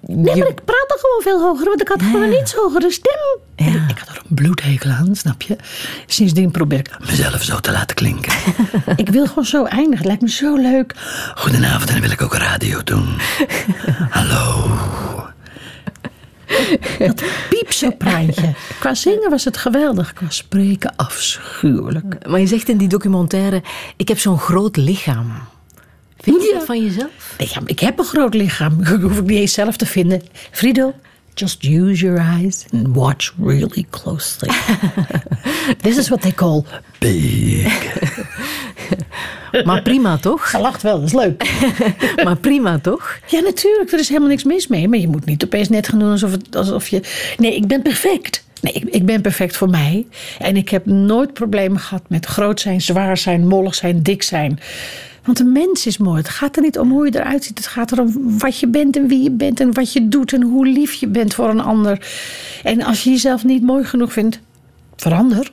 [0.06, 1.64] Nee, maar ik praat er gewoon veel hoger.
[1.64, 3.40] Want ik had gewoon een iets hogere stem.
[3.56, 3.86] Ja.
[3.88, 5.56] Ik had er een bloedhekel aan, snap je?
[6.06, 8.32] Sindsdien probeer ik mezelf zo te laten klinken.
[8.96, 9.96] ik wil gewoon zo eindigen.
[9.96, 10.94] Het lijkt me zo leuk.
[11.34, 13.06] Goedenavond, en dan wil ik ook radio doen.
[14.10, 14.78] Hallo.
[16.98, 18.54] Dat piepsopraantje.
[18.80, 20.12] Qua zingen was het geweldig.
[20.12, 22.26] Qua spreken afschuwelijk.
[22.28, 23.62] Maar je zegt in die documentaire...
[23.96, 25.32] Ik heb zo'n groot lichaam.
[26.20, 26.54] Vind je Ja.
[26.58, 27.34] dat van jezelf?
[27.38, 28.76] Nee, ja, ik heb een groot lichaam.
[28.84, 30.22] Dat hoef ik niet eens zelf te vinden.
[30.50, 30.94] Frido,
[31.34, 34.48] just use your eyes and watch really closely.
[35.82, 36.64] This is what they call
[36.98, 37.66] big.
[39.64, 40.48] Maar prima toch?
[40.48, 41.52] Ze lacht wel, dat is leuk.
[42.24, 43.18] Maar prima toch?
[43.26, 43.92] Ja, natuurlijk.
[43.92, 44.88] Er is helemaal niks mis mee.
[44.88, 47.00] Maar je moet niet opeens net gaan doen alsof, het, alsof je...
[47.36, 48.44] Nee, ik ben perfect.
[48.60, 50.06] Nee, ik, ik ben perfect voor mij.
[50.38, 54.60] En ik heb nooit problemen gehad met groot zijn, zwaar zijn, mollig zijn, dik zijn.
[55.24, 56.18] Want een mens is mooi.
[56.18, 57.58] Het gaat er niet om hoe je eruit ziet.
[57.58, 60.42] Het gaat erom wat je bent en wie je bent en wat je doet en
[60.42, 62.06] hoe lief je bent voor een ander.
[62.62, 64.40] En als je jezelf niet mooi genoeg vindt,
[64.96, 65.52] verander.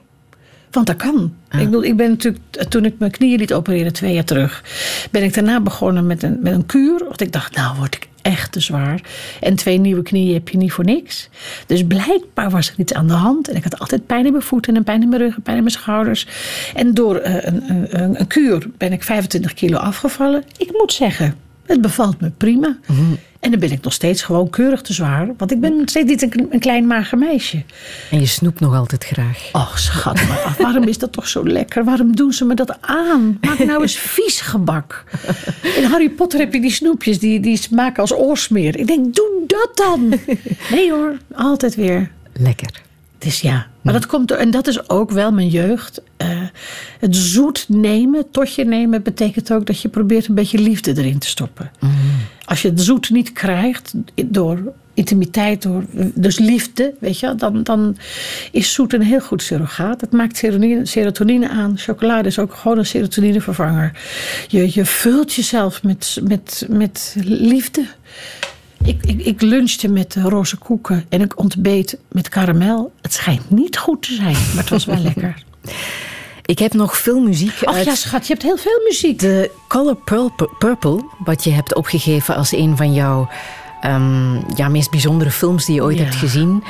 [0.72, 1.34] Want dat kan.
[1.52, 4.64] Ik, bedoel, ik ben natuurlijk, toen ik mijn knieën liet opereren twee jaar terug,
[5.12, 7.00] ben ik daarna begonnen met een, met een kuur.
[7.00, 9.02] Want ik dacht, nou word ik echt te zwaar.
[9.40, 11.30] En twee nieuwe knieën heb je niet voor niks.
[11.66, 13.50] Dus blijkbaar was er iets aan de hand.
[13.50, 15.58] En ik had altijd pijn in mijn voeten en pijn in mijn rug en pijn
[15.58, 16.28] in mijn schouders.
[16.76, 17.64] En door eh, een,
[18.02, 20.44] een, een kuur ben ik 25 kilo afgevallen.
[20.58, 21.36] Ik moet zeggen,
[21.72, 22.78] het bevalt me prima.
[23.40, 25.30] En dan ben ik nog steeds gewoon keurig te zwaar.
[25.38, 27.64] Want ik ben nog steeds niet een, een klein mager meisje.
[28.12, 29.50] En je snoept nog altijd graag.
[29.52, 30.58] Och, schat maar af.
[30.58, 31.84] Waarom is dat toch zo lekker?
[31.84, 33.38] Waarom doen ze me dat aan?
[33.42, 35.04] Maak nou eens vies gebak.
[35.76, 38.78] In Harry Potter heb je die snoepjes die, die smaken als oorsmeer.
[38.78, 40.14] Ik denk, doe dat dan.
[40.72, 42.12] Nee hoor, altijd weer.
[42.34, 42.82] Lekker.
[43.24, 46.02] Dus ja, maar dat komt, en dat is ook wel mijn jeugd.
[46.18, 46.28] Eh,
[47.00, 51.28] het zoet nemen, totje nemen, betekent ook dat je probeert een beetje liefde erin te
[51.28, 51.72] stoppen.
[52.46, 53.94] Als je het zoet niet krijgt
[54.26, 57.98] door intimiteit, door, dus liefde, weet je, dan, dan
[58.52, 60.02] is zoet een heel goed surrogaat.
[60.02, 61.78] Het maakt serotonine, serotonine aan.
[61.78, 63.92] Chocolade is ook gewoon een serotoninevervanger.
[64.48, 67.86] Je, je vult jezelf met, met, met liefde.
[68.84, 72.92] Ik, ik, ik lunchte met roze koeken en ik ontbeet met karamel.
[73.02, 75.44] Het schijnt niet goed te zijn, maar het was wel lekker.
[76.46, 79.20] Ik heb nog veel muziek Ach uit ja, schat, je hebt heel veel muziek.
[79.20, 79.98] de Color
[80.60, 83.30] Purple, wat je hebt opgegeven als een van jouw
[83.82, 86.04] ehm, ja, meest bijzondere films die je ooit Ja.
[86.04, 86.64] hebt gezien.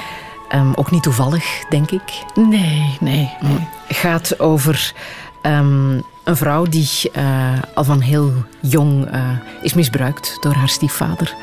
[0.49, 2.23] Ehm, ook niet toevallig, denk ik.
[2.35, 3.67] Nee, nee, nee.
[3.87, 4.93] gaat over
[5.41, 5.91] ehm,
[6.23, 9.29] een vrouw die eh, al van heel jong eh,
[9.61, 11.35] is misbruikt door haar stiefvader.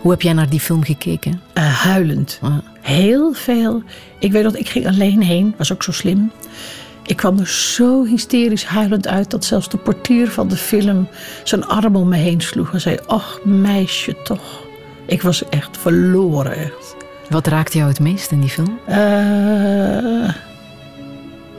[0.00, 1.40] Hoe heb jij naar die film gekeken?
[1.52, 2.40] Eh, huilend.
[2.80, 3.82] Heel veel.
[4.18, 6.30] Ik weet dat ik ging alleen heen, was ook zo slim.
[7.06, 11.08] Ik kwam er zo hysterisch huilend uit dat zelfs de portier van de film
[11.44, 14.62] zijn arm om me heen sloeg en zei: Och, meisje, toch.
[15.06, 16.96] Ik was echt verloren, echt.
[17.28, 18.78] Wat raakte jou het meest in die film?
[18.86, 18.96] Eh,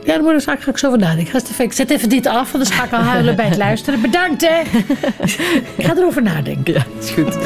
[0.04, 1.42] ja, daar moet ik straks ga ik zo over nadenken.
[1.58, 4.00] Ik zet even dit af, want dan ga ik al huilen bij het luisteren.
[4.00, 4.60] Bedankt, hè.
[5.76, 6.74] ik ga erover nadenken.
[6.74, 7.38] Ja, is goed.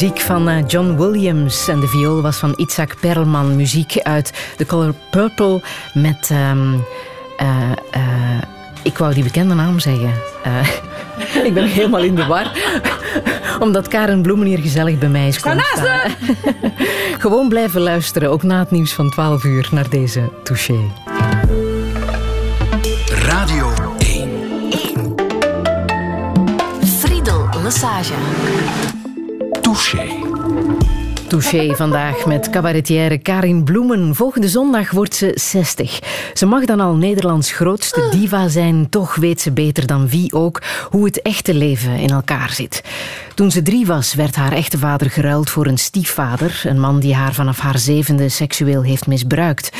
[0.00, 3.56] Muziek van eh, John Williams en de viool was van Itzhak Perlman.
[3.56, 5.60] Muziek uit The Color Purple
[5.94, 6.28] met...
[6.30, 6.74] ehm,
[7.36, 8.42] eh, eh,
[8.82, 10.12] ik wou die bekende naam zeggen.
[10.42, 12.52] Eh, ik ben helemaal in de war.
[13.64, 16.10] Omdat Karen Bloemen hier gezellig bij mij is komen staan.
[17.24, 20.78] Gewoon blijven luisteren, ook na het nieuws van 12 uur, naar deze touché.
[23.08, 25.14] Radio 1.
[27.00, 28.87] Friedel Lassage.
[31.28, 31.74] Touché.
[31.74, 34.14] Vandaag met cabaretière Karin Bloemen.
[34.14, 35.98] Volgende zondag wordt ze 60.
[36.34, 38.88] Ze mag dan al Nederlands grootste diva zijn.
[38.90, 42.82] Toch weet ze beter dan wie ook hoe het echte leven in elkaar zit.
[43.38, 46.60] Toen ze drie was, werd haar echte vader geruild voor een stiefvader.
[46.64, 49.72] Een man die haar vanaf haar zevende seksueel heeft misbruikt.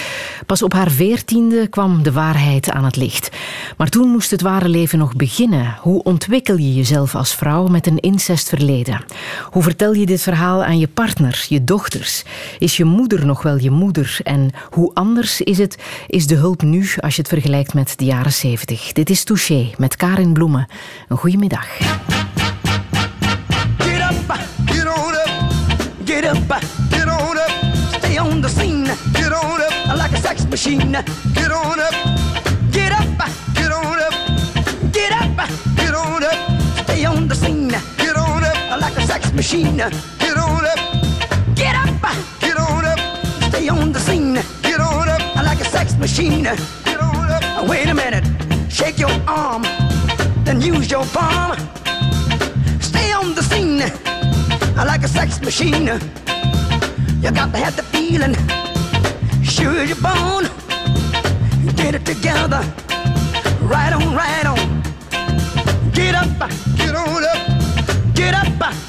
[0.46, 3.30] Pas op haar veertiende kwam de waarheid aan het licht.
[3.76, 5.76] Maar toen moest het ware leven nog beginnen.
[5.80, 9.04] Hoe ontwikkel je jezelf als vrouw met een incestverleden?
[9.50, 11.46] Hoe vertel je dit verhaal aan je partner?
[11.48, 12.24] je dochters?
[12.58, 14.18] Is je moeder nog wel je moeder?
[14.22, 18.04] En hoe anders is het, is de hulp nu als je het vergelijkt met de
[18.04, 18.92] jaren 70?
[18.92, 20.68] Dit is Touché met Karin Bloemen.
[21.08, 21.38] Een goede
[26.28, 26.60] up,
[26.90, 27.50] get on up.
[27.98, 30.92] Stay on the scene, get on up, like a sex machine.
[31.34, 31.94] Get on up,
[32.70, 33.18] get up,
[33.54, 34.12] get on up,
[34.92, 36.84] get up, get on up.
[36.84, 39.76] Stay on the scene, get on up, like a sex machine.
[39.76, 40.80] Get on up,
[41.54, 42.02] get up,
[42.40, 42.98] get on up.
[43.48, 46.44] Stay on the scene, get on up, like a sex machine.
[46.84, 47.68] Get on up.
[47.68, 48.24] Wait a minute,
[48.70, 49.62] shake your arm,
[50.44, 51.56] then use your palm.
[52.80, 54.17] Stay on the scene
[54.86, 55.86] like a sex machine.
[57.22, 58.34] You got to have the feeling,
[59.42, 60.44] sure you're born.
[61.74, 62.62] Get it together,
[63.62, 64.82] right on, right on.
[65.92, 66.28] Get up,
[66.76, 68.87] get on up, get up,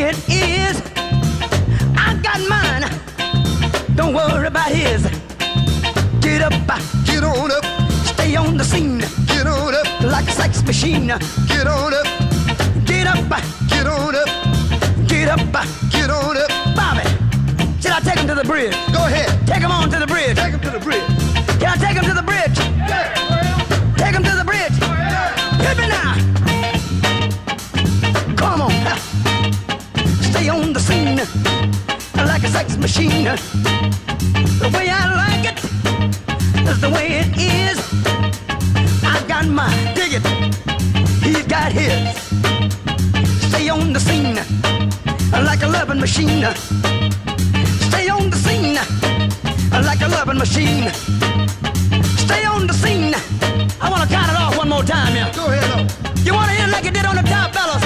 [0.00, 0.80] it is.
[1.96, 2.84] I got mine.
[3.94, 5.02] Don't worry about his.
[6.20, 7.64] Get up, uh, get on up,
[8.06, 9.00] stay on the scene.
[9.26, 11.08] Get on up like a sex machine.
[11.08, 12.06] Get on up,
[12.86, 14.28] get up, uh, get on up,
[15.06, 16.50] get up, uh, get on up.
[16.74, 17.04] Bobby,
[17.80, 18.74] should I take him to the bridge?
[18.92, 20.36] Go ahead, take him on to the bridge.
[20.36, 21.09] Take him to the bridge.
[32.90, 33.24] Machine.
[34.62, 35.58] The way I like it
[36.68, 37.78] is the way it is.
[39.04, 39.44] I got
[39.94, 40.24] dig it.
[41.22, 42.02] He's got his.
[43.48, 44.38] Stay on the scene
[45.50, 46.44] like a loving machine.
[47.88, 48.74] Stay on the scene
[49.88, 50.90] like a loving machine.
[52.26, 53.14] Stay on the scene.
[53.80, 55.32] I want to count it off one more time, yeah.
[55.32, 56.26] Go ahead.
[56.26, 57.79] You want to hit it like it did on the top, fellas?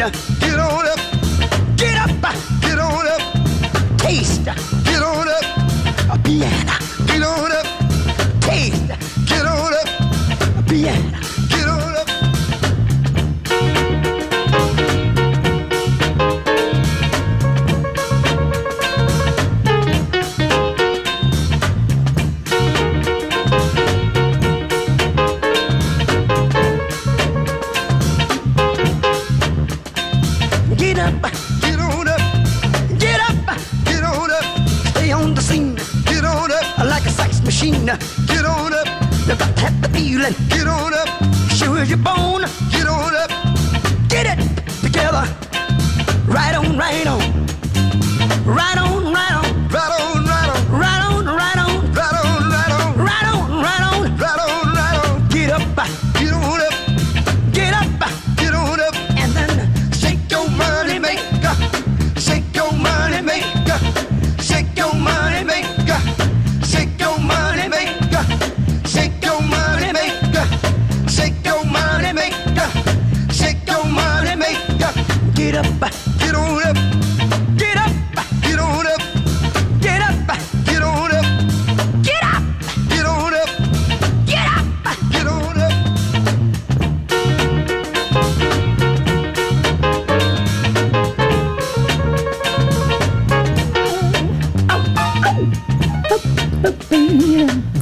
[0.00, 0.29] Linda.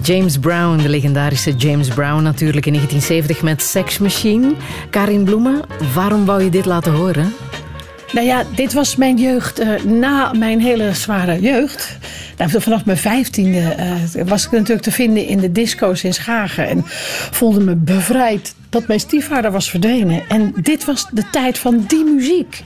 [0.09, 4.55] James Brown, de legendarische James Brown natuurlijk in 1970 met Sex Machine.
[4.91, 5.61] Karin Bloemen,
[5.95, 7.33] waarom wou je dit laten horen?
[8.13, 11.98] Nou ja, dit was mijn jeugd eh, na mijn hele zware jeugd.
[12.39, 13.77] Nou, vanaf mijn vijftiende
[14.17, 16.69] uh, was ik natuurlijk te vinden in de disco's in Schagen.
[16.69, 16.83] En
[17.31, 20.23] voelde me bevrijd dat mijn stiefvader was verdwenen.
[20.29, 22.63] En dit was de tijd van die muziek.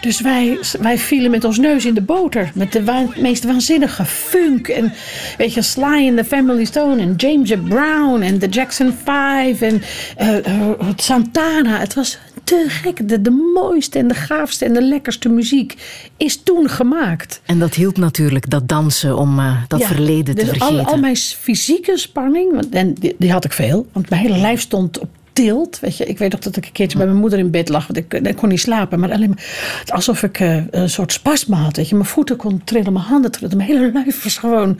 [0.00, 2.50] Dus wij, wij vielen met ons neus in de boter.
[2.54, 4.68] Met de meest waanzinnige funk.
[4.68, 4.92] En
[5.38, 7.02] weet je, Sly and the Family Stone.
[7.02, 8.22] En James Brown.
[8.22, 9.66] En de Jackson Five.
[9.66, 9.82] En
[10.20, 11.78] uh, Santana.
[11.78, 12.18] Het was
[12.52, 13.08] te gek.
[13.08, 15.74] De, de mooiste en de gaafste en de lekkerste muziek
[16.16, 17.40] is toen gemaakt.
[17.44, 20.86] En dat hielp natuurlijk, dat dansen, om uh, dat ja, verleden dus te vergeten.
[20.86, 23.86] Al, al mijn fysieke spanning, want, en die, die had ik veel.
[23.92, 25.80] Want mijn hele lijf stond op tilt.
[25.80, 27.86] Weet je, ik weet nog dat ik een keertje bij mijn moeder in bed lag.
[27.86, 29.00] Want ik, kon niet slapen.
[29.00, 29.38] Maar alleen
[29.86, 31.76] alsof ik uh, een soort spasma had.
[31.76, 31.94] Weet je.
[31.94, 33.56] Mijn voeten kon trillen, mijn handen trillen.
[33.56, 34.78] Mijn hele lijf was gewoon...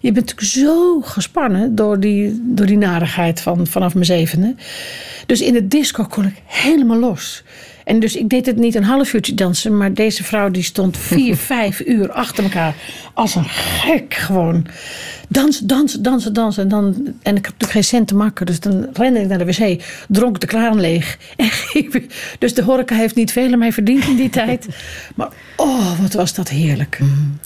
[0.00, 4.54] Je bent natuurlijk zo gespannen door die, door die narigheid van, vanaf mijn zevende.
[5.26, 7.42] Dus in het disco kon ik helemaal los.
[7.88, 9.76] En dus ik deed het niet een half uurtje dansen.
[9.76, 12.74] Maar deze vrouw die stond vier, vijf uur achter elkaar.
[13.14, 14.66] Als een gek gewoon.
[15.28, 16.62] Dansen, dansen, dansen, dansen.
[16.62, 16.84] En, dan,
[17.22, 18.46] en ik heb natuurlijk geen cent te maken.
[18.46, 19.82] Dus dan rende ik naar de wc.
[20.08, 21.18] Dronk de kraan leeg.
[21.36, 21.50] En
[22.38, 24.66] dus de horeca heeft niet veel aan mij verdiend in die tijd.
[25.14, 26.98] Maar oh, wat was dat heerlijk.
[27.00, 27.38] Mm.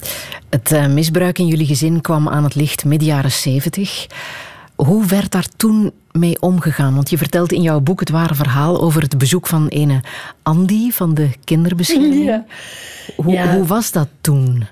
[0.51, 4.07] Het uh, misbruik in jullie gezin kwam aan het licht midden jaren zeventig.
[4.84, 6.94] Hoe werd daar toen mee omgegaan?
[6.94, 10.00] Want je vertelt in jouw boek het ware verhaal over het bezoek van ene
[10.42, 12.24] Andy van de kinderbescherming.
[12.24, 12.44] Ja.
[13.16, 13.54] Hoe, ja.
[13.54, 14.66] hoe was dat toen?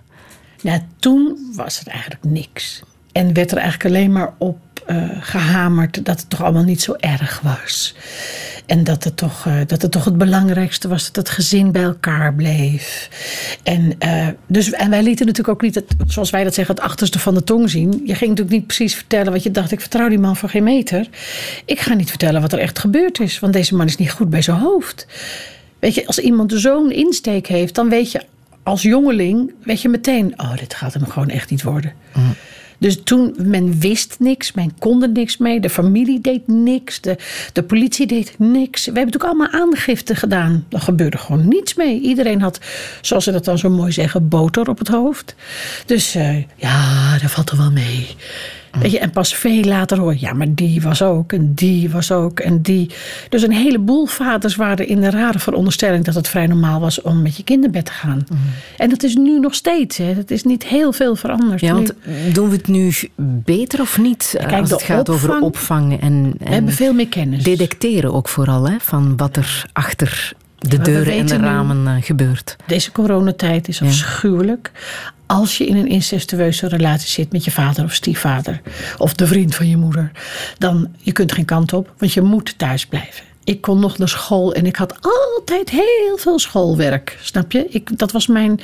[0.60, 2.82] Ja, toen was het eigenlijk niks.
[3.12, 4.58] En werd er eigenlijk alleen maar op
[4.90, 7.94] uh, gehamerd dat het toch allemaal niet zo erg was.
[8.66, 11.82] En dat het toch, uh, dat het, toch het belangrijkste was dat het gezin bij
[11.82, 13.08] elkaar bleef.
[13.62, 16.84] En, uh, dus, en wij lieten natuurlijk ook niet, het, zoals wij dat zeggen, het
[16.84, 17.90] achterste van de tong zien.
[17.90, 19.72] Je ging natuurlijk niet precies vertellen wat je dacht.
[19.72, 21.08] Ik vertrouw die man voor geen meter.
[21.64, 24.30] Ik ga niet vertellen wat er echt gebeurd is, want deze man is niet goed
[24.30, 25.06] bij zijn hoofd.
[25.78, 28.22] Weet je, als iemand zo'n insteek heeft, dan weet je
[28.62, 31.92] als jongeling, weet je meteen, oh, dit gaat hem gewoon echt niet worden.
[32.14, 32.34] Mm.
[32.80, 35.60] Dus toen, men wist niks, men kon er niks mee.
[35.60, 37.16] De familie deed niks, de,
[37.52, 38.84] de politie deed niks.
[38.84, 40.66] We hebben natuurlijk allemaal aangifte gedaan.
[40.70, 42.00] Er gebeurde gewoon niets mee.
[42.00, 42.60] Iedereen had,
[43.00, 45.34] zoals ze dat dan zo mooi zeggen, boter op het hoofd.
[45.86, 48.16] Dus uh, ja, dat valt er wel mee.
[48.78, 52.12] Weet je, en pas veel later hoor ja, maar die was ook en die was
[52.12, 52.90] ook en die.
[53.28, 57.22] Dus een heleboel vaders waren in de rare veronderstelling dat het vrij normaal was om
[57.22, 58.26] met je kinderbed te gaan.
[58.28, 58.38] Mm.
[58.76, 59.96] En dat is nu nog steeds.
[59.96, 60.14] Hè.
[60.14, 61.60] Dat is niet heel veel veranderd.
[61.60, 61.92] Ja, want
[62.32, 62.92] doen we het nu
[63.44, 66.92] beter of niet Kijk, als het gaat opvang, over opvangen en, en, We hebben veel
[66.92, 67.42] meer kennis.
[67.42, 72.00] Detecteren ook vooral hè, van wat er achter de ja, deuren en de ramen nu,
[72.00, 72.56] gebeurt.
[72.66, 74.70] Deze coronatijd is afschuwelijk.
[74.74, 75.12] Ja.
[75.26, 78.60] Als je in een incestueuze relatie zit met je vader of stiefvader
[78.98, 80.10] of de vriend van je moeder,
[80.58, 83.24] dan je kunt geen kant op, want je moet thuis blijven.
[83.44, 87.18] Ik kon nog naar school en ik had altijd heel veel schoolwerk.
[87.22, 87.66] Snap je?
[87.68, 88.60] Ik, dat was mijn,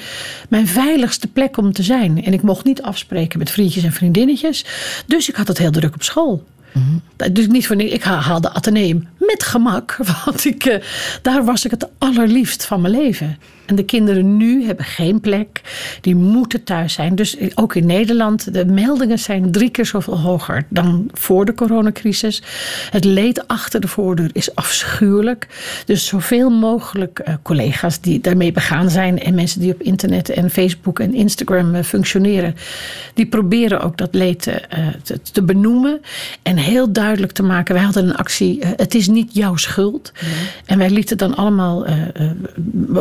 [0.48, 2.24] mijn veiligste plek om te zijn.
[2.24, 4.64] En ik mocht niet afspreken met vriendjes en vriendinnetjes.
[5.06, 6.44] Dus ik had het heel druk op school.
[6.76, 7.34] Mm-hmm.
[7.34, 10.76] Dus niet voor ik haalde ateneum met gemak, want ik, uh,
[11.22, 13.38] daar was ik het allerliefst van mijn leven.
[13.66, 15.60] En de kinderen nu hebben geen plek,
[16.00, 17.14] die moeten thuis zijn.
[17.14, 22.42] Dus ook in Nederland, de meldingen zijn drie keer zoveel hoger dan voor de coronacrisis.
[22.90, 25.46] Het leed achter de voordeur is afschuwelijk.
[25.84, 30.50] Dus zoveel mogelijk uh, collega's die daarmee begaan zijn en mensen die op internet en
[30.50, 32.54] Facebook en Instagram uh, functioneren,
[33.14, 34.42] die proberen ook dat leed
[35.02, 36.00] te, te, benoemen
[36.42, 37.74] en heel duidelijk te maken.
[37.74, 40.12] Wij hadden een actie, het is niet jouw schuld.
[40.20, 40.32] Nee.
[40.64, 41.86] En wij lieten dan allemaal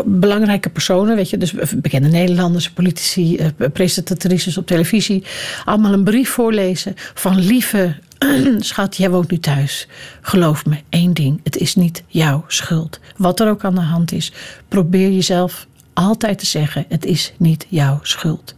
[0.06, 5.24] belangrijke personen, weet je, dus bekende Nederlanders, politici, eh, presentatrices op televisie,
[5.66, 7.96] allemaal een brief voorlezen van lieve
[8.60, 9.88] schat, jij woont nu thuis.
[10.22, 13.00] Geloof me, één ding, het is niet jouw schuld.
[13.18, 14.32] Wat er ook aan de hand is,
[14.68, 18.56] probeer jezelf altijd te zeggen, het is niet jouw schuld.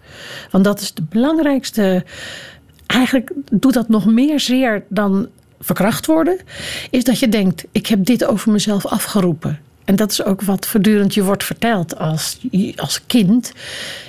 [0.52, 2.06] Want dat is de belangrijkste,
[2.86, 5.28] eigenlijk doet dat nog meer zeer dan
[5.60, 6.38] verkracht worden,
[6.90, 9.60] is dat je denkt, ik heb dit over mezelf afgeroepen.
[9.88, 12.40] En dat is ook wat voortdurend je wordt verteld als,
[12.76, 13.52] als kind.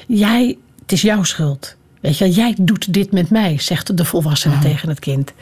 [0.06, 1.76] Jij, het is jouw schuld.
[2.00, 4.60] Weet je, jij doet dit met mij, zegt de volwassene oh.
[4.60, 5.32] tegen het kind.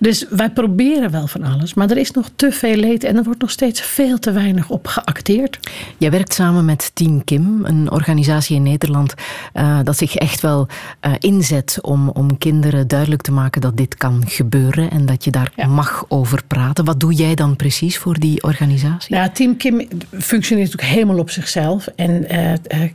[0.00, 3.22] Dus wij proberen wel van alles, maar er is nog te veel leed en er
[3.22, 5.58] wordt nog steeds veel te weinig op geacteerd.
[5.98, 9.14] Jij werkt samen met Team Kim, een organisatie in Nederland
[9.54, 10.66] uh, dat zich echt wel
[11.06, 15.30] uh, inzet om, om kinderen duidelijk te maken dat dit kan gebeuren en dat je
[15.30, 15.66] daar ja.
[15.66, 16.84] mag over praten.
[16.84, 19.14] Wat doe jij dan precies voor die organisatie?
[19.14, 22.52] Nou, Team Kim functioneert natuurlijk helemaal op zichzelf en uh,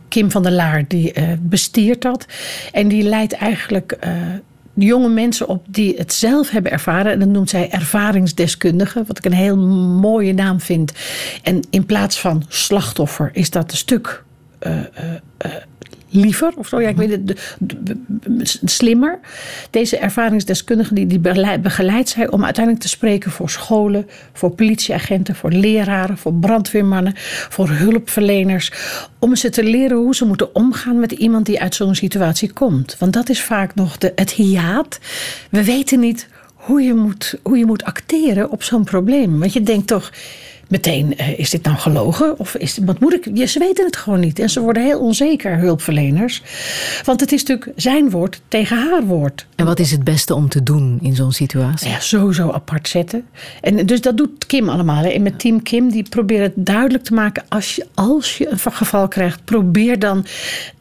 [0.08, 2.26] Kim van der Laar die bestiert dat
[2.72, 4.12] en die leidt eigenlijk uh,
[4.74, 7.12] jonge mensen op die het zelf hebben ervaren.
[7.12, 10.92] En dat noemt zij ervaringsdeskundigen, wat ik een heel mooie naam vind.
[11.44, 14.24] En in plaats van slachtoffer is dat een stuk
[14.68, 15.52] uh, uh,
[16.14, 16.82] liever of zo.
[16.82, 17.56] Ja, ik weet het,
[18.64, 19.20] slimmer.
[19.70, 25.36] Deze ervaringsdeskundige die, die begeleid- begeleidt zij om uiteindelijk te spreken voor scholen, voor politieagenten,
[25.36, 27.14] voor leraren, voor brandweermannen,
[27.50, 28.72] voor hulpverleners.
[29.20, 32.96] Om ze te leren hoe ze moeten omgaan met iemand die uit zo'n situatie komt.
[33.00, 35.00] Want dat is vaak nog de, het hiaat.
[35.50, 39.40] We weten niet hoe je moet, hoe je moet acteren op zo'n probleem.
[39.40, 40.12] Want je denkt toch
[40.74, 42.40] meteen, eh, is dit nou gelogen?
[42.40, 43.30] Of is, wat moet ik?
[43.34, 44.40] Ja, ze weten het gewoon niet.
[44.40, 46.42] En ze worden heel onzeker, hulpverleners.
[47.04, 49.46] Want het is natuurlijk zijn woord tegen haar woord.
[49.56, 51.90] En wat is het beste om te doen in zo'n situatie?
[51.90, 53.26] Ja, sowieso apart zetten.
[53.62, 55.04] En dus dat doet Kim allemaal.
[55.04, 55.10] Hè.
[55.10, 57.44] En met team Kim, die proberen het duidelijk te maken.
[57.50, 60.26] Als je, als je een geval krijgt, probeer dan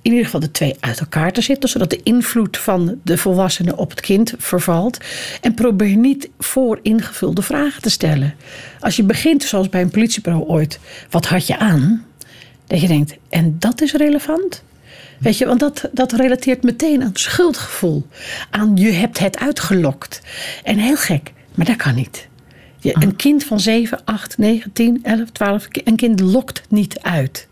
[0.02, 1.68] in ieder geval de twee uit elkaar te zetten.
[1.68, 4.98] Zodat de invloed van de volwassene op het kind vervalt.
[5.40, 8.34] En probeer niet voor ingevulde vragen te stellen.
[8.80, 10.78] Als je begint, zoals bij een politiebureau ooit.
[11.10, 12.04] Wat had je aan?
[12.66, 14.62] Dat je denkt, en dat is relevant?
[15.18, 18.06] Weet je, want dat, dat relateert meteen aan schuldgevoel.
[18.50, 20.20] Aan je hebt het uitgelokt.
[20.62, 22.28] En heel gek, maar dat kan niet.
[22.78, 27.48] Je, een kind van 7, 8, 9, 10, 11, 12, een kind lokt niet uit.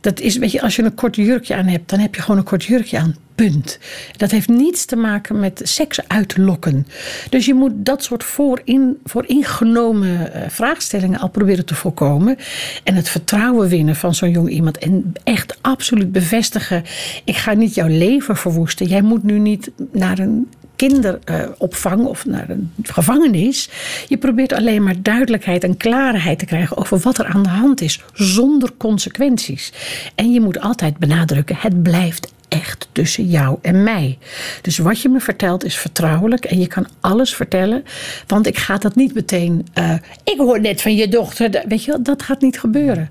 [0.00, 2.38] Dat is, weet je, als je een kort jurkje aan hebt, dan heb je gewoon
[2.38, 3.16] een kort jurkje aan.
[3.34, 3.78] Punt.
[4.16, 6.86] Dat heeft niets te maken met seks uitlokken.
[7.28, 12.36] Dus je moet dat soort voorin, vooringenomen eh, vraagstellingen al proberen te voorkomen.
[12.84, 14.78] En het vertrouwen winnen van zo'n jong iemand.
[14.78, 16.84] En echt absoluut bevestigen:
[17.24, 18.86] ik ga niet jouw leven verwoesten.
[18.86, 20.48] Jij moet nu niet naar een
[20.88, 23.68] kinderopvang of naar een gevangenis.
[24.08, 27.80] Je probeert alleen maar duidelijkheid en klaarheid te krijgen over wat er aan de hand
[27.80, 29.72] is, zonder consequenties.
[30.14, 34.18] En je moet altijd benadrukken: het blijft echt tussen jou en mij.
[34.62, 37.84] Dus wat je me vertelt is vertrouwelijk en je kan alles vertellen.
[38.26, 39.66] Want ik ga dat niet meteen.
[39.72, 39.94] eh,
[40.24, 41.64] ik hoor net van je dochter.
[41.68, 43.10] Weet je, wel, dat gaat niet gebeuren.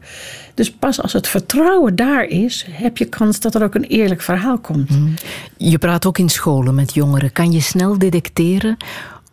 [0.54, 4.22] Dus pas als het vertrouwen daar is, heb je kans dat er ook een eerlijk
[4.22, 4.90] verhaal komt.
[5.58, 7.32] Je praat ook in scholen met jongeren.
[7.32, 8.78] Kan je snel detecteren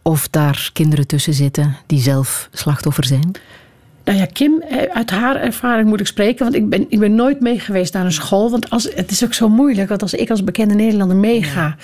[0.03, 3.31] of daar kinderen tussen zitten die zelf slachtoffer zijn?
[4.09, 6.45] Nou ja, Kim, eh, uit haar ervaring moet ik spreken.
[6.45, 8.51] Want ik ben, ik ben nooit mee geweest naar een school.
[8.51, 9.89] Want als, het is ook zo moeilijk.
[9.89, 11.77] Want als ik als bekende Nederlander meega.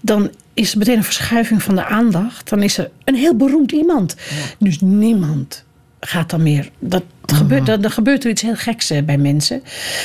[0.00, 2.48] dan is er meteen een verschuiving van de aandacht.
[2.48, 4.16] Dan is er een heel beroemd iemand.
[4.58, 5.63] Dus niemand
[6.06, 6.70] gaat dan meer.
[6.78, 9.62] Dat gebeurt, dan, dan gebeurt er iets heel geks eh, bij mensen.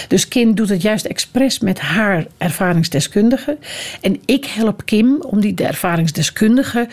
[0.07, 3.57] Dus Kim doet het juist expres met haar ervaringsdeskundige.
[4.01, 6.87] En ik help Kim om die de ervaringsdeskundige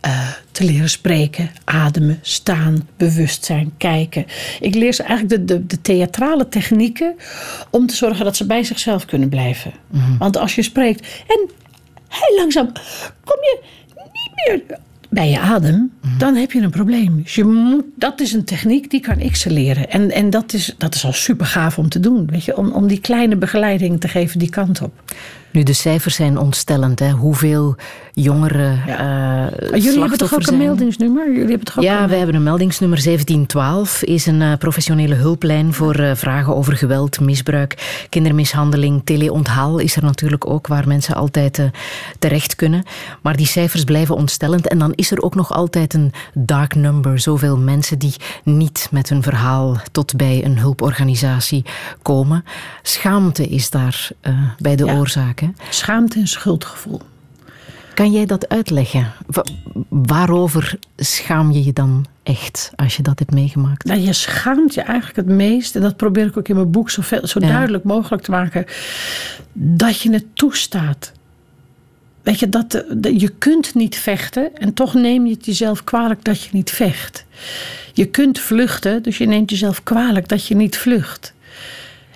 [0.00, 4.26] eh, te leren spreken, ademen, staan, bewustzijn, kijken.
[4.60, 7.16] Ik leer ze eigenlijk de, de, de theatrale technieken
[7.70, 9.72] om te zorgen dat ze bij zichzelf kunnen blijven.
[10.18, 11.50] Want als je spreekt en
[12.08, 12.72] heel langzaam
[13.24, 13.60] kom je
[13.96, 14.32] niet
[14.68, 14.78] meer
[15.10, 17.22] bij je adem, dan heb je een probleem.
[17.22, 19.90] Dus je moet, dat is een techniek, die kan ik ze leren.
[19.90, 22.26] En, en dat, is, dat is al super gaaf om te doen.
[22.26, 22.56] Weet je?
[22.56, 25.02] Om, om die kleine begeleiding te geven die kant op.
[25.52, 26.98] Nu, de cijfers zijn ontstellend.
[26.98, 27.10] Hè?
[27.10, 27.76] Hoeveel
[28.12, 29.48] jongeren Ja.
[29.50, 31.26] eh Jullie hebben toch ook een meldingsnummer?
[31.32, 34.02] Jullie hebben toch ook Ja, een- wij hebben een meldingsnummer 1712.
[34.02, 39.00] Is een eh, professionele hulplijn voor eh, vragen over geweld, misbruik, kindermishandeling.
[39.04, 41.64] Teleonthaal is er natuurlijk ook, waar mensen altijd eh,
[42.18, 42.82] terecht kunnen.
[43.22, 44.68] Maar die cijfers blijven ontstellend.
[44.68, 47.18] En dan is er ook nog altijd een dark number.
[47.18, 48.14] Zoveel mensen die
[48.44, 51.64] niet met hun verhaal tot bij een hulporganisatie
[52.02, 52.44] komen.
[52.82, 54.94] Schaamte is daar eh, bij de Ja.
[54.96, 55.39] oorzaak.
[55.40, 55.48] Hè?
[55.70, 57.00] Schaamte en schuldgevoel.
[57.94, 59.12] Kan jij dat uitleggen?
[59.26, 59.44] Wa-
[59.88, 63.84] waarover schaam je je dan echt als je dat hebt meegemaakt?
[63.84, 66.90] Nou, je schaamt je eigenlijk het meest, en dat probeer ik ook in mijn boek
[66.90, 67.48] zo, veel, zo Ja.
[67.48, 68.64] duidelijk mogelijk te maken,
[69.52, 71.12] dat je het toestaat.
[72.22, 76.24] Weet je, dat de- je kunt niet vechten en toch neem je het jezelf kwalijk
[76.24, 77.24] dat je niet vecht.
[77.92, 81.32] Je kunt vluchten, dus je neemt jezelf kwalijk dat je niet vlucht.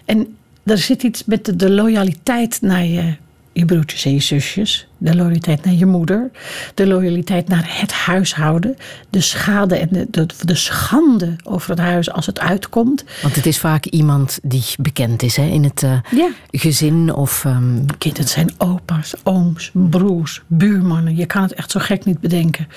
[0.05, 3.15] En er zit iets met de, de loyaliteit naar je,
[3.53, 4.87] je broertjes en je zusjes.
[4.99, 6.31] De loyaliteit naar je moeder.
[6.75, 8.77] De loyaliteit naar het huishouden.
[9.11, 13.05] De schade en de, de, de schande over het huis als het uitkomt.
[13.23, 16.29] Want het is vaak iemand die bekend is hè, in het eh, Ja.
[16.51, 17.45] gezin of...
[17.45, 21.17] ehm, Kind, het zijn opa's, ooms, broers, buurmannen.
[21.17, 22.69] Je kan het echt zo gek niet bedenken.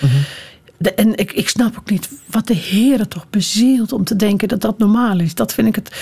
[0.95, 4.61] En ik, ik snap ook niet wat de heren toch bezielt om te denken dat
[4.61, 5.35] dat normaal is.
[5.35, 5.95] Dat vind ik het.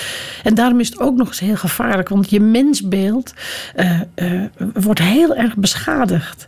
[0.43, 2.09] En daarom is het ook nog eens heel gevaarlijk.
[2.09, 3.33] Want je mensbeeld
[3.75, 4.41] eh, eh,
[4.73, 6.47] wordt heel erg beschadigd.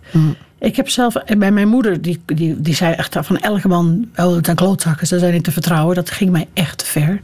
[0.60, 4.34] Ik heb zelf bij mijn moeder, die, die, die zei echt van elke man, oh,
[4.34, 5.96] dat zijn klootzakken, ze zijn niet te vertrouwen.
[5.96, 7.20] Dat ging mij echt te ver.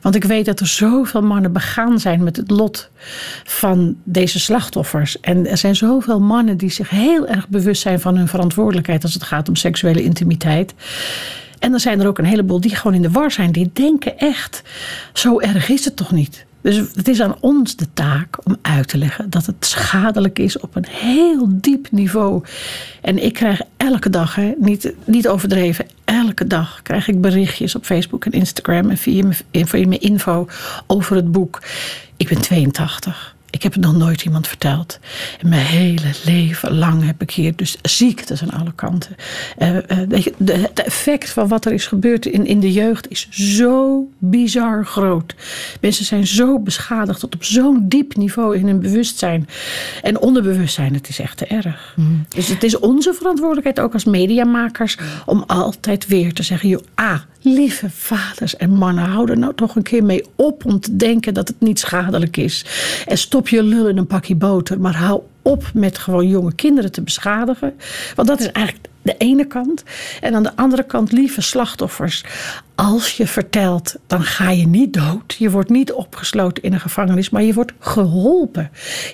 [0.00, 2.90] Want ik weet dat er zoveel mannen begaan zijn met het lot
[3.44, 5.20] van deze slachtoffers.
[5.20, 9.14] En er zijn zoveel mannen die zich heel erg bewust zijn van hun verantwoordelijkheid als
[9.14, 10.74] het gaat om seksuele intimiteit.
[11.58, 13.52] En er zijn er ook een heleboel die gewoon in de war zijn.
[13.52, 14.62] Die denken echt,
[15.12, 16.46] zo erg is het toch niet.
[16.66, 20.58] Dus het is aan ons de taak om uit te leggen dat het schadelijk is
[20.58, 22.44] op een heel diep niveau.
[23.02, 27.84] En ik krijg elke dag, hè, niet, niet overdreven, elke dag krijg ik berichtjes op
[27.84, 30.48] Facebook en Instagram en via via mijn info
[30.86, 31.62] over het boek.
[32.16, 33.35] Ik ben 82.
[33.50, 34.98] Ik heb het nog nooit iemand verteld.
[35.42, 39.16] Mijn hele leven lang heb ik hier dus ziektes aan alle kanten.
[39.58, 39.68] Uh,
[40.44, 45.34] het effect van wat er is gebeurd in, in de jeugd is zo bizar groot.
[45.80, 49.48] Mensen zijn zo beschadigd tot op zo'n diep niveau in hun bewustzijn.
[50.02, 51.94] En onderbewustzijn, het is echt te erg.
[51.96, 52.26] Mm.
[52.28, 57.20] Dus het is onze verantwoordelijkheid ook als mediamakers om altijd weer te zeggen: joh, ah,
[57.48, 61.34] Lieve vaders en mannen, hou er nou toch een keer mee op om te denken
[61.34, 62.64] dat het niet schadelijk is.
[63.06, 66.92] En stop je lul in een pakje boter, maar hou op met gewoon jonge kinderen
[66.92, 67.74] te beschadigen.
[68.14, 69.82] Want dat is eigenlijk de ene kant.
[70.20, 72.24] En aan de andere kant, lieve slachtoffers,
[72.74, 75.34] als je vertelt, dan ga je niet dood.
[75.38, 78.70] Je wordt niet opgesloten in een gevangenis, maar je wordt geholpen.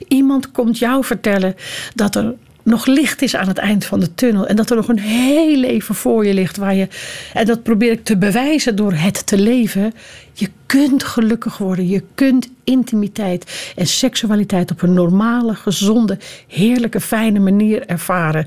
[0.09, 1.55] Iemand komt jou vertellen
[1.94, 4.47] dat er nog licht is aan het eind van de tunnel.
[4.47, 6.57] En dat er nog een heel leven voor je ligt.
[6.57, 6.89] Waar je,
[7.33, 9.93] en dat probeer ik te bewijzen door het te leven.
[10.33, 11.89] Je kunt gelukkig worden.
[11.89, 16.19] Je kunt intimiteit en seksualiteit op een normale, gezonde,
[16.49, 18.47] heerlijke, fijne manier ervaren.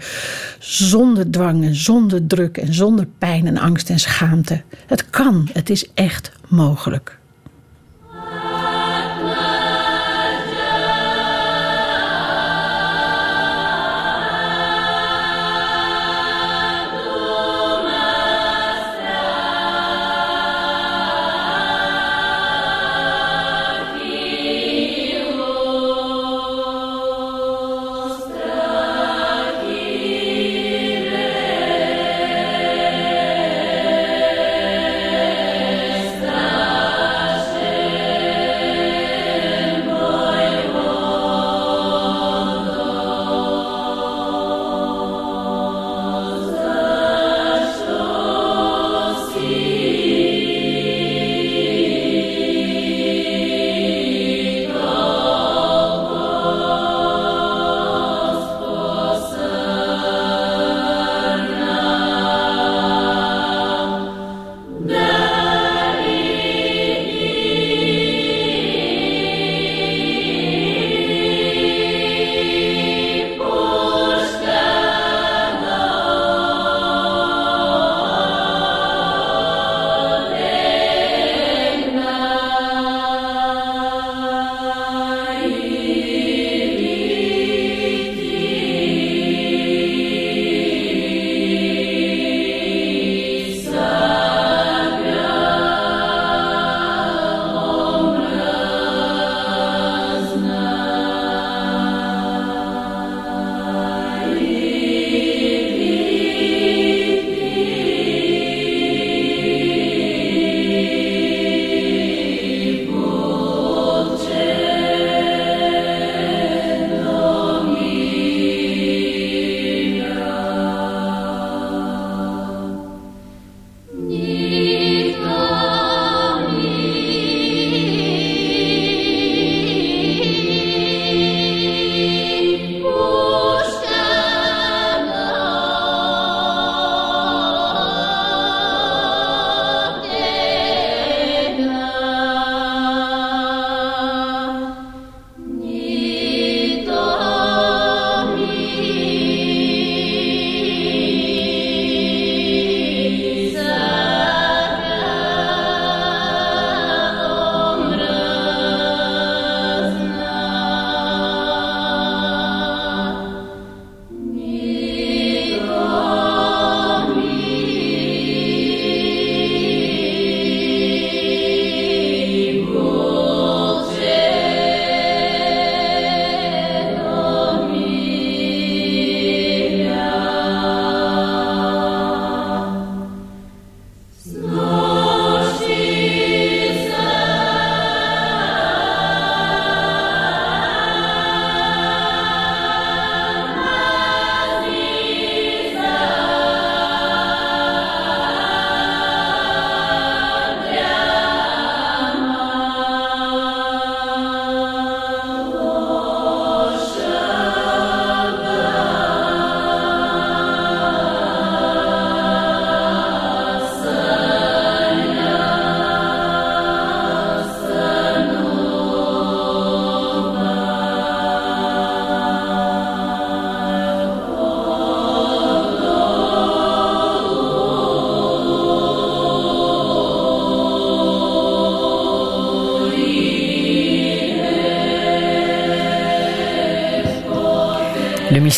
[0.59, 4.61] Zonder dwang en zonder druk en zonder pijn en angst en schaamte.
[4.85, 5.49] Het kan.
[5.53, 7.17] Het is echt mogelijk.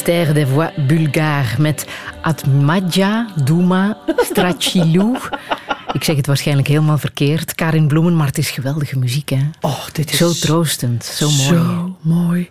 [0.07, 1.85] Mystère des voix bulgares met
[2.21, 5.17] Atmadja Douma Strachilou.
[5.93, 7.55] Ik zeg het waarschijnlijk helemaal verkeerd.
[7.55, 9.41] Karin Bloemen, maar het is geweldige muziek, hè?
[9.61, 11.43] Oh, dit is Zo troostend, zo mooi.
[11.43, 12.49] Zo mooi.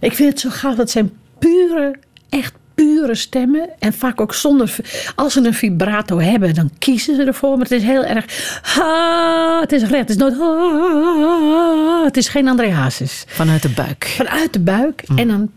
[0.00, 0.74] Ik vind het zo gaaf.
[0.74, 1.98] Dat zijn pure,
[2.28, 3.68] echt pure stemmen.
[3.78, 4.76] En vaak ook zonder...
[5.14, 7.50] Als ze een vibrato hebben, dan kiezen ze ervoor.
[7.50, 8.24] Maar het is heel erg...
[8.62, 9.92] Ha, het is recht.
[9.92, 10.38] Het is nooit...
[10.38, 13.24] Ha, het is geen André Hazes.
[13.26, 14.04] Vanuit de buik.
[14.04, 15.02] Vanuit de buik.
[15.16, 15.50] En dan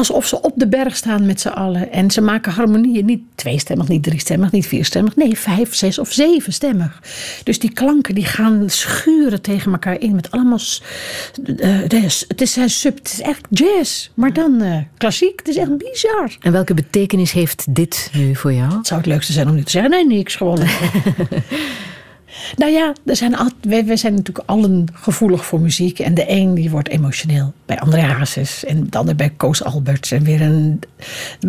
[0.00, 1.92] alsof ze op de berg staan met z'n allen.
[1.92, 5.16] En ze maken harmonieën niet tweestemmig, niet driestemmig, niet vierstemmig.
[5.16, 7.02] Nee, vijf, zes of zevenstemmig.
[7.44, 10.14] Dus die klanken die gaan schuren tegen elkaar in.
[10.14, 10.58] Met allemaal...
[11.56, 11.92] eh, het,
[12.40, 14.08] is, sub, het is echt jazz.
[14.14, 15.38] Maar dan eh, klassiek.
[15.38, 16.36] Het is echt bizar.
[16.40, 18.76] En welke betekenis heeft dit nu voor jou?
[18.76, 20.58] Het zou het leukste zijn om nu te zeggen: nee, niks, gewoon.
[22.56, 25.98] nou ja, er zijn al, wij zijn natuurlijk allen gevoelig voor muziek.
[25.98, 28.64] En de een die wordt emotioneel bij André Hazes.
[28.64, 30.10] En de ander bij Koos Alberts.
[30.10, 30.80] En weer een.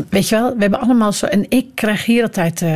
[0.09, 1.25] Weet je wel, we hebben allemaal zo.
[1.25, 2.61] En ik krijg hier altijd.
[2.61, 2.75] eh,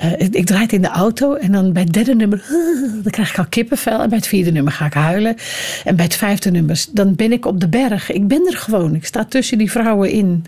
[0.00, 2.44] eh, ik, ik draai het in de auto en dan bij het derde nummer,
[3.02, 4.02] dan krijg ik al kippenvel.
[4.02, 5.36] En bij het vierde nummer ga ik huilen.
[5.84, 8.10] En bij het vijfde nummer, dan ben ik op de berg.
[8.10, 8.94] Ik ben er gewoon.
[8.94, 10.44] Ik sta tussen die vrouwen in.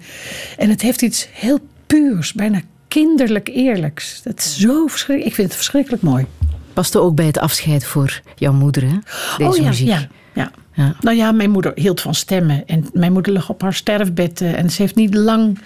[0.58, 2.60] En het heeft iets heel puurs, bijna
[2.92, 4.22] kinderlijk eerlijks.
[4.22, 5.30] Dat is zo verschrikkelijk.
[5.30, 6.26] Ik vind het verschrikkelijk mooi.
[6.72, 8.98] Paste ook bij het afscheid voor jouw moeder, hè?
[9.36, 9.86] Deze oh ja, muziek.
[9.86, 10.50] ja, ja.
[10.74, 10.94] Ja.
[11.00, 12.66] Nou ja, mijn moeder hield van stemmen.
[12.66, 14.40] En mijn moeder lag op haar sterfbed.
[14.40, 15.58] En ze heeft niet lang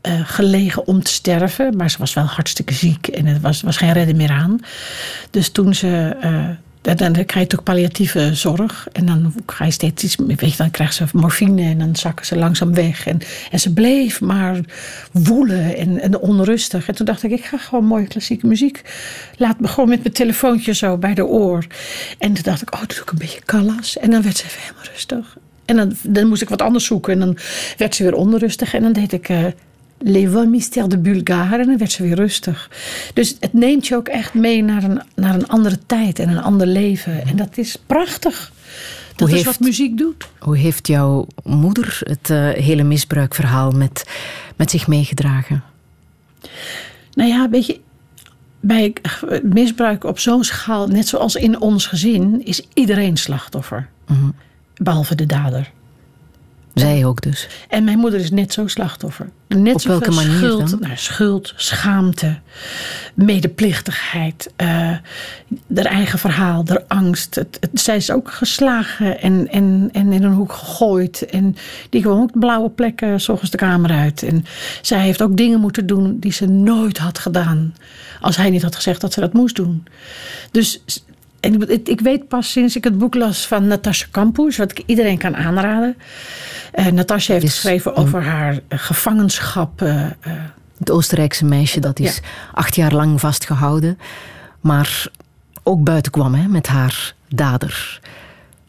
[0.00, 1.76] eh, gelegen om te sterven.
[1.76, 3.06] Maar ze was wel hartstikke ziek.
[3.06, 4.60] En er was, was geen redden meer aan.
[5.30, 6.16] Dus toen ze...
[6.20, 6.48] eh,
[6.80, 8.88] dan, dan krijg je natuurlijk palliatieve zorg.
[8.92, 10.16] En dan ga je steeds iets...
[10.16, 13.06] Weet je, dan krijgt ze morfine en dan zakken ze langzaam weg.
[13.06, 13.20] En,
[13.50, 14.60] en ze bleef maar
[15.12, 16.88] woelen en, en onrustig.
[16.88, 18.82] En toen dacht ik, ik ga gewoon mooie klassieke muziek.
[19.36, 21.66] Laat me gewoon met mijn telefoontje zo bij de oor.
[22.18, 23.98] En toen dacht ik, oh, dat doe ik een beetje Callas.
[23.98, 25.36] En dan werd ze even helemaal rustig.
[25.64, 27.12] En dan, dan moest ik wat anders zoeken.
[27.12, 27.38] En dan
[27.76, 28.74] werd ze weer onrustig.
[28.74, 29.28] En dan deed ik...
[29.28, 29.44] eh
[30.02, 31.58] Les Voix Mystères de Bulgare.
[31.60, 32.70] En dan werd ze weer rustig.
[33.14, 36.42] Dus het neemt je ook echt mee naar een, naar een andere tijd en een
[36.42, 37.26] ander leven.
[37.26, 38.52] En dat is prachtig.
[39.10, 40.28] Dat Hoe is heeft- wat muziek doet.
[40.38, 44.04] Hoe heeft jouw moeder het eh, hele misbruikverhaal met,
[44.56, 45.62] met zich meegedragen?
[47.14, 47.80] Nou ja, weet je,
[48.60, 48.92] bij
[49.42, 53.88] misbruik op zo'n schaal, net zoals in ons gezin, is iedereen slachtoffer.
[54.76, 55.70] Behalve de dader.
[56.80, 57.48] Zij ook dus.
[57.68, 59.28] En mijn moeder is net zo slachtoffer.
[59.48, 60.80] Net Op welke manier schuld, dan?
[60.80, 62.38] Nou, schuld, schaamte,
[63.14, 64.66] medeplichtigheid, eh
[65.74, 67.34] haar eigen verhaal, haar angst.
[67.34, 71.26] Het, het- zij is ook geslagen en, en, en in een hoek gegooid.
[71.26, 71.56] En
[71.90, 74.22] die gewoon ook blauwe plekken, s ochtends de kamer uit.
[74.22, 74.44] En
[74.82, 77.74] zij heeft ook dingen moeten doen die ze nooit had gedaan.
[78.20, 79.84] Als hij niet had gezegd dat ze dat moest doen.
[80.50, 80.82] Dus
[81.40, 84.82] en ik, ik weet pas sinds ik het boek las van Natasja Kampusch, wat ik
[84.86, 85.96] iedereen kan aanraden.
[86.72, 89.82] Eh Natasja heeft geschreven over haar eh, gevangenschap.
[89.82, 90.06] eh,
[90.78, 92.20] Het Oostenrijkse meisje dat is
[92.54, 93.98] acht jaar lang vastgehouden,
[94.60, 95.06] maar
[95.62, 98.00] ook buiten kwam hè, met haar dader.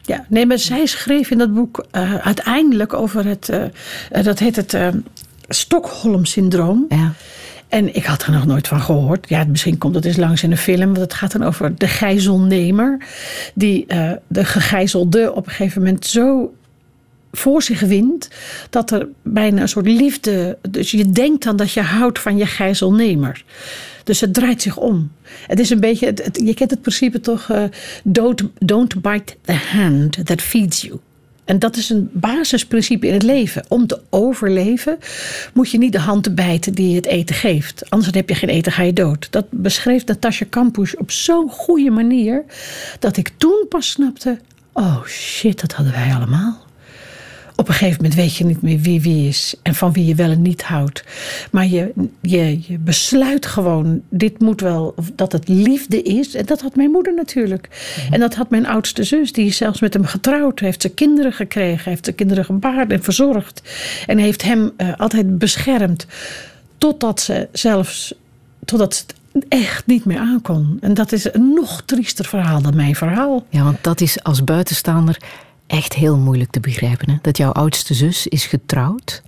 [0.00, 1.84] ja, nee, maar zij schreef in dat boek
[2.22, 3.52] uiteindelijk over het,
[4.22, 4.76] dat heet het
[5.48, 6.86] Stockholm-syndroom.
[6.88, 7.12] Ja.
[7.72, 9.28] En ik had er nog nooit van gehoord.
[9.28, 10.86] Ja, misschien komt het eens langs in een film.
[10.86, 13.06] Want het gaat dan over de gijzelnemer.
[13.54, 16.54] Die eh, de gegijzelde op een gegeven moment zo
[17.32, 18.28] voor zich wint.
[18.70, 20.58] Dat er bijna een soort liefde...
[20.70, 23.44] Dus je denkt dan dat je houdt van je gijzelnemer.
[24.04, 25.12] Dus het draait zich om.
[25.46, 26.14] Het is een beetje...
[26.32, 27.50] je kent het principe toch?
[27.50, 27.64] eh,
[28.04, 30.98] don't, don't bite the hand that feeds you.
[31.44, 33.64] En dat is een basisprincipe in het leven.
[33.68, 34.98] Om te overleven
[35.54, 37.90] moet je niet de hand bijten die je het eten geeft.
[37.90, 39.26] Anders heb je geen eten, ga je dood.
[39.30, 42.44] Dat beschreef Natasja Kampusch op zo'n goede manier...
[42.98, 44.38] dat ik toen pas snapte...
[44.72, 46.70] oh shit, dat hadden wij allemaal.
[47.62, 50.14] Op een gegeven moment weet je niet meer wie wie is en van wie je
[50.14, 51.04] wel en niet houdt.
[51.50, 56.34] Maar je, je, je besluit gewoon, dit moet wel, dat het liefde is.
[56.34, 57.68] En dat had mijn moeder natuurlijk.
[58.10, 60.60] En dat had mijn oudste zus, die is zelfs met hem getrouwd.
[60.60, 63.62] Heeft ze kinderen gekregen, heeft ze kinderen gebaard en verzorgd.
[64.06, 66.06] En heeft hem eh, altijd beschermd.
[66.78, 68.14] Totdat ze zelfs,
[68.64, 69.02] totdat ze
[69.32, 70.78] het echt niet meer aankon.
[70.80, 73.46] En dat is een nog triester verhaal dan mijn verhaal.
[73.48, 75.18] Ja, want dat is als buitenstaander
[75.72, 77.10] echt heel moeilijk te begrijpen.
[77.10, 77.16] Hè?
[77.22, 79.22] Dat jouw oudste zus is getrouwd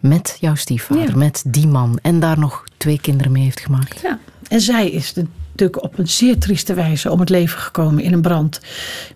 [0.00, 1.16] met jouw stiefvader, Ja.
[1.16, 1.98] met die man.
[2.02, 4.00] En daar nog twee kinderen mee heeft gemaakt.
[4.02, 8.12] Ja, en zij is natuurlijk op een zeer trieste wijze om het leven gekomen in
[8.12, 8.60] een brand.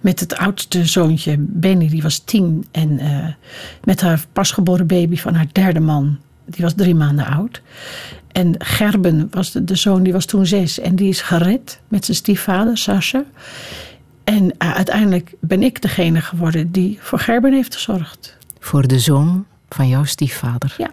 [0.01, 2.67] Met het oudste zoontje, Benny, die was tien.
[2.71, 3.27] En eh,
[3.85, 7.63] met haar pasgeboren baby van haar derde man, die was drie maanden oud.
[8.33, 10.81] En Gerben was de, de zoon, die was toen zes.
[10.81, 13.25] En die is gered met zijn stiefvader, Sascha.
[14.25, 18.37] En eh, uiteindelijk ben ik degene geworden die voor Gerben heeft gezorgd.
[18.59, 20.75] Voor de zoon van jouw stiefvader.
[20.79, 20.91] Ja.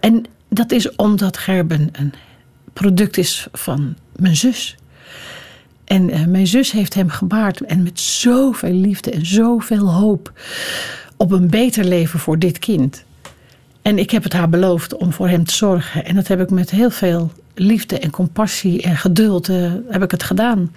[0.00, 2.12] En dat is omdat Gerben een
[2.72, 4.76] product is van mijn zus.
[5.84, 10.32] En eh, mijn zus heeft hem gebaard en met zoveel liefde en zoveel hoop
[11.16, 13.04] op een beter leven voor dit kind.
[13.82, 16.04] En ik heb het haar beloofd om voor hem te zorgen.
[16.04, 20.10] En dat heb ik met heel veel liefde en compassie en geduld eh, heb ik
[20.10, 20.70] het gedaan.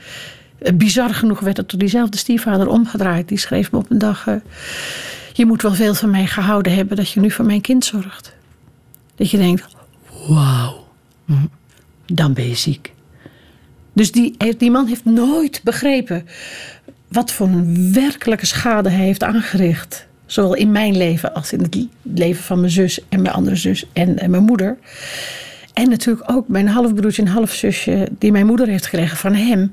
[0.62, 3.28] Eh, bizar genoeg werd het door diezelfde stiefvader omgedraaid.
[3.28, 4.36] Die schreef me op een dag: eh,
[5.34, 8.34] Je moet wel veel van mij gehouden hebben dat je nu voor mijn kind zorgt.
[9.16, 9.66] Dat je denkt:
[10.28, 10.88] Wauw,
[11.26, 11.34] hm,
[12.06, 12.94] dan ben je ziek.
[13.94, 16.26] Dus die, die man heeft nooit begrepen
[17.08, 20.08] wat voor een werkelijke schade hij heeft aangericht.
[20.26, 23.86] Zowel in mijn leven als in het leven van mijn zus en mijn andere zus
[23.94, 24.78] en, en mijn moeder.
[25.74, 29.72] En natuurlijk ook mijn halfbroertje en halfzusje die mijn moeder heeft gekregen van hem.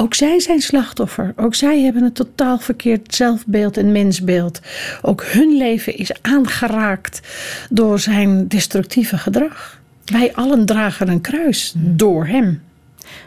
[0.00, 1.32] Ook zij zijn slachtoffer.
[1.36, 4.60] Ook zij hebben een totaal verkeerd zelfbeeld en mensbeeld.
[5.02, 7.20] Ook hun leven is aangeraakt
[7.70, 9.80] door zijn destructieve gedrag.
[10.04, 12.62] Wij allen dragen een kruis door hem.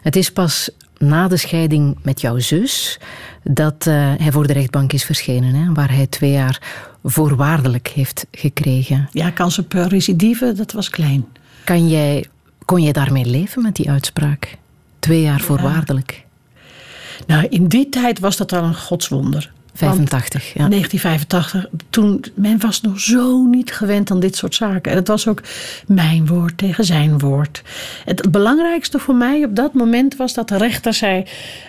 [0.01, 2.99] Het is pas na de scheiding met jouw zus
[3.43, 6.61] dat eh, hij voor de rechtbank is verschenen, hè, waar hij twee jaar
[7.03, 9.09] voorwaardelijk heeft gekregen.
[9.11, 11.25] Ja, kans op eh, recidive, dat was klein.
[11.63, 12.25] Kan jij,
[12.65, 14.57] kon jij daarmee leven met die uitspraak?
[14.99, 16.25] Twee jaar voorwaardelijk.
[17.27, 19.51] Nou, in die tijd was dat al een godswonder.
[19.79, 20.67] Want 85, ja.
[20.67, 24.91] 1985, toen men was nog zo niet gewend aan dit soort zaken.
[24.91, 25.41] En het was ook
[25.87, 27.61] mijn woord tegen zijn woord.
[28.05, 31.23] Het belangrijkste voor mij op dat moment was dat de rechter zei: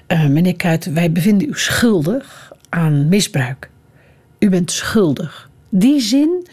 [0.07, 3.71] eh, Meneer Kuit, wij bevinden u schuldig aan misbruik.
[4.39, 5.51] U bent schuldig.
[5.69, 6.47] Die zin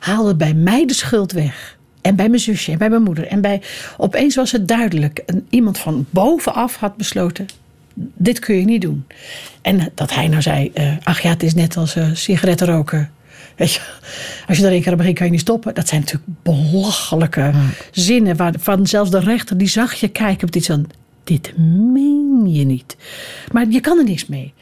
[0.00, 1.76] haalde bij mij de schuld weg.
[2.00, 3.26] En bij mijn zusje en bij mijn moeder.
[3.26, 3.62] En bij,
[3.96, 5.22] opeens was het duidelijk.
[5.26, 7.46] Een, iemand van bovenaf had besloten:
[7.94, 9.06] dit kun je niet doen.
[9.62, 13.10] En dat hij nou zei, eh, ach ja, het is net als eh, sigaretten roken.
[13.56, 13.80] Weet je,
[14.48, 15.74] als je er één keer aan begint, kan je niet stoppen.
[15.74, 17.52] Dat zijn natuurlijk belachelijke
[17.90, 18.36] zinnen.
[18.36, 20.86] Waarvan zelfs de rechter, die zag je kijken op iets van...
[21.24, 21.56] Dit
[21.92, 22.96] meen je niet.
[23.52, 24.52] Maar je kan er niks mee.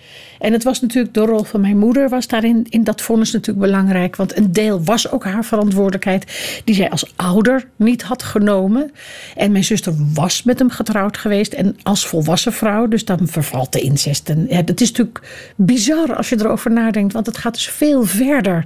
[0.43, 3.66] En het was natuurlijk de rol van mijn moeder was daarin in dat vonnis natuurlijk
[3.66, 4.16] belangrijk.
[4.16, 6.24] Want een deel was ook haar verantwoordelijkheid
[6.64, 8.90] die zij als ouder niet had genomen.
[9.36, 12.89] En mijn zuster was met hem getrouwd geweest en als volwassen vrouw.
[12.89, 14.28] Dus dan vervalt de incest.
[14.28, 17.12] En ja, dat is natuurlijk bizar als je erover nadenkt.
[17.12, 18.64] Want het gaat dus veel verder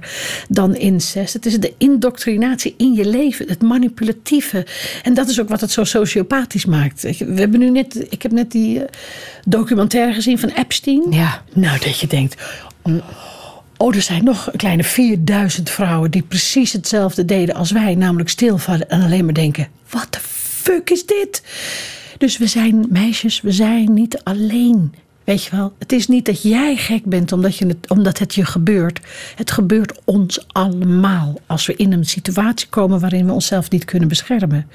[0.49, 1.33] dan incest.
[1.33, 3.47] Het is de indoctrinatie in je leven.
[3.47, 4.65] Het manipulatieve.
[5.03, 7.01] En dat is ook wat het zo sociopathisch maakt.
[7.01, 8.89] We hebben nu net, ik heb net die eh,
[9.45, 11.03] documentaire gezien van Epstein.
[11.09, 11.43] Ja.
[11.53, 12.41] Nou, dat je denkt.
[13.77, 17.95] Oh, er zijn nog een kleine 4000 vrouwen die precies hetzelfde deden als wij.
[17.95, 21.43] Namelijk stilvallen en alleen maar denken: wat de fuck is dit?
[22.17, 24.93] Dus we zijn meisjes, we zijn niet alleen.
[25.27, 28.35] Weet je wel, het is niet dat jij gek bent omdat, je het, omdat het
[28.35, 28.99] je gebeurt.
[29.35, 34.07] Het gebeurt ons allemaal als we in een situatie komen waarin we onszelf niet kunnen
[34.07, 34.69] beschermen.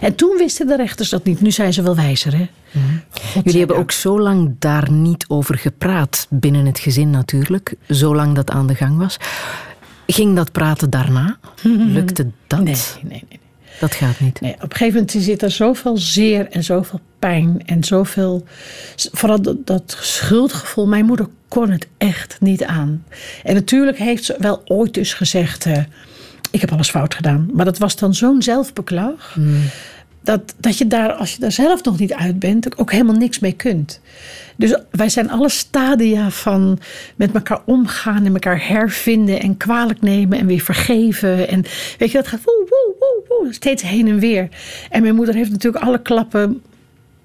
[0.00, 1.40] En toen wisten de rechters dat niet.
[1.40, 2.48] Nu zijn ze wel wijzer, hè?
[3.44, 8.50] Jullie hebben ook zo lang daar niet over gepraat, binnen het gezin natuurlijk, zolang dat
[8.50, 9.16] aan de gang was.
[10.06, 11.38] Ging dat praten daarna?
[11.96, 12.62] Lukte dat?
[12.62, 13.40] Nee, nee, nee.
[13.80, 14.40] Dat gaat niet.
[14.40, 18.44] Nee, op een gegeven moment zit er zoveel zeer en zoveel pijn en zoveel.
[18.96, 20.86] Vooral dat, dat schuldgevoel.
[20.86, 23.04] Mijn moeder kon het echt niet aan.
[23.44, 25.82] En natuurlijk heeft ze wel ooit dus gezegd: eh,
[26.50, 27.50] Ik heb alles fout gedaan.
[27.52, 29.36] Maar dat was dan zo'n zelfbeklag.
[30.22, 33.38] Dat, dat je daar, als je daar zelf nog niet uit bent, ook helemaal niks
[33.38, 34.00] mee kunt.
[34.56, 36.78] Dus wij zijn alle stadia van
[37.16, 41.48] met elkaar omgaan en elkaar hervinden en kwalijk nemen en weer vergeven.
[41.48, 41.64] En
[41.98, 42.66] weet je, dat gaat woe,
[43.38, 44.48] woe, steeds heen en weer.
[44.90, 46.62] En mijn moeder heeft natuurlijk alle klappen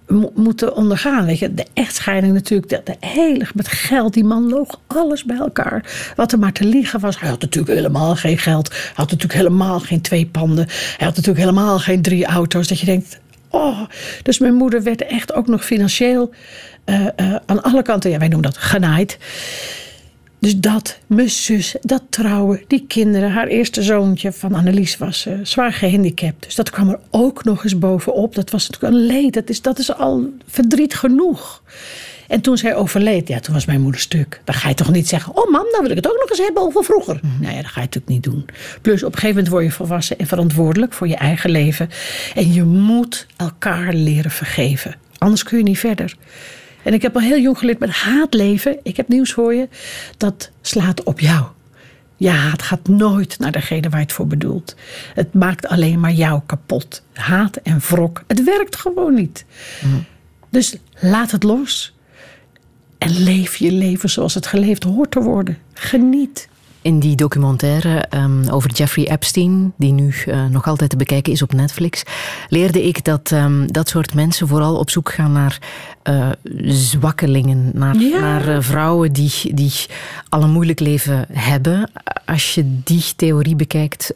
[0.07, 1.26] mo- moeten ondergaan.
[1.26, 5.38] Weet je, de echtscheiding natuurlijk, de, de hele, met geld, die man loog alles bij
[5.38, 6.11] elkaar.
[6.15, 7.19] Wat er maar te liegen was.
[7.19, 8.69] Hij had natuurlijk helemaal geen geld.
[8.69, 10.65] Hij had natuurlijk helemaal geen twee panden.
[10.68, 12.68] Hij had natuurlijk helemaal geen drie auto's.
[12.68, 13.19] Dat je denkt,
[13.49, 13.81] oh.
[14.23, 16.34] Dus mijn moeder werd echt ook nog financieel
[16.85, 19.18] eh, eh, aan alle kanten, ja, wij noemen dat genaaid.
[20.44, 23.32] Dus dat, mijn zus, dat trouwen, die kinderen.
[23.32, 26.44] Haar eerste zoontje van Annelies was eh, zwaar gehandicapt.
[26.44, 28.36] Dus dat kwam er ook nog eens bovenop.
[28.36, 29.34] Dat was natuurlijk een leed.
[29.34, 31.64] Dat is, dat is al verdriet genoeg.
[32.28, 34.41] En toen zij overleed, ja, toen was mijn moeder stuk.
[34.44, 36.40] Dan ga je toch niet zeggen: Oh, mam, dan wil ik het ook nog eens
[36.40, 37.20] hebben over vroeger.
[37.40, 38.45] Nou ja, dat ga je natuurlijk niet doen.
[38.82, 41.90] Plus, op een gegeven moment word je volwassen en verantwoordelijk voor je eigen leven.
[42.36, 44.95] En je moet elkaar leren vergeven.
[45.18, 46.15] Anders kun je niet verder.
[46.84, 48.80] En ik heb al heel jong geleerd met haat leven.
[48.84, 49.68] Ik heb nieuws voor je.
[50.18, 51.45] Dat slaat op jou.
[52.18, 54.76] Je haat gaat nooit naar degene waar je het voor bedoelt.
[55.14, 57.03] Het maakt alleen maar jou kapot.
[57.14, 58.23] Haat en wrok.
[58.27, 59.45] Het werkt gewoon niet.
[60.49, 61.93] Dus laat het los.
[62.97, 65.57] En leef je leven zoals het geleefd hoort te worden.
[65.73, 66.47] Geniet.
[66.84, 71.41] In die documentaire ehm, over Jeffrey Epstein, die nu uh, nog altijd te bekijken is
[71.41, 72.03] op Netflix,
[72.49, 75.60] leerde ik dat um, dat soort mensen vooral op zoek gaan naar
[76.10, 76.30] uh,
[76.73, 78.19] zwakkelingen, naar, Ja.
[78.19, 79.73] naar uh, vrouwen die, die
[80.30, 81.91] al een moeilijk leven hebben.
[82.26, 84.14] Als je die theorie bekijkt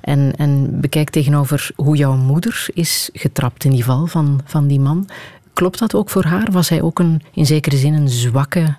[0.00, 4.80] en, en bekijkt tegenover hoe jouw moeder is getrapt in die val van, van die
[4.80, 5.08] man,
[5.52, 6.48] klopt dat ook voor haar?
[6.50, 8.76] Was hij ook een, in zekere zin een zwakke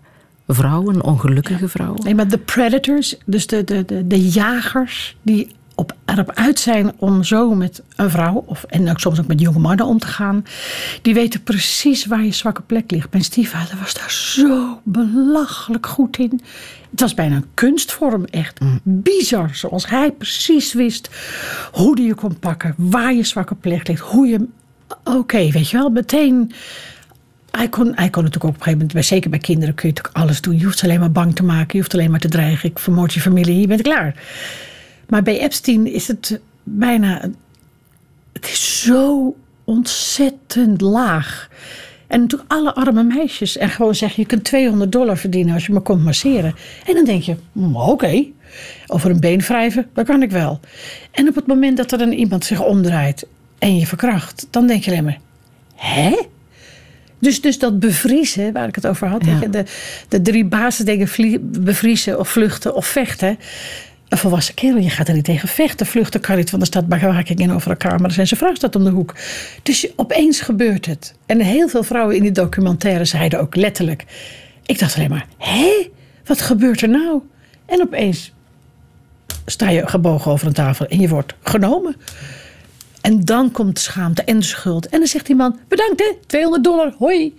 [0.48, 1.94] vrouw, een ongelukkige vrouw?
[2.04, 6.92] Nee, maar de predators, dus de, de, de, de jagers die op, erop uit zijn
[6.98, 10.08] om zo met een vrouw, of, en ook soms ook met jonge mannen om te
[10.08, 10.46] gaan,
[11.02, 13.12] die weten precies waar je zwakke plek ligt.
[13.12, 16.42] Mijn stiefvader was daar zo belachelijk goed in.
[16.92, 18.80] Het was bijna een kunstvorm, echt mm.
[18.84, 19.56] bizar.
[19.56, 21.10] Zoals hij precies wist
[21.72, 24.48] hoe die je kon pakken, waar je zwakke plek ligt, hoe je.
[25.04, 26.52] Oké, okay, weet je wel, meteen
[27.58, 29.96] hij kon, hij kon natuurlijk ook op een gegeven moment, zeker bij kinderen, kun je
[29.96, 30.58] natuurlijk alles doen.
[30.58, 32.70] Je hoeft alleen maar bang te maken, je hoeft alleen maar te dreigen.
[32.70, 34.16] Ik vermoord je familie, je bent klaar.
[35.08, 37.22] Maar bij Epstein is het bijna.
[38.34, 41.50] Het is zo ontzettend laag.
[42.08, 43.58] En natuurlijk alle arme meisjes.
[43.58, 46.56] En gewoon zeggen: je kunt 200 dollar verdienen als je me komt masseren.
[46.86, 47.80] En dan denk je: oké.
[47.80, 48.34] Okay.
[48.88, 50.60] Over een been wrijven, dat kan ik wel.
[51.12, 53.28] En op het moment dat er dan iemand zich omdraait
[53.60, 55.20] en je verkracht, dan denk je alleen maar:
[55.76, 56.18] hè?
[57.20, 59.26] Dus, dus dat bevriezen, waar ik het over had.
[59.26, 59.40] Ja.
[59.40, 59.64] De,
[60.08, 61.10] de drie basisdingen
[61.64, 63.40] bevriezen of vluchten of vechten.
[64.10, 65.86] Een volwassen kerel, je gaat er niet tegen vechten.
[65.86, 68.00] Vluchten kan niet, want er staat bewaking in over elkaar.
[68.00, 69.16] Maar er zijn zijn vrouw staat om de hoek.
[69.64, 71.14] Dus opeens gebeurt het.
[71.26, 74.06] En heel veel vrouwen in die documentaire zeiden ook letterlijk.
[74.66, 75.90] Ik dacht alleen maar, hé,
[76.26, 77.22] wat gebeurt er nou?
[77.66, 78.34] En opeens
[79.46, 81.96] sta je gebogen over een tafel en je wordt genomen.
[83.02, 84.88] En dan komt de schaamte en de schuld.
[84.88, 87.36] En dan zegt die man, bedankt hè, 200 dollar, hoi.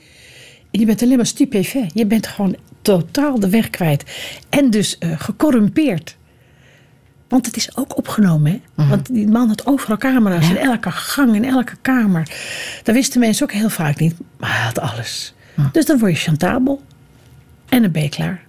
[0.71, 1.91] En je bent alleen maar stupéfait.
[1.95, 4.05] Je bent gewoon totaal de weg kwijt.
[4.49, 6.17] En dus uh, gecorrumpeerd.
[7.29, 8.61] Want het is ook opgenomen, hè?
[8.75, 8.91] Mm-hmm.
[8.91, 10.49] Want die man had overal camera's.
[10.49, 10.51] Ja.
[10.51, 12.29] In elke gang, in elke kamer.
[12.83, 14.15] Dat wisten mensen ook heel vaak niet.
[14.37, 15.35] Maar hij had alles.
[15.55, 15.69] Mm.
[15.73, 16.83] Dus dan word je chantabel.
[17.69, 18.47] En dan ben je klaar.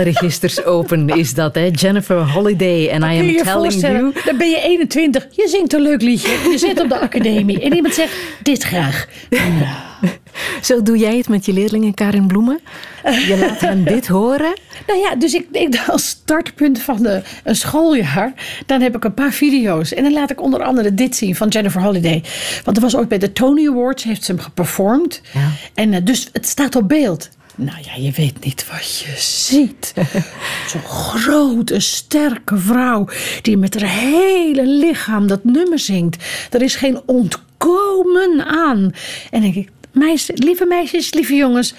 [0.00, 1.70] Alle registers open is dat, hè?
[1.72, 4.12] Jennifer Holiday en I am je telling you.
[4.24, 7.74] dan ben je 21, je zingt een leuk liedje, je zit op de academie en
[7.74, 8.12] iemand zegt
[8.42, 9.08] dit graag.
[10.62, 12.60] Zo doe jij het met je leerlingen, Karin Bloemen?
[13.02, 14.52] Je laat hen dit horen.
[14.86, 18.32] Nou ja, dus ik, ik als startpunt van de, een schooljaar,
[18.66, 19.94] dan heb ik een paar video's.
[19.94, 22.22] En dan laat ik onder andere dit zien van Jennifer Holiday.
[22.64, 25.20] Want er was ooit bij de Tony Awards, heeft ze hem geperformed.
[25.32, 25.48] Ja.
[25.74, 27.28] En eh, dus het staat op beeld.
[27.60, 29.94] Nou ja, je weet niet wat je ziet.
[30.70, 33.08] Zo'n grote, sterke vrouw
[33.42, 36.24] die met haar hele lichaam dat nummer zingt.
[36.50, 38.92] Er is geen ontkomen aan.
[39.30, 41.74] En denk ik, meisjes, lieve meisjes, lieve jongens,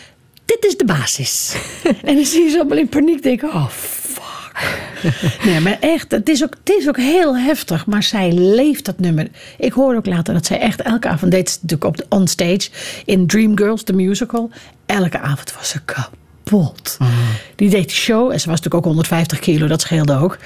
[0.45, 1.55] dit is de basis.
[2.03, 3.67] en dan zie je ze allemaal in paniek denken, oh.
[5.45, 7.85] Nee, maar echt, het is, ook, het is ook heel heftig.
[7.85, 9.27] Maar zij leeft dat nummer.
[9.57, 11.49] Ik hoor ook later dat zij echt elke avond deed.
[11.49, 12.69] ze natuurlijk op de onstage
[13.05, 14.49] in Dreamgirls, de musical.
[14.85, 16.97] Elke avond was ze kapot.
[17.55, 20.37] Die deed de show en ze was natuurlijk ook 150 kilo, dat scheelde ook.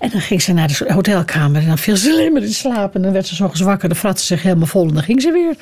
[0.00, 2.94] En dan ging ze naar de hotelkamer en dan viel ze maar in slaap.
[2.94, 5.22] En dan werd ze zo zwakker, dan frat ze zich helemaal vol en dan ging
[5.22, 5.56] ze weer.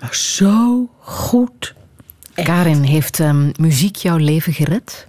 [0.00, 1.74] Maar zo goed.
[2.34, 5.04] Karin, heeft ehm, muziek jouw leven gered?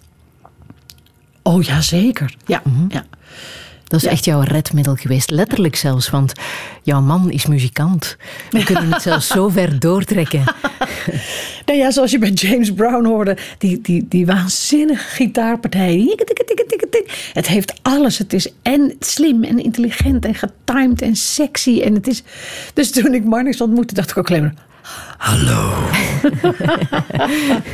[1.50, 2.36] Oh ja, zeker.
[2.46, 3.06] Ja, ja.
[3.88, 6.34] Dat is echt jouw redmiddel geweest, letterlijk zelfs, want
[6.84, 8.18] jouw man is muzikant.
[8.50, 10.44] We kunnen het zelfs zo ver doortrekken.
[11.66, 16.16] Nou ja, zoals je bij James Brown hoorde, die, die, die waanzinnige gitaarpartij.
[17.34, 18.18] Het heeft alles.
[18.18, 21.82] Het is en slim en intelligent en getimed en sexy.
[21.82, 22.24] En het is...
[22.74, 24.54] Dus toen ik Marnix ontmoette, dacht ik ook alleen maar...
[25.18, 25.74] Hallo.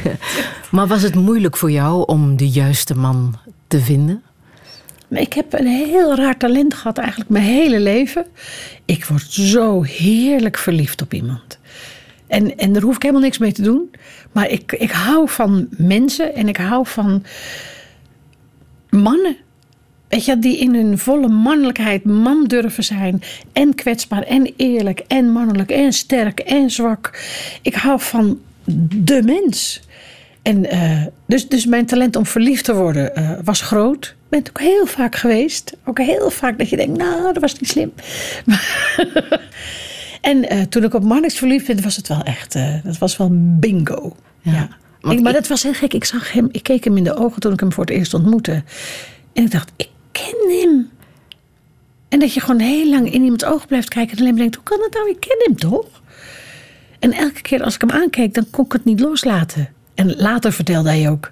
[0.76, 3.36] Maar was het moeilijk voor jou om de juiste man
[3.68, 4.24] te vinden?
[5.10, 8.26] Ik heb een heel raar talent gehad eigenlijk mijn hele leven.
[8.86, 11.60] Ik word zo heerlijk verliefd op iemand.
[12.28, 13.92] En, en daar hoef ik helemaal niks mee te doen.
[14.32, 17.24] Maar ik, ik hou van mensen en ik hou van
[18.90, 19.38] mannen.
[20.08, 23.22] Weet je, die in hun volle mannelijkheid man durven zijn.
[23.54, 27.20] En kwetsbaar en eerlijk en mannelijk en sterk en zwak.
[27.62, 28.40] Ik hou van
[28.94, 29.82] de mens.
[30.46, 34.06] En eh, dus, dus mijn talent om verliefd te worden eh, was groot.
[34.06, 35.78] Ik ben het ook heel vaak geweest.
[35.86, 37.94] Ook heel vaak dat je denkt, nou, dat was niet slim.
[40.22, 42.54] en eh, toen ik op Marnix verliefd werd, was het wel echt,
[42.84, 44.16] dat was wel bingo.
[44.42, 44.64] Ja.
[45.02, 45.94] Ik- maar ik- dat was heel gek.
[45.94, 48.14] Ik zag hem, ik keek hem in de ogen toen ik hem voor het eerst
[48.14, 48.64] ontmoette.
[49.34, 50.90] En ik dacht, ik ken hem.
[52.10, 54.56] En dat je gewoon heel lang in iemands ogen blijft kijken en alleen maar denkt,
[54.56, 55.10] hoe kan dat nou?
[55.10, 55.86] Ik ken hem toch?
[57.00, 59.70] En elke keer als ik hem aankeek, dan kon ik het niet loslaten.
[59.96, 61.32] En later vertelde hij ook.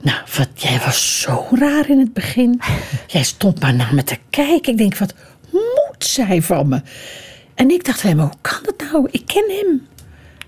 [0.00, 2.60] Nou, wat, jij was zo raar in het begin.
[3.06, 4.72] Jij stond maar naar me te kijken.
[4.72, 5.14] Ik denk, wat
[5.50, 6.82] moet zij van me?
[7.54, 9.08] En ik dacht helemaal, hoe kan dat nou?
[9.10, 9.86] Ik ken hem.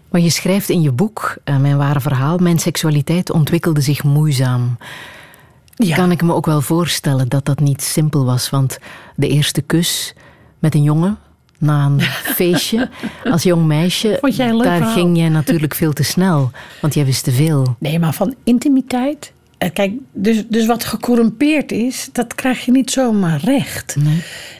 [0.08, 4.76] Maar je schrijft in je boek, eh, Mijn ware verhaal, mijn seksualiteit ontwikkelde zich moeizaam.
[5.74, 5.96] Ja.
[5.96, 8.78] Kan ik me ook wel voorstellen dat dat niet simpel was, want
[9.16, 10.14] de eerste kus
[10.58, 11.18] met een jongen
[11.58, 12.00] na een
[12.40, 12.88] feestje
[13.24, 14.94] als jong meisje, Vond jij een leuk daar verhaal?
[14.94, 16.50] ging jij natuurlijk veel te snel,
[16.80, 17.76] want jij wist te veel.
[17.78, 19.32] Nee, maar van intimiteit.
[19.58, 23.96] Eh, Kijk, dus, dus wat gecorrumpeerd is, dat krijg je niet zomaar recht.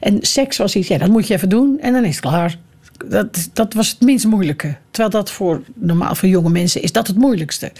[0.00, 2.56] En seks was iets, ja, dat moet je even doen en dan is het klaar.
[3.08, 4.76] Dat, dat was het minst moeilijke.
[4.90, 7.72] Terwijl dat voor normaal voor jonge mensen is dat het moeilijkste.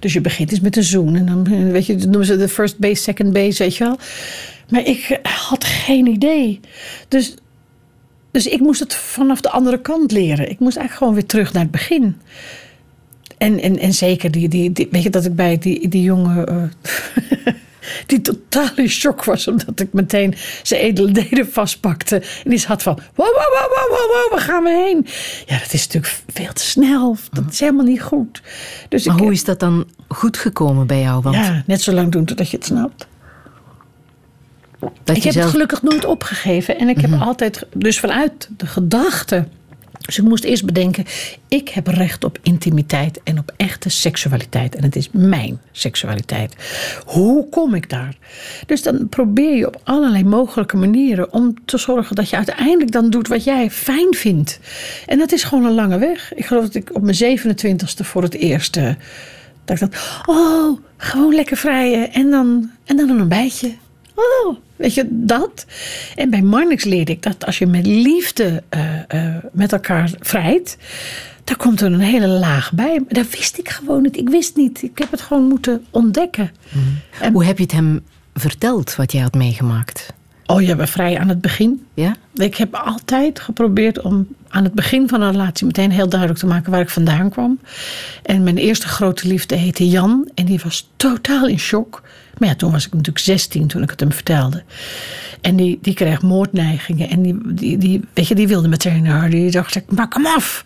[0.00, 2.48] Dus je begint eens met een zoen en dan eh, weet je, noemen ze de
[2.48, 3.98] first base, second base, weet je wel.
[4.68, 6.60] Maar ik had geen idee.
[7.08, 7.34] Dus,
[8.34, 10.50] dus ik moest het vanaf de andere kant leren.
[10.50, 12.16] Ik moest eigenlijk gewoon weer terug naar het begin.
[13.38, 16.46] En, en, en zeker, die, die, die- weet je dat ik bij die, die jongen.
[16.46, 16.62] eh,
[18.06, 22.16] die totaal in shock was, omdat ik meteen zijn edele deden vastpakte.
[22.44, 25.06] En die zat van: wow, wow, wow, wow, wow, wow, waar gaan we heen?
[25.46, 27.16] Ja, dat is natuurlijk veel te snel.
[27.32, 28.42] Dat is helemaal niet goed.
[28.88, 31.22] Dus Maar ik, hoe is dat dan goed gekomen bij jou?
[31.22, 33.06] Want Ja, net zo lang doen totdat je het snapt.
[35.04, 35.44] Dat Ik heb zelf...
[35.44, 36.78] het gelukkig nooit opgegeven.
[36.78, 39.44] En ik heb altijd, dus vanuit de gedachte.
[40.06, 41.04] Dus ik moest eerst bedenken:
[41.48, 44.74] ik heb recht op intimiteit en op echte seksualiteit.
[44.74, 46.54] En het is mijn seksualiteit.
[47.06, 48.16] Hoe kom ik daar?
[48.66, 53.10] Dus dan probeer je op allerlei mogelijke manieren om te zorgen dat je uiteindelijk dan
[53.10, 54.60] doet wat jij fijn vindt.
[55.06, 56.34] En dat is gewoon een lange weg.
[56.34, 58.76] Ik geloof dat ik op mijn 27ste voor het eerst.
[58.76, 58.90] eh,
[59.64, 62.12] dat ik dacht, oh, gewoon lekker vrijen.
[62.12, 63.72] En dan, en dan een bijtje.
[64.14, 65.66] Oh, weet je, dat.
[66.14, 70.76] En bij Marnix leerde ik dat als je met liefde eh, eh, met elkaar vrijt,
[71.44, 72.94] daar komt er een hele laag bij.
[72.94, 74.16] Maar dat wist ik gewoon niet.
[74.16, 74.82] Ik wist niet.
[74.82, 76.50] Ik heb het gewoon moeten ontdekken.
[77.20, 78.04] En- Hoe heb je het hem
[78.34, 80.12] verteld wat jij had meegemaakt?
[80.46, 81.86] Oh, je bent vrij aan het begin.
[81.94, 82.14] Ja?
[82.34, 86.46] Ik heb altijd geprobeerd om aan het begin van een relatie meteen heel duidelijk te
[86.46, 87.58] maken waar ik vandaan kwam.
[88.22, 92.02] En mijn eerste grote liefde heette Jan en die was totaal in shock.
[92.38, 94.62] Maar ja, toen was ik natuurlijk 16 toen ik het hem vertelde.
[95.40, 99.30] En die, die kreeg moordneigingen en die, die, die, weet je, die wilde meteen naar
[99.30, 100.64] Die dacht, ik maak hem af.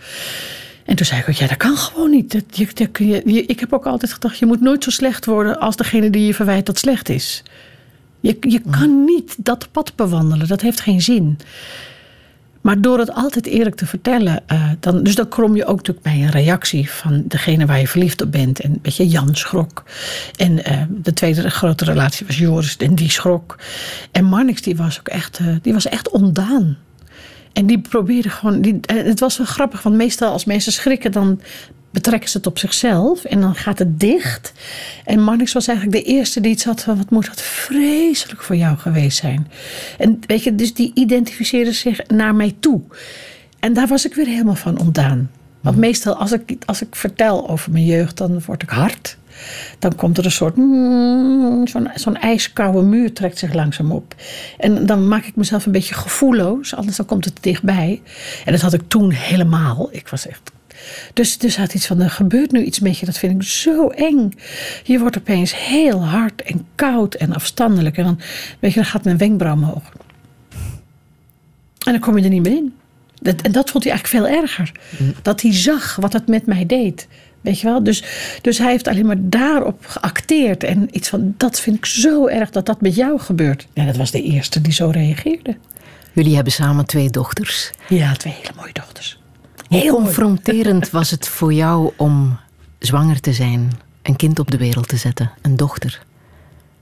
[0.84, 2.32] En toen zei ik ook, ja, dat kan gewoon niet.
[2.32, 4.90] Dat, je, dat kun je, je- ik heb ook altijd gedacht, je moet nooit zo
[4.90, 7.42] slecht worden als degene die je verwijt dat slecht is.
[8.20, 11.38] Je, je kan niet dat pad bewandelen, dat heeft geen zin.
[12.68, 16.06] Maar door het altijd eerlijk te vertellen, eh, dan, dus dan krom je ook natuurlijk
[16.06, 18.60] bij een reactie van degene waar je verliefd op bent.
[18.60, 19.82] En weet je, Jan schrok.
[20.36, 23.58] En eh, de tweede grote relatie was Joris en die schrok.
[24.12, 26.76] En Marnix die was ook echt, eh, die was echt ondaan.
[27.52, 28.60] En die probeerde gewoon.
[28.60, 31.40] Die, het was wel grappig, want meestal als mensen schrikken, dan
[31.98, 34.52] betrekken ze het op zichzelf en dan gaat het dicht.
[35.04, 38.56] En Marnix was eigenlijk de eerste die iets had van: wat moet dat vreselijk voor
[38.56, 39.48] jou geweest zijn?
[39.98, 42.80] En weet je, dus die identificeerde zich naar mij toe.
[43.60, 45.30] En daar was ik weer helemaal van ontdaan.
[45.60, 49.16] Want meestal als ik, als ik vertel over mijn jeugd, dan word ik hard.
[49.78, 50.56] Dan komt er een soort.
[50.56, 54.14] mm, Zo'n zo'n ijskoude muur trekt zich langzaam op.
[54.58, 58.02] En dan maak ik mezelf een beetje gevoelloos, anders dan komt het dichtbij.
[58.44, 59.88] En dat had ik toen helemaal.
[59.90, 60.50] Ik was echt.
[61.12, 63.88] Dus, dus had iets van: er gebeurt nu iets met je, dat vind ik zo
[63.88, 64.32] eng.
[64.84, 67.96] Je wordt opeens heel hard en koud en afstandelijk.
[67.96, 68.20] En dan,
[68.58, 69.92] weet je, dan gaat mijn wenkbrauw omhoog.
[71.86, 72.74] En dan kom je er niet meer in.
[73.20, 74.72] Dat, en dat vond hij eigenlijk veel erger.
[75.22, 77.08] Dat hij zag wat het met mij deed.
[77.40, 77.82] Weet je wel?
[77.82, 78.02] Dus,
[78.42, 80.64] dus hij heeft alleen maar daarop geacteerd.
[80.64, 83.66] En iets van, dat vind ik zo erg dat dat met jou gebeurt.
[83.72, 85.56] Ja, dat was de eerste die zo reageerde.
[86.12, 87.70] Jullie hebben samen twee dochters.
[87.88, 89.18] Ja, twee hele mooie dochters.
[89.68, 92.38] Hoe Heel confronterend was het voor jou om
[92.78, 93.72] zwanger te zijn,
[94.02, 96.02] een kind op de wereld te zetten, een dochter?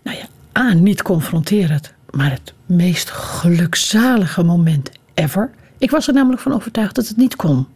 [0.02, 0.26] Nou ja,
[0.60, 1.92] A, niet confronterend.
[2.10, 5.50] Maar het meest gelukzalige moment ever.
[5.78, 7.66] Ik was er namelijk van overtuigd dat het niet kon.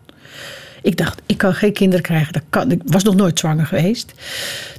[0.83, 2.33] Ik dacht, ik kan geen kinderen krijgen.
[2.33, 4.13] Dat kan, ik was nog nooit zwanger geweest.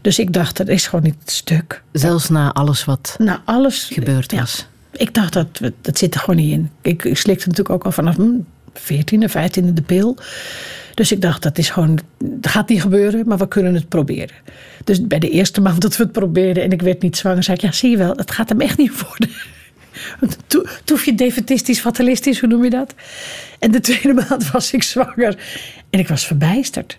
[0.02, 1.82] Dus ik dacht, dat is gewoon niet het stuk.
[1.92, 4.40] Zelfs na alles wat Nou, alles gebeurd ja.
[4.40, 4.68] was.
[4.92, 6.72] Ik dacht, dat, dat zit er gewoon niet in.
[6.82, 8.46] Ik, ik slikte natuurlijk ook al vanaf mijn
[8.80, 10.18] 14e, 15e de pil.
[10.94, 14.36] Dus ik dacht, dat is gewoon, dat gaat niet gebeuren, maar we kunnen het proberen.
[14.84, 17.58] Dus bij de eerste maand dat we het probeerden en ik werd niet zwanger, zei
[17.58, 19.30] ik, ja, zie je wel, het gaat hem echt niet worden.
[20.20, 22.94] Want Toen, toen je defetistisch, fatalistisch, hoe noem je dat?
[23.60, 25.38] En de tweede maand was ik zwanger.
[25.90, 26.98] En ik was verbijsterd.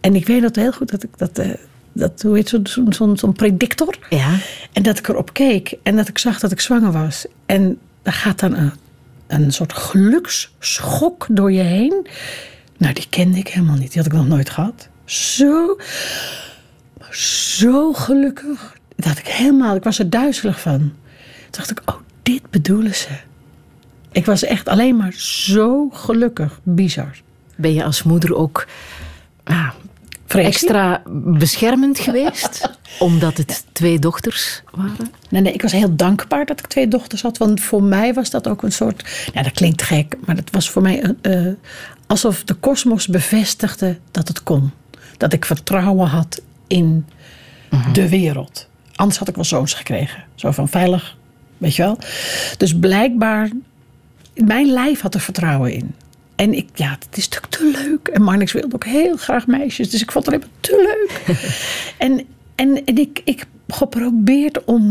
[0.00, 1.50] En ik weet dat heel goed dat ik dat, eh,
[1.92, 3.98] dat hoe heet zo'n zo'n zo'n predictor?
[4.10, 4.38] Ja.
[4.72, 7.26] En dat ik erop keek en dat ik zag dat ik zwanger was.
[7.46, 8.72] En er gaat dan een,
[9.26, 12.06] een soort geluksschok door je heen.
[12.78, 13.92] Nou, die kende ik helemaal niet.
[13.92, 14.88] Die had ik nog nooit gehad.
[15.04, 15.76] Zo,
[17.10, 18.76] zo gelukkig.
[18.96, 20.78] Dat ik helemaal, ik was er duizelig van.
[20.78, 23.08] Toen dacht ik, oh, dit bedoelen ze.
[24.12, 26.60] Ik was echt alleen maar zo gelukkig.
[26.62, 27.20] Bizar.
[27.56, 28.66] Ben je als moeder ook
[29.44, 29.70] ah,
[30.26, 32.70] Extra beschermend geweest?
[32.98, 35.10] omdat het twee dochters waren?
[35.28, 37.38] Nee, nee, ik was heel dankbaar dat ik twee dochters had.
[37.38, 39.28] Want voor mij was dat ook een soort.
[39.32, 41.52] Ja, dat klinkt gek, maar dat was voor mij een, eh,
[42.06, 44.70] alsof de kosmos bevestigde dat het kon.
[45.16, 47.06] Dat ik vertrouwen had in
[47.92, 48.68] de wereld.
[48.94, 50.24] Anders had ik wel zoons gekregen.
[50.34, 51.16] Zo van veilig,
[51.58, 51.98] weet je wel.
[52.56, 53.50] Dus blijkbaar,
[54.34, 55.94] mijn lijf had er vertrouwen in.
[56.36, 58.08] En ik, ja, het is natuurlijk te leuk.
[58.08, 59.90] En Marnix wilde ook heel graag meisjes.
[59.90, 60.96] Dus ik vond het alleen maar te
[61.26, 61.36] leuk.
[62.08, 62.26] en
[62.56, 64.82] en, en ik, ik geprobeerd om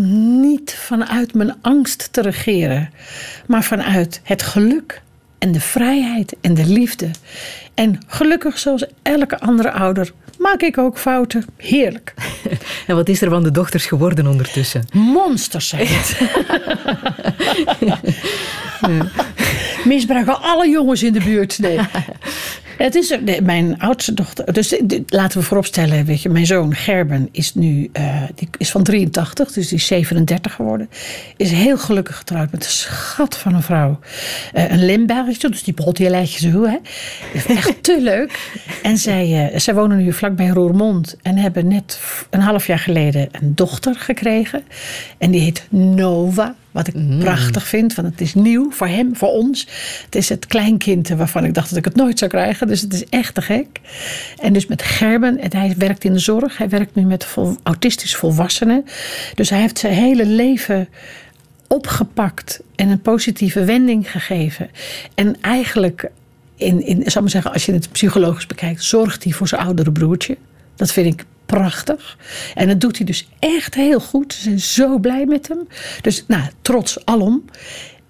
[0.42, 2.90] niet vanuit mijn angst te regeren.
[3.48, 5.02] Maar vanuit het geluk
[5.38, 7.10] en de vrijheid en de liefde.
[7.74, 11.46] En gelukkig, zoals elke andere ouder, maak ik ook fouten.
[11.58, 12.14] Heerlijk.
[12.88, 14.88] En wat is er van de dochters geworden ondertussen?
[14.94, 16.20] Monsters zijn het.
[19.86, 21.60] Misbruiken alle jongens in de buurt.
[21.60, 21.80] Nee.
[22.78, 24.54] Het is nee, mijn oudste dochter.
[24.54, 28.72] Dus dit- laten we vooropstellen, weet je, mijn zoon Gerben is nu eh, die is
[28.72, 30.90] van 83, dus die is 37 geworden.
[31.38, 34.00] Is heel gelukkig getrouwd met een schat van een vrouw.
[34.54, 36.78] Eh, een Limburgje, dus die bolt je zo, hè.
[37.54, 38.52] Echt te leuk.
[38.84, 42.00] En zij, eh, zij wonen nu vlakbij Roermond en hebben net
[42.30, 44.64] een half jaar geleden een dochter gekregen.
[45.18, 46.56] En die heet Nova.
[46.76, 49.68] Wat ik prachtig vind, want het is nieuw voor hem, voor ons.
[50.06, 52.68] Het is het kleinkind waarvan ik dacht dat ik het nooit zou krijgen.
[52.68, 53.68] Dus het is echt te gek.
[54.42, 56.58] En dus met Gerben, en hij werkt in de zorg.
[56.58, 58.86] Hij werkt nu met vol, autistisch volwassenen.
[59.36, 60.88] Dus hij heeft zijn hele leven
[61.68, 64.70] opgepakt en een positieve wending gegeven.
[65.14, 66.12] En eigenlijk,
[66.56, 69.62] in, in, zal ik maar zeggen, als je het psychologisch bekijkt, zorgt hij voor zijn
[69.62, 70.38] oudere broertje.
[70.76, 72.18] Dat vind ik prachtig.
[72.56, 74.34] En dat doet hij dus echt heel goed.
[74.34, 75.68] Ze zijn zo blij met hem.
[76.02, 77.46] Dus nou, trots alom.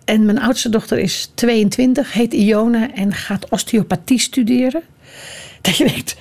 [0.06, 4.82] En mijn oudste dochter is 22, heet Iona en gaat osteopathie studeren.
[5.62, 6.16] Dat je denkt,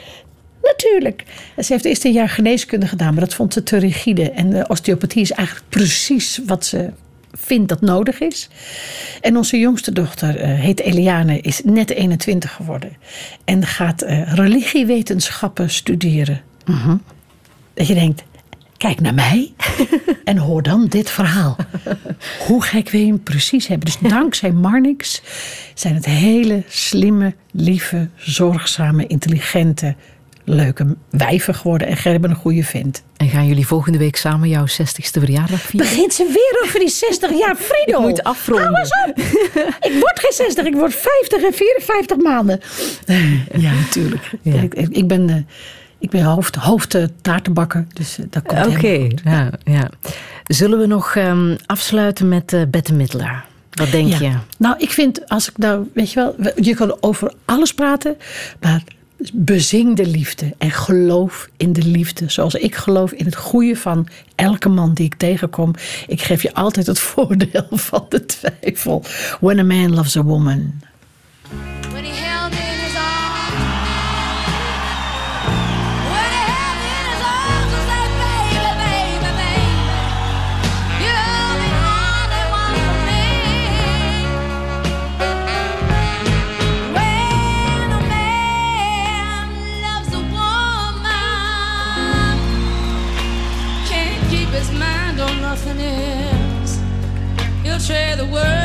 [0.62, 1.24] natuurlijk.
[1.59, 4.31] Ze heeft eerst een jaar geneeskunde gedaan, maar dat vond ze te rigide.
[4.31, 6.91] En de osteopathie is eigenlijk precies wat ze
[7.32, 8.49] vindt dat nodig is.
[9.20, 12.97] En onze jongste dochter eh, heet Eliane, is net 21 geworden.
[13.45, 16.43] En gaat eh, religiewetenschappen studeren.
[17.74, 18.23] Dat je denkt,
[18.77, 19.53] kijk naar mij
[20.24, 21.57] en hoor dan dit verhaal.
[22.47, 23.86] Hoe gek wil je hem precies hebben?
[23.86, 25.23] Dus dankzij Marnix
[25.74, 29.95] zijn het hele slimme, lieve, zorgzame, intelligente,
[30.45, 31.89] leuke wijven geworden.
[31.89, 33.03] En Gerben een goede vent.
[33.16, 35.89] En gaan jullie volgende week samen jouw 60ste verjaardag vieren?
[35.91, 38.01] Begint ze weer over die 60 jaar, Friedel?
[38.03, 38.66] Ik moet afronden.
[38.66, 39.19] Hou eens op.
[39.91, 42.61] ik word geen 60, ik word 50 en 54 maanden.
[43.57, 44.31] Ja, natuurlijk.
[44.43, 44.61] Ja.
[44.61, 45.36] Ik, ik- ik ben, eh,
[46.05, 49.20] ik ben hoofd, hoofd eh, taartenbakker, dus eh, dat komt Oké, helemaal goed.
[49.24, 49.90] ja, ja.
[50.47, 53.44] Zullen we nog ehm, afsluiten met eh Bette Midler?
[53.70, 54.18] Wat denk Ja.
[54.20, 54.32] je?
[54.59, 58.16] Nou, ik vind, als ik nou, weet je wel, we- je kan over alles praten,
[58.60, 58.82] maar
[59.32, 62.24] bezing de liefde en geloof in de liefde.
[62.31, 65.74] Zoals ik geloof in het goede van elke man die ik tegenkom.
[66.06, 69.02] Ik geef je altijd het voordeel van de twijfel.
[69.40, 70.81] When a man loves a woman.
[71.90, 72.52] When he held
[97.85, 98.64] share the world.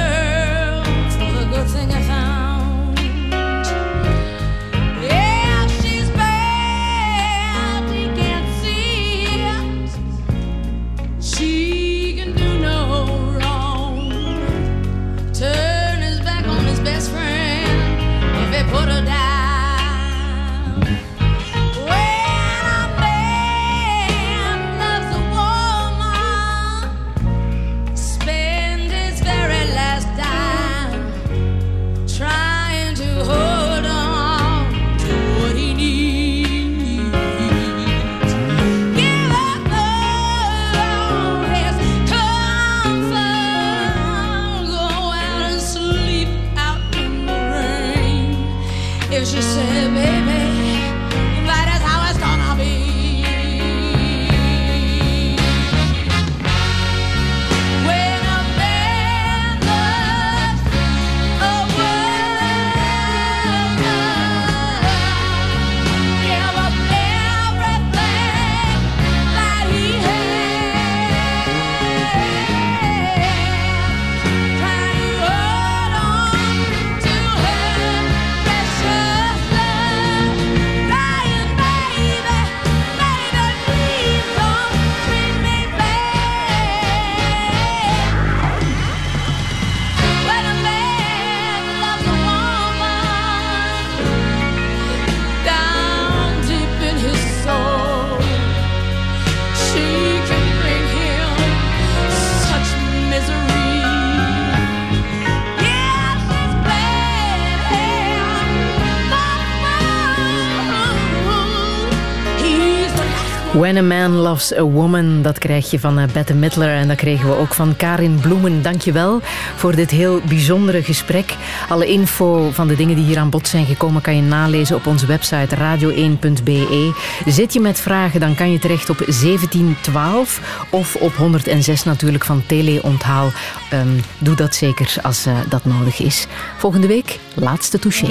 [113.53, 116.97] When a Man Loves a Woman, dat krijg je van eh, Bette Midler en dat
[116.97, 118.61] kregen we ook van Karin Bloemen.
[118.61, 119.19] Dankjewel
[119.55, 121.35] voor dit heel bijzondere gesprek.
[121.69, 124.87] Alle info van de dingen die hier aan bod zijn gekomen kan je nalezen op
[124.87, 126.93] onze website radio1.be.
[127.25, 132.43] Zit je met vragen, dan kan je terecht op 1712 of op 106 natuurlijk van
[132.45, 133.31] Teleonthaal.
[133.69, 136.27] Ehm, doe dat zeker als eh, dat nodig is.
[136.57, 138.07] Volgende week, laatste touché.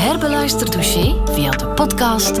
[0.00, 2.40] Herbeluister Touché via de podcast,